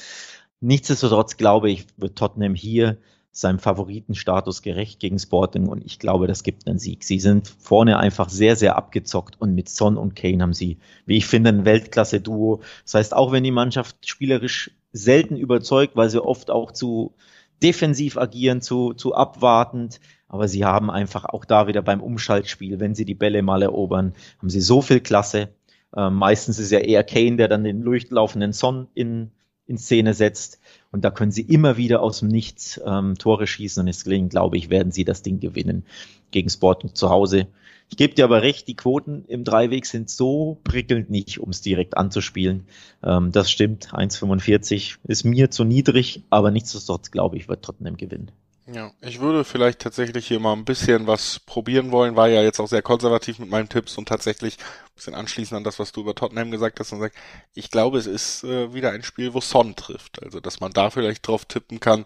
Nichtsdestotrotz 0.60 1.36
glaube 1.36 1.70
ich, 1.70 1.86
wird 1.96 2.18
Tottenham 2.18 2.56
hier 2.56 2.98
seinem 3.32 3.58
Favoritenstatus 3.58 4.62
gerecht 4.62 4.98
gegen 4.98 5.18
Sporting 5.18 5.68
und 5.68 5.84
ich 5.84 5.98
glaube, 5.98 6.26
das 6.26 6.42
gibt 6.42 6.66
einen 6.66 6.78
Sieg. 6.78 7.04
Sie 7.04 7.20
sind 7.20 7.46
vorne 7.46 7.98
einfach 7.98 8.28
sehr, 8.28 8.56
sehr 8.56 8.76
abgezockt 8.76 9.40
und 9.40 9.54
mit 9.54 9.68
Son 9.68 9.96
und 9.96 10.16
Kane 10.16 10.42
haben 10.42 10.52
sie, 10.52 10.78
wie 11.06 11.16
ich 11.16 11.26
finde, 11.26 11.50
ein 11.50 11.64
Weltklasse-Duo. 11.64 12.60
Das 12.84 12.94
heißt, 12.94 13.14
auch 13.14 13.30
wenn 13.30 13.44
die 13.44 13.52
Mannschaft 13.52 14.08
spielerisch 14.08 14.72
selten 14.92 15.36
überzeugt, 15.36 15.94
weil 15.94 16.10
sie 16.10 16.22
oft 16.22 16.50
auch 16.50 16.72
zu 16.72 17.14
defensiv 17.62 18.16
agieren, 18.16 18.62
zu, 18.62 18.94
zu 18.94 19.14
abwartend, 19.14 20.00
aber 20.28 20.48
sie 20.48 20.64
haben 20.64 20.90
einfach 20.90 21.24
auch 21.24 21.44
da 21.44 21.66
wieder 21.66 21.82
beim 21.82 22.02
Umschaltspiel, 22.02 22.80
wenn 22.80 22.94
sie 22.94 23.04
die 23.04 23.14
Bälle 23.14 23.42
mal 23.42 23.62
erobern, 23.62 24.14
haben 24.38 24.50
sie 24.50 24.60
so 24.60 24.80
viel 24.80 25.00
Klasse. 25.00 25.50
Ähm, 25.96 26.14
meistens 26.14 26.58
ist 26.58 26.70
ja 26.70 26.78
eher 26.78 27.04
Kane, 27.04 27.36
der 27.36 27.48
dann 27.48 27.64
den 27.64 27.82
durchlaufenden 27.82 28.52
Son 28.52 28.88
in, 28.94 29.32
in 29.66 29.76
Szene 29.76 30.14
setzt. 30.14 30.59
Und 30.92 31.04
da 31.04 31.10
können 31.10 31.30
sie 31.30 31.42
immer 31.42 31.76
wieder 31.76 32.02
aus 32.02 32.18
dem 32.18 32.28
Nichts 32.28 32.80
ähm, 32.84 33.16
Tore 33.16 33.46
schießen. 33.46 33.80
Und 33.80 33.86
deswegen 33.86 34.28
glaube 34.28 34.56
ich, 34.56 34.70
werden 34.70 34.92
sie 34.92 35.04
das 35.04 35.22
Ding 35.22 35.40
gewinnen 35.40 35.84
gegen 36.30 36.50
Sporting 36.50 36.94
zu 36.94 37.10
Hause. 37.10 37.46
Ich 37.90 37.96
gebe 37.96 38.14
dir 38.14 38.24
aber 38.24 38.42
recht, 38.42 38.68
die 38.68 38.76
Quoten 38.76 39.24
im 39.26 39.42
Dreiweg 39.42 39.84
sind 39.84 40.10
so 40.10 40.60
prickelnd 40.62 41.10
nicht, 41.10 41.40
um 41.40 41.50
es 41.50 41.60
direkt 41.60 41.96
anzuspielen. 41.96 42.66
Ähm, 43.02 43.32
das 43.32 43.50
stimmt, 43.50 43.92
1,45 43.92 44.98
ist 45.04 45.24
mir 45.24 45.50
zu 45.50 45.64
niedrig, 45.64 46.22
aber 46.30 46.50
nichtsdestotrotz 46.50 47.10
glaube 47.10 47.36
ich, 47.36 47.48
wird 47.48 47.64
Tottenham 47.64 47.96
gewinnen. 47.96 48.30
Ja, 48.66 48.92
ich 49.00 49.20
würde 49.20 49.44
vielleicht 49.44 49.80
tatsächlich 49.80 50.28
hier 50.28 50.38
mal 50.38 50.52
ein 50.52 50.64
bisschen 50.64 51.06
was 51.06 51.40
probieren 51.40 51.90
wollen, 51.90 52.14
war 52.14 52.28
ja 52.28 52.42
jetzt 52.42 52.60
auch 52.60 52.68
sehr 52.68 52.82
konservativ 52.82 53.38
mit 53.38 53.50
meinen 53.50 53.68
Tipps 53.68 53.98
und 53.98 54.08
tatsächlich 54.08 54.58
ein 54.58 54.94
bisschen 54.94 55.14
anschließend 55.14 55.56
an 55.56 55.64
das, 55.64 55.78
was 55.78 55.92
du 55.92 56.02
über 56.02 56.14
Tottenham 56.14 56.50
gesagt 56.50 56.78
hast 56.78 56.92
und 56.92 57.00
sagt, 57.00 57.16
ich 57.54 57.70
glaube, 57.70 57.98
es 57.98 58.06
ist 58.06 58.44
äh, 58.44 58.72
wieder 58.72 58.92
ein 58.92 59.02
Spiel, 59.02 59.34
wo 59.34 59.40
Son 59.40 59.74
trifft. 59.74 60.22
Also, 60.22 60.40
dass 60.40 60.60
man 60.60 60.72
da 60.72 60.90
vielleicht 60.90 61.26
drauf 61.26 61.46
tippen 61.46 61.80
kann, 61.80 62.04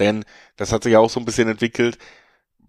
denn 0.00 0.24
das 0.56 0.72
hat 0.72 0.82
sich 0.82 0.92
ja 0.92 0.98
auch 0.98 1.10
so 1.10 1.20
ein 1.20 1.26
bisschen 1.26 1.48
entwickelt 1.48 1.98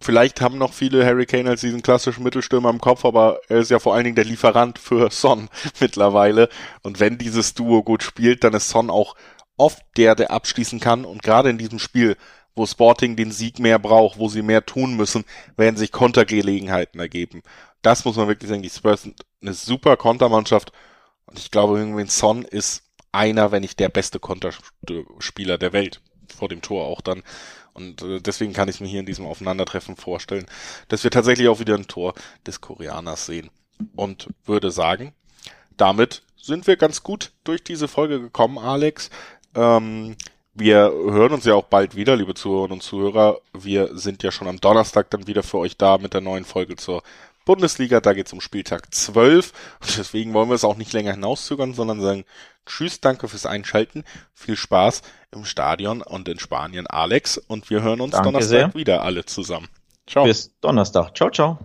vielleicht 0.02 0.42
haben 0.42 0.58
noch 0.58 0.74
viele 0.74 1.06
Harry 1.06 1.26
Kane 1.26 1.50
als 1.50 1.62
diesen 1.62 1.82
klassischen 1.82 2.24
Mittelstürmer 2.24 2.70
im 2.70 2.82
Kopf, 2.82 3.06
aber 3.06 3.40
er 3.48 3.60
ist 3.60 3.72
ja 3.72 3.80
vor 3.80 3.94
allen 3.94 4.04
Dingen 4.04 4.16
der 4.16 4.26
Lieferant 4.26 4.80
für 4.80 5.12
Son 5.12 5.50
mittlerweile. 5.80 6.50
Und 6.82 7.00
wenn 7.00 7.18
dieses 7.18 7.54
Duo 7.54 7.84
gut 7.84 8.04
spielt, 8.04 8.44
dann 8.44 8.54
ist 8.54 8.70
Son 8.70 8.90
auch 8.90 9.16
oft 9.58 9.82
der, 9.98 10.16
der 10.16 10.32
abschließen 10.32 10.80
kann. 10.80 11.06
Und 11.06 11.24
gerade 11.24 11.50
in 11.50 11.58
diesem 11.58 11.80
Spiel, 11.80 12.18
wo 12.56 12.66
Sporting 12.66 13.16
den 13.16 13.32
Sieg 13.32 13.60
mehr 13.60 13.80
braucht, 13.80 14.20
wo 14.20 14.28
sie 14.28 14.41
mehr 14.41 14.66
tun 14.66 14.95
müssen, 14.95 15.24
werden 15.56 15.78
sich 15.78 15.91
Kontergelegenheiten 15.91 16.99
ergeben. 16.99 17.43
Das 17.82 18.06
muss 18.06 18.18
man 18.18 18.28
wirklich 18.28 18.49
sagen. 18.49 18.62
Die 18.62 18.70
Spurs 18.70 19.04
sind 19.04 19.22
eine 19.41 19.54
super 19.54 19.97
Kontermannschaft. 19.97 20.72
Und 21.26 21.39
ich 21.39 21.52
glaube, 21.52 21.80
irgendwie 21.80 22.06
Son 22.08 22.43
ist 22.43 22.84
einer, 23.12 23.52
wenn 23.52 23.62
nicht 23.62 23.80
der 23.80 23.89
beste 23.89 24.20
Konterspieler 24.20 25.58
der 25.58 25.74
Welt. 25.74 26.02
Vor 26.36 26.49
dem 26.49 26.62
Tor 26.62 26.86
auch 26.86 27.02
dann. 27.02 27.24
Und 27.74 28.02
äh, 28.02 28.22
deswegen 28.22 28.54
kann 28.54 28.70
ich 28.70 28.80
mir 28.82 28.88
hier 28.88 28.99
in 28.99 29.06
diesem 29.06 29.26
Aufeinandertreffen 29.26 29.95
vorstellen, 29.95 30.45
dass 30.88 31.04
wir 31.04 31.12
tatsächlich 31.12 31.47
auch 31.47 31.60
wieder 31.60 31.76
ein 31.76 31.88
Tor 31.88 32.14
des 32.45 32.62
Koreaners 32.62 33.26
sehen. 33.26 33.49
Und 33.95 34.30
würde 34.45 34.72
sagen, 34.72 35.14
damit 35.78 36.22
sind 36.36 36.68
wir 36.68 36.78
ganz 36.78 37.04
gut 37.04 37.32
durch 37.43 37.64
diese 37.64 37.88
Folge 37.88 38.20
gekommen, 38.20 38.58
Alex. 38.58 39.10
Ähm, 39.56 40.16
wir 40.54 40.91
hören 40.91 41.34
uns 41.34 41.45
ja 41.45 41.54
auch 41.56 41.66
bald 41.66 41.95
wieder, 41.95 42.16
liebe 42.16 42.34
Zuhörerinnen 42.34 42.74
und 42.74 42.84
Zuhörer. 42.84 43.39
Wir 43.54 43.97
sind 43.97 44.24
ja 44.24 44.32
schon 44.32 44.47
am 44.47 44.60
Donnerstag 44.60 45.10
dann 45.10 45.28
wieder 45.28 45.43
für 45.43 45.58
euch 45.58 45.78
da 45.78 45.97
mit 45.97 46.14
der 46.14 46.22
neuen 46.22 46.45
Folge 46.45 46.76
zur 46.76 47.04
Bundesliga. 47.45 48.02
Da 48.02 48.14
geht 48.14 48.28
es 48.28 48.34
um 48.34 48.41
Spieltag 48.41 48.93
12. 48.93 49.54
Und 49.82 49.97
deswegen 49.97 50.34
wollen 50.34 50.49
wir 50.49 50.56
es 50.56 50.66
auch 50.66 50.78
nicht 50.78 50.93
länger 50.93 51.14
hinauszögern, 51.14 51.74
sondern 51.74 52.02
sagen 52.02 52.26
Tschüss, 52.66 53.02
danke 53.02 53.28
fürs 53.28 53.45
Einschalten. 53.45 54.04
Viel 54.34 54.56
Spaß 54.56 55.02
im 55.32 55.45
Stadion 55.45 56.02
und 56.02 56.28
in 56.28 56.39
Spanien, 56.39 56.88
Alex. 56.88 57.38
Und 57.38 57.70
wir 57.70 57.82
hören 57.82 58.02
uns 58.02 58.12
danke 58.12 58.28
Donnerstag 58.28 58.49
sehr. 58.49 58.74
wieder 58.74 59.04
alle 59.04 59.26
zusammen. 59.26 59.68
Ciao. 60.06 60.26
Bis 60.26 60.58
Donnerstag. 60.60 61.16
Ciao, 61.16 61.30
ciao. 61.30 61.58